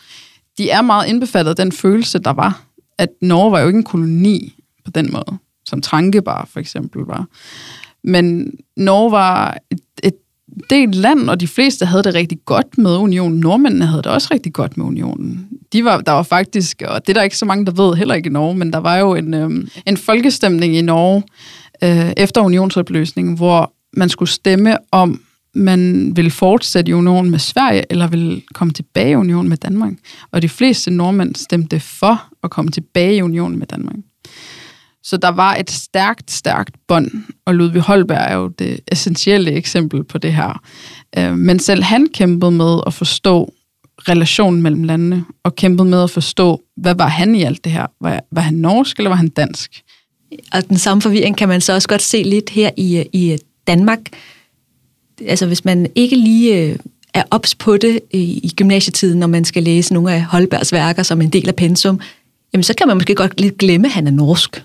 de 0.59 0.71
er 0.71 0.83
meget 0.83 1.09
indbefattet 1.09 1.51
af 1.51 1.57
den 1.57 1.73
følelse, 1.73 2.19
der 2.19 2.31
var, 2.33 2.63
at 2.99 3.09
Norge 3.21 3.53
var 3.53 3.61
jo 3.61 3.67
ikke 3.67 3.77
en 3.77 3.85
koloni 3.85 4.55
på 4.85 4.91
den 4.91 5.13
måde, 5.13 5.39
som 5.65 5.81
Trankebar 5.81 6.49
for 6.53 6.61
eksempel 6.61 7.03
var. 7.03 7.27
Men 8.05 8.53
Norge 8.77 9.13
var 9.13 9.59
et, 9.71 9.81
et 10.03 10.15
delt 10.71 10.95
land, 10.95 11.31
og 11.31 11.41
de 11.41 11.49
fleste 11.49 11.87
havde 11.87 12.03
det 12.03 12.15
rigtig 12.15 12.39
godt 12.45 12.79
med 12.79 12.97
unionen. 12.97 13.41
Nordmændene 13.41 13.87
havde 13.87 14.03
det 14.03 14.13
også 14.13 14.29
rigtig 14.31 14.53
godt 14.53 14.77
med 14.77 14.87
unionen. 14.87 15.49
De 15.73 15.85
var, 15.85 16.01
der 16.01 16.13
var 16.13 16.23
faktisk, 16.23 16.83
og 16.87 17.07
det 17.07 17.13
er 17.13 17.15
der 17.15 17.23
ikke 17.23 17.39
så 17.39 17.45
mange, 17.45 17.67
der 17.67 17.73
ved, 17.73 17.97
heller 17.97 18.15
ikke 18.15 18.27
i 18.27 18.33
Norge, 18.33 18.55
men 18.55 18.73
der 18.73 18.79
var 18.79 18.97
jo 18.97 19.15
en, 19.15 19.35
øh, 19.35 19.51
en 19.87 19.97
folkestemning 19.97 20.77
i 20.77 20.83
Norge 20.83 21.23
øh, 21.85 22.13
efter 22.17 22.41
unionsopløsningen, 22.41 23.37
hvor 23.37 23.73
man 23.97 24.09
skulle 24.09 24.29
stemme 24.29 24.77
om, 24.93 25.21
man 25.55 26.13
vil 26.17 26.31
fortsætte 26.31 26.91
i 26.91 26.93
union 26.93 27.31
med 27.31 27.39
Sverige, 27.39 27.85
eller 27.91 28.07
vil 28.07 28.43
komme 28.55 28.73
tilbage 28.73 29.11
i 29.11 29.15
union 29.15 29.49
med 29.49 29.57
Danmark. 29.57 29.93
Og 30.33 30.43
de 30.43 30.49
fleste 30.49 30.91
nordmænd 30.91 31.35
stemte 31.35 31.81
for 31.81 32.25
at 32.43 32.51
komme 32.51 32.71
tilbage 32.71 33.17
i 33.17 33.23
union 33.23 33.59
med 33.59 33.67
Danmark. 33.67 33.97
Så 35.03 35.17
der 35.17 35.29
var 35.29 35.55
et 35.55 35.71
stærkt, 35.71 36.31
stærkt 36.31 36.75
bånd, 36.89 37.11
og 37.47 37.55
Ludvig 37.55 37.83
Holberg 37.83 38.31
er 38.31 38.35
jo 38.35 38.49
det 38.49 38.81
essentielle 38.93 39.53
eksempel 39.53 40.05
på 40.05 40.19
det 40.19 40.33
her. 40.33 40.63
Øh, 41.19 41.39
men 41.39 41.59
selv 41.59 41.83
han 41.83 42.09
kæmpede 42.15 42.51
med 42.51 42.81
at 42.87 42.95
forstå 42.95 43.55
relationen 44.09 44.63
mellem 44.63 44.83
landene, 44.83 45.25
og 45.45 45.57
kæmpede 45.57 45.89
med 45.89 46.03
at 46.03 46.11
forstå, 46.11 46.63
hvad 46.77 46.95
var 46.95 47.09
han 47.09 47.35
i 47.35 47.43
alt 47.43 47.65
det 47.65 47.73
her? 47.73 47.87
Var, 48.01 48.21
var 48.33 48.43
han 48.43 48.55
norsk, 48.55 48.99
eller 48.99 49.09
var 49.09 49.17
han 49.17 49.29
dansk? 49.29 49.83
Og 50.53 50.69
den 50.69 50.79
samme 50.79 51.01
forvirring 51.03 51.37
kan 51.37 51.49
man 51.49 51.61
så 51.61 51.73
også 51.73 51.89
godt 51.89 52.03
se 52.03 52.23
lidt 52.23 52.51
her 52.51 52.71
i, 52.77 53.05
i 53.13 53.39
Danmark, 53.67 54.01
altså 55.27 55.47
hvis 55.47 55.65
man 55.65 55.87
ikke 55.95 56.17
lige 56.17 56.63
øh, 56.63 56.77
er 57.15 57.23
ops 57.31 57.55
på 57.55 57.77
det 57.77 58.01
øh, 58.15 58.21
i, 58.21 58.53
gymnasietiden, 58.57 59.19
når 59.19 59.27
man 59.27 59.45
skal 59.45 59.63
læse 59.63 59.95
nogle 59.95 60.13
af 60.13 60.23
Holbergs 60.23 60.73
værker 60.73 61.03
som 61.03 61.21
en 61.21 61.31
del 61.31 61.49
af 61.49 61.57
pensum, 61.57 62.01
jamen 62.53 62.65
så 62.65 62.75
kan 62.75 62.89
man 62.89 62.97
måske 62.97 63.15
godt 63.15 63.41
lidt 63.41 63.59
glemme, 63.59 63.87
at 63.89 63.93
han 63.93 64.07
er 64.07 64.11
norsk. 64.11 64.65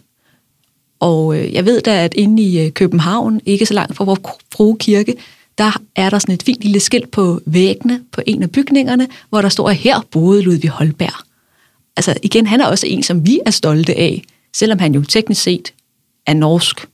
Og 1.00 1.38
øh, 1.38 1.54
jeg 1.54 1.66
ved 1.66 1.82
da, 1.82 2.04
at 2.04 2.14
inde 2.14 2.44
i 2.44 2.70
København, 2.70 3.42
ikke 3.46 3.66
så 3.66 3.74
langt 3.74 3.96
fra 3.96 4.04
vores 4.04 4.20
frue 4.54 4.78
kirke, 4.78 5.16
der 5.58 5.82
er 5.96 6.10
der 6.10 6.20
sådan 6.20 6.36
et 6.36 6.44
fint 6.44 6.62
lille 6.62 6.80
skilt 6.80 7.12
på 7.12 7.42
væggene 7.46 8.02
på 8.12 8.22
en 8.26 8.44
af 8.44 8.52
bygningerne, 8.52 9.08
hvor 9.30 9.42
der 9.42 9.50
står, 9.50 9.70
at 9.70 9.76
her 9.76 10.08
boede 10.12 10.42
Ludvig 10.42 10.70
Holberg. 10.70 11.26
Altså 11.98 12.14
igen, 12.24 12.48
han 12.48 12.62
er 12.62 12.66
også 12.66 12.88
en, 12.88 13.04
som 13.04 13.26
vi 13.28 13.40
er 13.46 13.52
stolte 13.52 13.96
af, 13.96 14.24
selvom 14.54 14.80
han 14.80 14.96
jo 14.96 15.04
teknisk 15.04 15.42
set 15.42 15.74
er 16.26 16.34
norsk. 16.34 16.88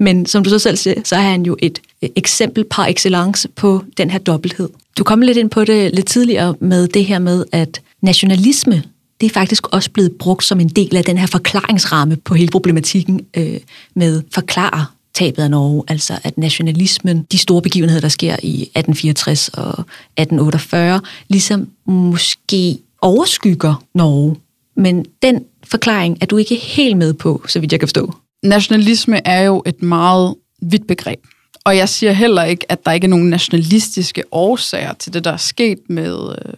Men 0.00 0.26
som 0.26 0.44
du 0.44 0.50
så 0.50 0.58
selv 0.58 0.76
siger, 0.76 0.94
så 1.04 1.16
er 1.16 1.20
han 1.20 1.42
jo 1.42 1.56
et 1.58 1.80
øh, 2.02 2.08
eksempel 2.16 2.64
par 2.70 2.86
excellence 2.86 3.48
på 3.48 3.84
den 3.96 4.10
her 4.10 4.18
dobbelthed. 4.18 4.68
Du 4.98 5.04
kom 5.04 5.20
lidt 5.20 5.38
ind 5.38 5.50
på 5.50 5.64
det 5.64 5.94
lidt 5.94 6.06
tidligere 6.06 6.54
med 6.60 6.88
det 6.88 7.04
her 7.04 7.18
med, 7.18 7.44
at 7.52 7.80
nationalisme, 8.02 8.82
det 9.20 9.26
er 9.26 9.30
faktisk 9.30 9.66
også 9.74 9.90
blevet 9.90 10.12
brugt 10.12 10.44
som 10.44 10.60
en 10.60 10.68
del 10.68 10.96
af 10.96 11.04
den 11.04 11.18
her 11.18 11.26
forklaringsramme 11.26 12.16
på 12.16 12.34
hele 12.34 12.50
problematikken 12.50 13.20
øh, 13.36 13.60
med 13.94 14.22
forklare 14.32 14.86
tabet 15.14 15.42
af 15.42 15.50
Norge, 15.50 15.84
altså 15.88 16.18
at 16.22 16.38
nationalismen, 16.38 17.26
de 17.32 17.38
store 17.38 17.62
begivenheder, 17.62 18.00
der 18.00 18.08
sker 18.08 18.36
i 18.42 18.62
1864 18.62 19.48
og 19.48 19.68
1848, 19.68 21.00
ligesom 21.28 21.68
måske 21.86 22.78
overskygger 23.02 23.84
Norge. 23.94 24.36
Men 24.76 25.04
den 25.22 25.44
forklaring 25.64 26.18
er 26.20 26.26
du 26.26 26.36
ikke 26.36 26.54
helt 26.54 26.96
med 26.96 27.14
på, 27.14 27.44
så 27.48 27.60
vidt 27.60 27.72
jeg 27.72 27.80
kan 27.80 27.88
forstå. 27.88 28.14
Nationalisme 28.44 29.26
er 29.26 29.42
jo 29.42 29.62
et 29.66 29.82
meget 29.82 30.34
vidt 30.62 30.86
begreb. 30.86 31.26
Og 31.64 31.76
jeg 31.76 31.88
siger 31.88 32.12
heller 32.12 32.44
ikke, 32.44 32.72
at 32.72 32.86
der 32.86 32.92
ikke 32.92 33.04
er 33.04 33.08
nogen 33.08 33.30
nationalistiske 33.30 34.22
årsager 34.32 34.92
til 34.92 35.12
det, 35.12 35.24
der 35.24 35.32
er 35.32 35.36
sket 35.36 35.78
med, 35.88 36.36
øh, 36.38 36.54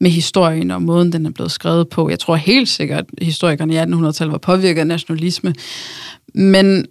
med 0.00 0.10
historien 0.10 0.70
og 0.70 0.82
måden, 0.82 1.12
den 1.12 1.26
er 1.26 1.30
blevet 1.30 1.52
skrevet 1.52 1.88
på. 1.88 2.10
Jeg 2.10 2.18
tror 2.18 2.36
helt 2.36 2.68
sikkert, 2.68 3.04
at 3.18 3.26
historikerne 3.26 3.74
i 3.74 3.78
1800-tallet 3.78 4.32
var 4.32 4.38
påvirket 4.38 4.80
af 4.80 4.86
nationalisme. 4.86 5.54
Men 6.34 6.86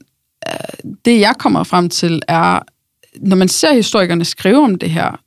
øh, 0.47 0.91
det, 1.05 1.19
jeg 1.19 1.35
kommer 1.39 1.63
frem 1.63 1.89
til, 1.89 2.21
er, 2.27 2.59
når 3.21 3.35
man 3.35 3.47
ser 3.47 3.73
historikerne 3.73 4.25
skrive 4.25 4.63
om 4.63 4.75
det 4.75 4.89
her, 4.89 5.19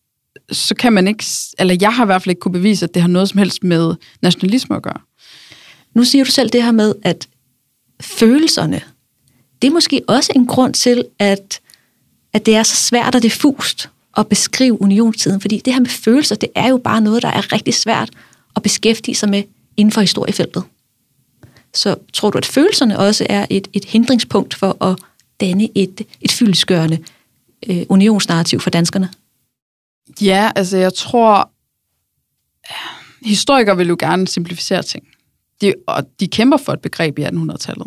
så 0.52 0.74
kan 0.74 0.92
man 0.92 1.08
ikke, 1.08 1.24
eller 1.58 1.76
jeg 1.80 1.94
har 1.94 2.04
i 2.04 2.06
hvert 2.06 2.22
fald 2.22 2.30
ikke 2.30 2.40
kunne 2.40 2.52
bevise, 2.52 2.84
at 2.84 2.94
det 2.94 3.02
har 3.02 3.08
noget 3.08 3.28
som 3.28 3.38
helst 3.38 3.64
med 3.64 3.94
nationalisme 4.22 4.76
at 4.76 4.82
gøre. 4.82 5.00
Nu 5.94 6.04
siger 6.04 6.24
du 6.24 6.30
selv 6.30 6.48
det 6.48 6.62
her 6.62 6.72
med, 6.72 6.94
at 7.02 7.28
følelserne, 8.00 8.80
det 9.62 9.68
er 9.68 9.72
måske 9.72 10.02
også 10.08 10.32
en 10.36 10.46
grund 10.46 10.74
til, 10.74 11.04
at, 11.18 11.60
at 12.32 12.46
det 12.46 12.56
er 12.56 12.62
så 12.62 12.76
svært 12.76 13.14
og 13.14 13.22
diffust 13.22 13.90
at 14.16 14.28
beskrive 14.28 14.82
unionstiden, 14.82 15.40
fordi 15.40 15.62
det 15.64 15.72
her 15.72 15.80
med 15.80 15.88
følelser, 15.88 16.36
det 16.36 16.48
er 16.54 16.68
jo 16.68 16.76
bare 16.76 17.00
noget, 17.00 17.22
der 17.22 17.28
er 17.28 17.52
rigtig 17.52 17.74
svært 17.74 18.10
at 18.56 18.62
beskæftige 18.62 19.14
sig 19.14 19.28
med 19.28 19.42
inden 19.76 19.92
for 19.92 20.00
historiefeltet. 20.00 20.64
Så 21.74 21.96
tror 22.12 22.30
du, 22.30 22.38
at 22.38 22.46
følelserne 22.46 22.98
også 22.98 23.26
er 23.30 23.46
et, 23.50 23.68
et 23.72 23.84
hindringspunkt 23.84 24.54
for 24.54 24.84
at 24.84 24.98
danne 25.40 25.68
et, 25.74 26.06
et 26.20 26.32
fyldesgørende 26.32 26.98
øh, 27.68 27.82
unionsnarrativ 27.88 28.60
for 28.60 28.70
danskerne? 28.70 29.08
Ja, 30.20 30.50
altså 30.56 30.76
jeg 30.76 30.94
tror, 30.94 31.50
historikere 33.22 33.76
vil 33.76 33.88
jo 33.88 33.96
gerne 33.98 34.28
simplificere 34.28 34.82
ting. 34.82 35.08
De, 35.60 35.74
og 35.86 36.06
de 36.20 36.28
kæmper 36.28 36.56
for 36.56 36.72
et 36.72 36.80
begreb 36.80 37.18
i 37.18 37.24
1800-tallet. 37.24 37.86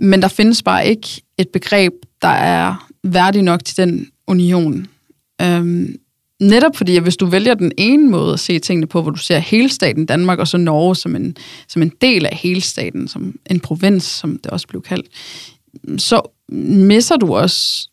Men 0.00 0.22
der 0.22 0.28
findes 0.28 0.62
bare 0.62 0.86
ikke 0.86 1.22
et 1.38 1.48
begreb, 1.48 1.92
der 2.22 2.28
er 2.28 2.88
værdig 3.02 3.42
nok 3.42 3.64
til 3.64 3.76
den 3.76 4.06
union. 4.26 4.86
Øhm, 5.42 5.96
netop 6.40 6.76
fordi, 6.76 6.96
at 6.96 7.02
hvis 7.02 7.16
du 7.16 7.26
vælger 7.26 7.54
den 7.54 7.72
ene 7.78 8.10
måde 8.10 8.32
at 8.32 8.40
se 8.40 8.58
tingene 8.58 8.86
på, 8.86 9.02
hvor 9.02 9.10
du 9.10 9.18
ser 9.18 9.38
hele 9.38 9.68
staten 9.68 10.06
Danmark, 10.06 10.38
og 10.38 10.48
så 10.48 10.56
Norge 10.56 10.96
som 10.96 11.16
en, 11.16 11.36
som 11.68 11.82
en 11.82 11.92
del 12.00 12.26
af 12.26 12.36
hele 12.36 12.60
staten, 12.60 13.08
som 13.08 13.34
en 13.50 13.60
provins, 13.60 14.04
som 14.04 14.38
det 14.38 14.46
også 14.46 14.66
blev 14.66 14.82
kaldt, 14.82 15.06
så 15.98 16.20
misser 16.48 17.16
du 17.16 17.34
også 17.34 17.88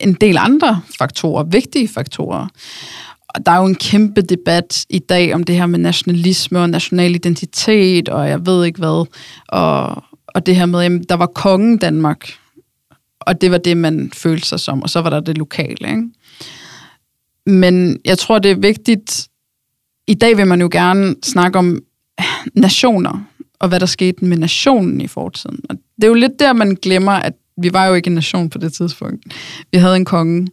en 0.00 0.14
del 0.14 0.36
andre 0.38 0.80
faktorer, 0.98 1.44
vigtige 1.44 1.88
faktorer. 1.88 2.48
Og 3.28 3.46
der 3.46 3.52
er 3.52 3.58
jo 3.58 3.66
en 3.66 3.74
kæmpe 3.74 4.22
debat 4.22 4.84
i 4.88 4.98
dag 4.98 5.34
om 5.34 5.44
det 5.44 5.56
her 5.56 5.66
med 5.66 5.78
nationalisme 5.78 6.60
og 6.60 6.70
national 6.70 7.14
identitet, 7.14 8.08
og 8.08 8.28
jeg 8.28 8.46
ved 8.46 8.64
ikke 8.64 8.78
hvad. 8.78 9.06
Og, 9.48 10.04
og 10.34 10.46
det 10.46 10.56
her 10.56 10.66
med, 10.66 10.84
at 10.84 11.08
der 11.08 11.14
var 11.14 11.26
kongen 11.26 11.78
Danmark, 11.78 12.28
og 13.20 13.40
det 13.40 13.50
var 13.50 13.58
det, 13.58 13.76
man 13.76 14.10
følte 14.14 14.48
sig 14.48 14.60
som, 14.60 14.82
og 14.82 14.90
så 14.90 15.00
var 15.00 15.10
der 15.10 15.20
det 15.20 15.38
lokale. 15.38 15.88
Ikke? 15.88 16.10
Men 17.46 18.00
jeg 18.04 18.18
tror, 18.18 18.38
det 18.38 18.50
er 18.50 18.54
vigtigt, 18.54 19.28
i 20.06 20.14
dag 20.14 20.36
vil 20.36 20.46
man 20.46 20.60
jo 20.60 20.68
gerne 20.72 21.14
snakke 21.22 21.58
om 21.58 21.82
nationer, 22.54 23.24
og 23.58 23.68
hvad 23.68 23.80
der 23.80 23.86
skete 23.86 24.24
med 24.24 24.36
nationen 24.36 25.00
i 25.00 25.06
fortiden. 25.06 25.60
Og 25.68 25.76
det 25.96 26.04
er 26.04 26.08
jo 26.08 26.14
lidt 26.14 26.38
der, 26.38 26.52
man 26.52 26.74
glemmer, 26.82 27.12
at 27.12 27.32
vi 27.56 27.72
var 27.72 27.86
jo 27.86 27.94
ikke 27.94 28.08
en 28.08 28.14
nation 28.14 28.50
på 28.50 28.58
det 28.58 28.72
tidspunkt. 28.72 29.24
Vi 29.72 29.78
havde 29.78 29.96
en 29.96 30.04
konge. 30.04 30.48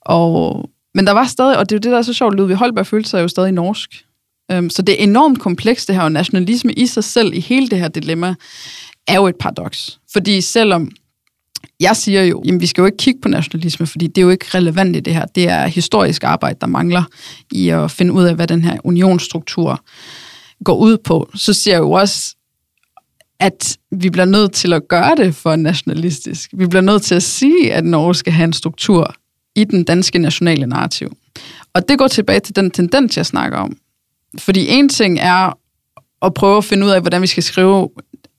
Og, 0.00 0.70
men 0.94 1.06
der 1.06 1.12
var 1.12 1.26
stadig, 1.26 1.58
og 1.58 1.70
det 1.70 1.74
er 1.74 1.76
jo 1.76 1.80
det, 1.80 1.92
der 1.92 1.98
er 1.98 2.02
så 2.02 2.12
sjovt, 2.12 2.34
Ludvig 2.34 2.56
Holberg 2.56 2.86
følte 2.86 3.10
sig 3.10 3.22
jo 3.22 3.28
stadig 3.28 3.52
norsk. 3.52 4.04
Um, 4.54 4.70
så 4.70 4.82
det 4.82 5.00
er 5.00 5.02
enormt 5.02 5.40
komplekst, 5.40 5.88
det 5.88 5.96
her, 5.96 6.02
og 6.02 6.12
nationalisme 6.12 6.72
i 6.72 6.86
sig 6.86 7.04
selv, 7.04 7.34
i 7.34 7.40
hele 7.40 7.68
det 7.68 7.78
her 7.78 7.88
dilemma, 7.88 8.34
er 9.10 9.16
jo 9.16 9.26
et 9.26 9.36
paradoks. 9.36 9.98
Fordi 10.12 10.40
selvom 10.40 10.90
jeg 11.80 11.96
siger 11.96 12.22
jo, 12.22 12.42
at 12.48 12.60
vi 12.60 12.66
skal 12.66 12.82
jo 12.82 12.86
ikke 12.86 12.98
kigge 12.98 13.20
på 13.20 13.28
nationalisme, 13.28 13.86
fordi 13.86 14.06
det 14.06 14.18
er 14.18 14.22
jo 14.22 14.30
ikke 14.30 14.46
relevant 14.54 14.96
i 14.96 15.00
det 15.00 15.14
her. 15.14 15.24
Det 15.24 15.48
er 15.48 15.66
historisk 15.66 16.24
arbejde, 16.24 16.58
der 16.60 16.66
mangler 16.66 17.02
i 17.50 17.68
at 17.68 17.90
finde 17.90 18.12
ud 18.12 18.24
af, 18.24 18.34
hvad 18.34 18.46
den 18.46 18.64
her 18.64 18.78
unionsstruktur 18.84 19.84
går 20.64 20.76
ud 20.76 20.98
på. 20.98 21.30
Så 21.34 21.52
siger 21.52 21.74
jeg 21.74 21.80
jo 21.80 21.92
også, 21.92 22.36
at 23.40 23.78
vi 23.90 24.10
bliver 24.10 24.24
nødt 24.24 24.52
til 24.52 24.72
at 24.72 24.88
gøre 24.88 25.14
det 25.16 25.34
for 25.34 25.56
nationalistisk. 25.56 26.50
Vi 26.52 26.66
bliver 26.66 26.82
nødt 26.82 27.02
til 27.02 27.14
at 27.14 27.22
sige, 27.22 27.72
at 27.72 27.84
Norge 27.84 28.14
skal 28.14 28.32
have 28.32 28.44
en 28.44 28.52
struktur 28.52 29.14
i 29.54 29.64
den 29.64 29.84
danske 29.84 30.18
nationale 30.18 30.66
narrativ. 30.66 31.16
Og 31.74 31.88
det 31.88 31.98
går 31.98 32.08
tilbage 32.08 32.40
til 32.40 32.56
den 32.56 32.70
tendens, 32.70 33.16
jeg 33.16 33.26
snakker 33.26 33.58
om. 33.58 33.76
Fordi 34.38 34.68
en 34.68 34.88
ting 34.88 35.18
er 35.18 35.58
at 36.22 36.34
prøve 36.34 36.56
at 36.56 36.64
finde 36.64 36.86
ud 36.86 36.90
af, 36.90 37.00
hvordan 37.00 37.22
vi 37.22 37.26
skal 37.26 37.42
skrive 37.42 37.88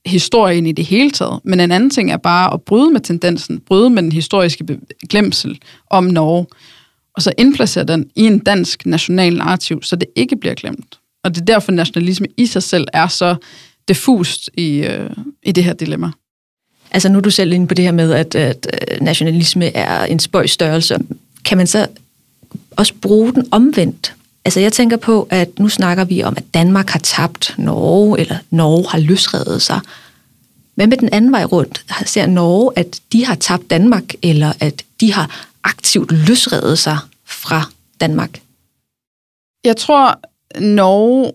historien 0.05 0.65
i 0.65 0.71
det 0.71 0.85
hele 0.85 1.11
taget, 1.11 1.39
men 1.43 1.59
en 1.59 1.71
anden 1.71 1.89
ting 1.89 2.11
er 2.11 2.17
bare 2.17 2.53
at 2.53 2.61
bryde 2.61 2.91
med 2.91 3.01
tendensen, 3.01 3.59
bryde 3.59 3.89
med 3.89 4.03
den 4.03 4.11
historiske 4.11 4.79
glemsel 5.09 5.59
om 5.89 6.03
Norge, 6.03 6.45
og 7.15 7.21
så 7.21 7.33
indplacere 7.37 7.83
den 7.83 8.09
i 8.15 8.21
en 8.21 8.39
dansk 8.39 8.85
national 8.85 9.37
narrativ, 9.37 9.83
så 9.83 9.95
det 9.95 10.07
ikke 10.15 10.35
bliver 10.35 10.55
glemt. 10.55 10.99
Og 11.23 11.35
det 11.35 11.41
er 11.41 11.45
derfor, 11.45 11.71
nationalisme 11.71 12.27
i 12.37 12.45
sig 12.45 12.63
selv 12.63 12.87
er 12.93 13.07
så 13.07 13.35
diffust 13.87 14.49
i, 14.57 14.77
øh, 14.77 15.09
i 15.43 15.51
det 15.51 15.63
her 15.63 15.73
dilemma. 15.73 16.11
Altså 16.91 17.09
nu 17.09 17.17
er 17.17 17.21
du 17.21 17.29
selv 17.29 17.53
inde 17.53 17.67
på 17.67 17.73
det 17.73 17.85
her 17.85 17.91
med, 17.91 18.13
at, 18.13 18.35
at 18.35 18.67
øh, 18.91 19.01
nationalisme 19.01 19.75
er 19.75 20.05
en 20.05 20.19
spøjstørrelse. 20.19 20.97
Kan 21.45 21.57
man 21.57 21.67
så 21.67 21.87
også 22.71 22.93
bruge 23.01 23.33
den 23.33 23.47
omvendt? 23.51 24.15
Altså 24.45 24.59
jeg 24.59 24.73
tænker 24.73 24.97
på, 24.97 25.27
at 25.29 25.59
nu 25.59 25.69
snakker 25.69 26.03
vi 26.03 26.23
om, 26.23 26.33
at 26.37 26.43
Danmark 26.53 26.89
har 26.89 26.99
tabt 26.99 27.55
Norge, 27.57 28.19
eller 28.19 28.37
Norge 28.49 28.89
har 28.89 28.99
løsredet 28.99 29.61
sig. 29.61 29.79
Men 30.75 30.89
med 30.89 30.97
den 30.97 31.09
anden 31.11 31.31
vej 31.31 31.43
rundt? 31.43 31.85
Ser 32.05 32.25
Norge, 32.25 32.71
at 32.75 33.01
de 33.11 33.25
har 33.25 33.35
tabt 33.35 33.69
Danmark, 33.69 34.03
eller 34.21 34.53
at 34.59 34.83
de 34.99 35.13
har 35.13 35.47
aktivt 35.63 36.11
løsredet 36.11 36.79
sig 36.79 36.97
fra 37.25 37.63
Danmark? 37.99 38.41
Jeg 39.63 39.77
tror, 39.77 40.19
Norge 40.59 41.31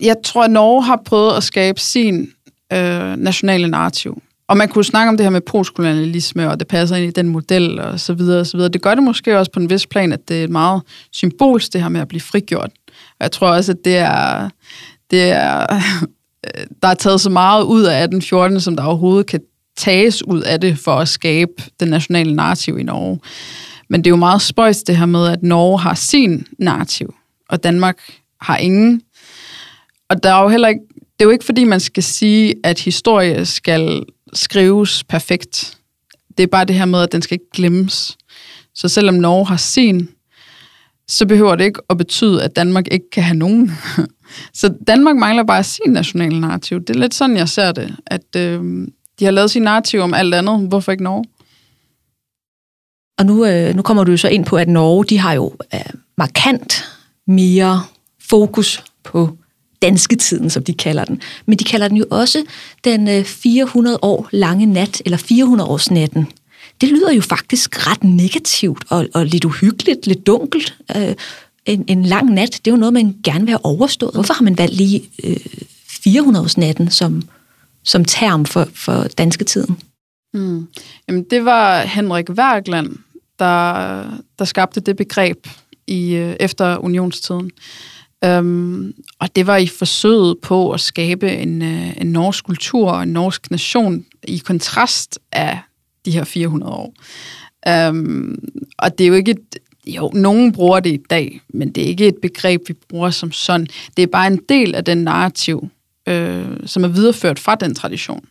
jeg 0.00 0.16
tror, 0.24 0.44
at 0.44 0.50
Norge 0.50 0.84
har 0.84 1.02
prøvet 1.04 1.36
at 1.36 1.42
skabe 1.42 1.80
sin 1.80 2.32
øh, 2.72 3.16
nationale 3.16 3.68
narrativ. 3.68 4.22
Og 4.52 4.58
man 4.58 4.68
kunne 4.68 4.84
snakke 4.84 5.08
om 5.08 5.16
det 5.16 5.26
her 5.26 5.30
med 5.30 5.40
postkolonialisme, 5.40 6.50
og 6.50 6.60
det 6.60 6.68
passer 6.68 6.96
ind 6.96 7.06
i 7.06 7.10
den 7.10 7.28
model, 7.28 7.80
og 7.80 8.00
så 8.00 8.14
videre, 8.14 8.40
og 8.40 8.46
så 8.46 8.56
videre. 8.56 8.72
Det 8.72 8.82
gør 8.82 8.94
det 8.94 9.04
måske 9.04 9.38
også 9.38 9.52
på 9.52 9.60
en 9.60 9.70
vis 9.70 9.86
plan, 9.86 10.12
at 10.12 10.28
det 10.28 10.44
er 10.44 10.48
meget 10.48 10.82
symbolsk, 11.12 11.72
det 11.72 11.82
her 11.82 11.88
med 11.88 12.00
at 12.00 12.08
blive 12.08 12.20
frigjort. 12.20 12.70
Og 12.88 13.20
jeg 13.20 13.32
tror 13.32 13.48
også, 13.48 13.72
at 13.72 13.78
det 13.84 13.96
er, 13.96 14.48
det 15.10 15.22
er 15.22 15.66
der 16.82 16.88
er 16.88 16.94
taget 16.94 17.20
så 17.20 17.30
meget 17.30 17.64
ud 17.64 17.82
af 17.82 18.02
1814, 18.02 18.60
som 18.60 18.76
der 18.76 18.84
overhovedet 18.84 19.26
kan 19.26 19.40
tages 19.76 20.26
ud 20.26 20.40
af 20.42 20.60
det, 20.60 20.78
for 20.78 20.94
at 20.94 21.08
skabe 21.08 21.52
den 21.80 21.88
nationale 21.88 22.34
narrativ 22.34 22.78
i 22.78 22.82
Norge. 22.82 23.20
Men 23.88 24.00
det 24.00 24.06
er 24.06 24.12
jo 24.12 24.16
meget 24.16 24.42
spøjs 24.42 24.82
det 24.82 24.96
her 24.96 25.06
med, 25.06 25.28
at 25.28 25.42
Norge 25.42 25.78
har 25.78 25.94
sin 25.94 26.46
narrativ, 26.58 27.14
og 27.48 27.64
Danmark 27.64 27.98
har 28.40 28.56
ingen. 28.56 29.02
Og 30.08 30.22
der 30.22 30.34
er 30.34 30.42
jo 30.42 30.48
heller 30.48 30.68
ikke, 30.68 30.80
det 30.94 31.20
er 31.20 31.24
jo 31.24 31.30
ikke 31.30 31.44
fordi, 31.44 31.64
man 31.64 31.80
skal 31.80 32.02
sige, 32.02 32.54
at 32.64 32.80
historie 32.80 33.46
skal 33.46 34.02
skrives 34.32 35.04
perfekt. 35.04 35.78
Det 36.36 36.42
er 36.42 36.46
bare 36.46 36.64
det 36.64 36.76
her 36.76 36.84
med, 36.84 37.02
at 37.02 37.12
den 37.12 37.22
skal 37.22 37.34
ikke 37.34 37.50
glemmes. 37.52 38.16
Så 38.74 38.88
selvom 38.88 39.14
Norge 39.14 39.46
har 39.46 39.56
sin, 39.56 40.08
så 41.08 41.26
behøver 41.26 41.56
det 41.56 41.64
ikke 41.64 41.80
at 41.90 41.98
betyde, 41.98 42.44
at 42.44 42.56
Danmark 42.56 42.88
ikke 42.90 43.10
kan 43.10 43.22
have 43.22 43.36
nogen. 43.36 43.72
så 44.60 44.74
Danmark 44.86 45.16
mangler 45.16 45.44
bare 45.44 45.64
sin 45.64 45.92
nationale 45.92 46.40
narrativ. 46.40 46.80
Det 46.80 46.96
er 46.96 47.00
lidt 47.00 47.14
sådan, 47.14 47.36
jeg 47.36 47.48
ser 47.48 47.72
det. 47.72 47.96
At 48.06 48.36
øh, 48.36 48.88
de 49.18 49.24
har 49.24 49.30
lavet 49.30 49.50
sin 49.50 49.62
narrativ 49.62 50.00
om 50.00 50.14
alt 50.14 50.34
andet. 50.34 50.68
Hvorfor 50.68 50.92
ikke 50.92 51.04
Norge? 51.04 51.24
Og 53.18 53.26
nu, 53.26 53.46
øh, 53.46 53.74
nu 53.74 53.82
kommer 53.82 54.04
du 54.04 54.10
jo 54.10 54.16
så 54.16 54.28
ind 54.28 54.44
på, 54.44 54.56
at 54.56 54.68
Norge, 54.68 55.04
de 55.04 55.18
har 55.18 55.32
jo 55.32 55.54
øh, 55.74 55.80
markant 56.18 56.84
mere 57.26 57.82
fokus 58.30 58.84
på 59.04 59.36
danske 59.82 60.16
tiden, 60.16 60.50
som 60.50 60.64
de 60.64 60.74
kalder 60.74 61.04
den. 61.04 61.20
Men 61.46 61.58
de 61.58 61.64
kalder 61.64 61.88
den 61.88 61.96
jo 61.96 62.04
også 62.10 62.44
den 62.84 63.08
øh, 63.08 63.24
400 63.24 63.98
år 64.02 64.28
lange 64.30 64.66
nat, 64.66 65.02
eller 65.04 65.18
400 65.18 65.70
års 65.70 65.90
natten. 65.90 66.26
Det 66.80 66.88
lyder 66.88 67.12
jo 67.12 67.20
faktisk 67.20 67.86
ret 67.86 68.04
negativt 68.04 68.84
og, 68.88 69.08
og 69.14 69.26
lidt 69.26 69.44
uhyggeligt, 69.44 70.06
lidt 70.06 70.26
dunkelt. 70.26 70.74
Øh, 70.96 71.14
en, 71.66 71.84
en 71.88 72.02
lang 72.02 72.30
nat, 72.30 72.60
det 72.64 72.70
er 72.70 72.74
jo 72.74 72.80
noget, 72.80 72.92
man 72.92 73.16
gerne 73.24 73.40
vil 73.40 73.48
have 73.48 73.64
overstået. 73.64 74.14
Hvorfor 74.14 74.34
har 74.34 74.42
man 74.42 74.58
valgt 74.58 74.74
lige 74.74 75.02
øh, 75.24 75.36
400-årsnatten 76.08 76.90
som, 76.90 77.22
som 77.84 78.04
term 78.04 78.44
for, 78.44 78.68
for 78.74 79.06
danske 79.18 79.44
tiden? 79.44 79.76
Mm. 80.34 80.68
Jamen, 81.08 81.24
det 81.30 81.44
var 81.44 81.82
Henrik 81.82 82.26
Værgland, 82.28 82.96
der, 83.38 84.04
der 84.38 84.44
skabte 84.44 84.80
det 84.80 84.96
begreb 84.96 85.46
i 85.86 86.14
øh, 86.14 86.36
efter 86.40 86.76
unionstiden. 86.76 87.50
Øhm, 88.24 88.94
og 89.18 89.36
det 89.36 89.46
var 89.46 89.56
i 89.56 89.66
forsøget 89.66 90.36
på 90.42 90.72
at 90.72 90.80
skabe 90.80 91.32
en, 91.32 91.62
øh, 91.62 91.96
en 92.00 92.06
norsk 92.06 92.44
kultur 92.44 92.90
og 92.90 93.02
en 93.02 93.08
norsk 93.08 93.50
nation 93.50 94.04
i 94.28 94.38
kontrast 94.38 95.18
af 95.32 95.58
de 96.04 96.10
her 96.10 96.24
400 96.24 96.72
år. 96.72 96.94
Øhm, 97.68 98.38
og 98.78 98.98
det 98.98 99.04
er 99.04 99.08
jo 99.08 99.14
ikke 99.14 99.30
et, 99.30 99.58
jo, 99.86 100.10
nogen 100.14 100.52
bruger 100.52 100.80
det 100.80 100.92
i 100.92 101.02
dag, 101.10 101.40
men 101.48 101.72
det 101.72 101.82
er 101.82 101.86
ikke 101.86 102.08
et 102.08 102.16
begreb, 102.22 102.68
vi 102.68 102.74
bruger 102.88 103.10
som 103.10 103.32
sådan. 103.32 103.66
Det 103.96 104.02
er 104.02 104.06
bare 104.06 104.26
en 104.26 104.40
del 104.48 104.74
af 104.74 104.84
den 104.84 104.98
narrativ, 104.98 105.68
øh, 106.08 106.46
som 106.66 106.84
er 106.84 106.88
videreført 106.88 107.38
fra 107.38 107.54
den 107.54 107.74
tradition. 107.74 108.24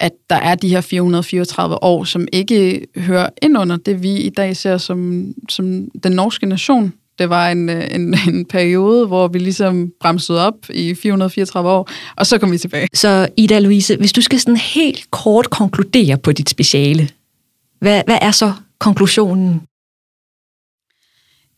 At 0.00 0.12
der 0.30 0.36
er 0.36 0.54
de 0.54 0.68
her 0.68 0.80
434 0.80 1.82
år, 1.82 2.04
som 2.04 2.28
ikke 2.32 2.86
hører 2.96 3.28
ind 3.42 3.58
under 3.58 3.76
det, 3.76 4.02
vi 4.02 4.16
i 4.16 4.28
dag 4.28 4.56
ser 4.56 4.78
som, 4.78 5.32
som 5.48 5.88
den 6.02 6.12
norske 6.12 6.46
nation. 6.46 6.92
Det 7.18 7.30
var 7.30 7.48
en, 7.48 7.68
en, 7.68 8.14
en 8.34 8.44
periode, 8.44 9.06
hvor 9.06 9.28
vi 9.28 9.38
ligesom 9.38 9.92
bremsede 10.00 10.46
op 10.46 10.54
i 10.70 10.94
434 10.94 11.70
år, 11.70 11.88
og 12.16 12.26
så 12.26 12.38
kom 12.38 12.52
vi 12.52 12.58
tilbage. 12.58 12.88
Så 12.94 13.28
Ida 13.36 13.58
Louise, 13.58 13.96
hvis 13.96 14.12
du 14.12 14.20
skal 14.20 14.40
sådan 14.40 14.56
helt 14.56 15.10
kort 15.10 15.50
konkludere 15.50 16.18
på 16.18 16.32
dit 16.32 16.50
speciale, 16.50 17.08
hvad, 17.80 18.02
hvad 18.06 18.18
er 18.20 18.30
så 18.30 18.52
konklusionen? 18.78 19.62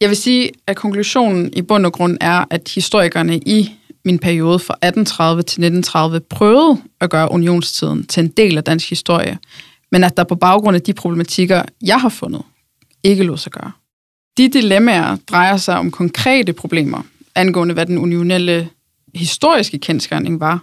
Jeg 0.00 0.08
vil 0.08 0.16
sige, 0.16 0.50
at 0.66 0.76
konklusionen 0.76 1.52
i 1.52 1.62
bund 1.62 1.86
og 1.86 1.92
grund 1.92 2.18
er, 2.20 2.44
at 2.50 2.72
historikerne 2.74 3.38
i 3.38 3.70
min 4.04 4.18
periode 4.18 4.58
fra 4.58 4.74
1830 4.74 5.42
til 5.42 5.44
1930 5.44 6.20
prøvede 6.20 6.82
at 7.00 7.10
gøre 7.10 7.32
unionstiden 7.32 8.06
til 8.06 8.20
en 8.20 8.28
del 8.28 8.56
af 8.56 8.64
dansk 8.64 8.90
historie, 8.90 9.38
men 9.92 10.04
at 10.04 10.16
der 10.16 10.24
på 10.24 10.34
baggrund 10.34 10.76
af 10.76 10.82
de 10.82 10.92
problematikker, 10.92 11.62
jeg 11.82 12.00
har 12.00 12.08
fundet, 12.08 12.42
ikke 13.02 13.22
lå 13.22 13.36
sig 13.36 13.52
gøre. 13.52 13.72
De 14.40 14.48
dilemmaer 14.48 15.16
drejer 15.30 15.56
sig 15.56 15.78
om 15.78 15.90
konkrete 15.90 16.52
problemer 16.52 17.02
angående, 17.34 17.74
hvad 17.74 17.86
den 17.86 17.98
unionelle 17.98 18.68
historiske 19.14 19.78
kendskærning 19.78 20.40
var, 20.40 20.60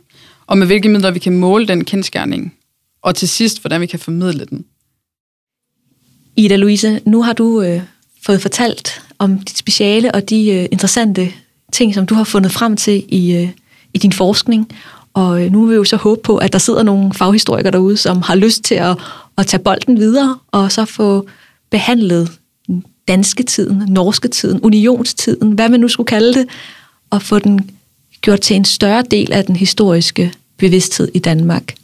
og 0.48 0.58
med 0.58 0.68
hvilke 0.68 0.90
midler 0.90 1.12
vi 1.12 1.20
kan 1.20 1.38
måle 1.38 1.68
den 1.68 1.86
kendskærning, 1.86 2.54
og 3.02 3.16
til 3.16 3.30
sidst, 3.30 3.62
hvordan 3.62 3.82
vi 3.82 3.86
kan 3.86 4.00
formidle 4.00 4.46
den. 4.46 4.66
Ida 6.36 6.56
Louise, 6.56 7.02
nu 7.06 7.22
har 7.24 7.34
du 7.34 7.62
øh, 7.62 7.82
fået 8.26 8.42
fortalt 8.42 9.02
om 9.20 9.40
dit 9.40 9.58
speciale 9.58 10.16
og 10.16 10.30
de 10.30 10.50
øh, 10.52 10.68
interessante 10.72 11.32
ting, 11.74 11.94
som 11.94 12.06
du 12.06 12.16
har 12.16 12.24
fundet 12.24 12.52
frem 12.52 12.78
til 12.78 13.06
i, 13.08 13.36
øh, 13.36 13.50
i 13.94 13.98
din 13.98 14.12
forskning. 14.12 14.72
Og 15.14 15.46
øh, 15.46 15.52
nu 15.52 15.62
vil 15.62 15.72
vi 15.72 15.76
jo 15.76 15.84
så 15.84 15.98
håbe 15.98 16.22
på, 16.24 16.38
at 16.38 16.54
der 16.54 16.60
sidder 16.60 16.84
nogle 16.84 17.14
faghistorikere 17.14 17.72
derude, 17.72 17.98
som 17.98 18.22
har 18.22 18.36
lyst 18.36 18.64
til 18.64 18.76
at, 18.76 18.98
at 19.38 19.48
tage 19.48 19.64
bolden 19.64 20.00
videre, 20.00 20.40
og 20.52 20.72
så 20.72 20.86
få 20.86 21.28
behandlet 21.72 22.37
danske 23.08 23.44
tiden, 23.44 23.84
norske 23.88 24.28
tiden, 24.28 24.62
unionstiden, 24.62 25.52
hvad 25.52 25.70
man 25.70 25.80
nu 25.80 25.88
skulle 25.88 26.08
kalde 26.08 26.34
det, 26.34 26.48
og 27.10 27.22
få 27.22 27.40
den 27.40 27.72
gjort 28.22 28.42
til 28.42 28.56
en 28.56 28.66
større 28.66 29.04
del 29.12 29.32
af 29.32 29.46
den 29.46 29.56
historiske 29.56 30.34
bevidsthed 30.58 31.08
i 31.14 31.20
Danmark. 31.20 31.76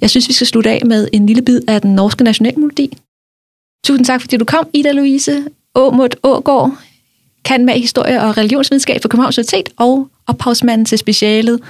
Jeg 0.00 0.10
synes, 0.10 0.28
vi 0.28 0.32
skal 0.32 0.46
slutte 0.46 0.70
af 0.70 0.82
med 0.86 1.08
en 1.12 1.26
lille 1.26 1.42
bid 1.42 1.60
af 1.68 1.80
den 1.80 1.94
norske 1.94 2.24
nationalmelodi. 2.24 2.96
Tusind 3.84 4.06
tak, 4.06 4.20
fordi 4.20 4.36
du 4.36 4.44
kom, 4.44 4.68
Ida 4.72 4.92
Louise. 4.92 5.44
Åmut 5.74 6.16
Ågård, 6.22 6.72
kan 7.44 7.64
med 7.64 7.74
historie 7.74 8.22
og 8.22 8.36
religionsvidenskab 8.36 9.02
for 9.02 9.08
Københavns 9.08 9.38
Universitet, 9.38 9.68
og 9.76 10.08
ophavsmanden 10.26 10.84
til 10.84 10.98
specialet 10.98 11.60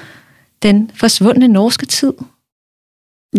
Den 0.63 0.91
forsvundne 0.95 1.49
norske 1.49 1.87
tid. 1.87 2.13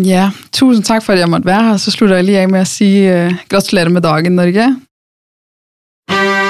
Ja, 0.04 0.30
tusind 0.52 0.84
tak 0.84 1.02
for, 1.02 1.12
at 1.12 1.18
jeg 1.18 1.28
måtte 1.28 1.46
være 1.46 1.62
her. 1.62 1.76
Så 1.76 1.90
slutter 1.90 2.16
jeg 2.16 2.24
lige 2.24 2.38
af 2.38 2.48
med 2.48 2.60
at 2.60 2.66
sige 2.66 3.24
øh, 3.24 3.26
uh, 3.26 3.36
godt 3.48 3.92
med 3.92 4.00
dagen, 4.00 4.32
Norge. 4.32 4.76
Thank 6.08 6.40
you. 6.40 6.45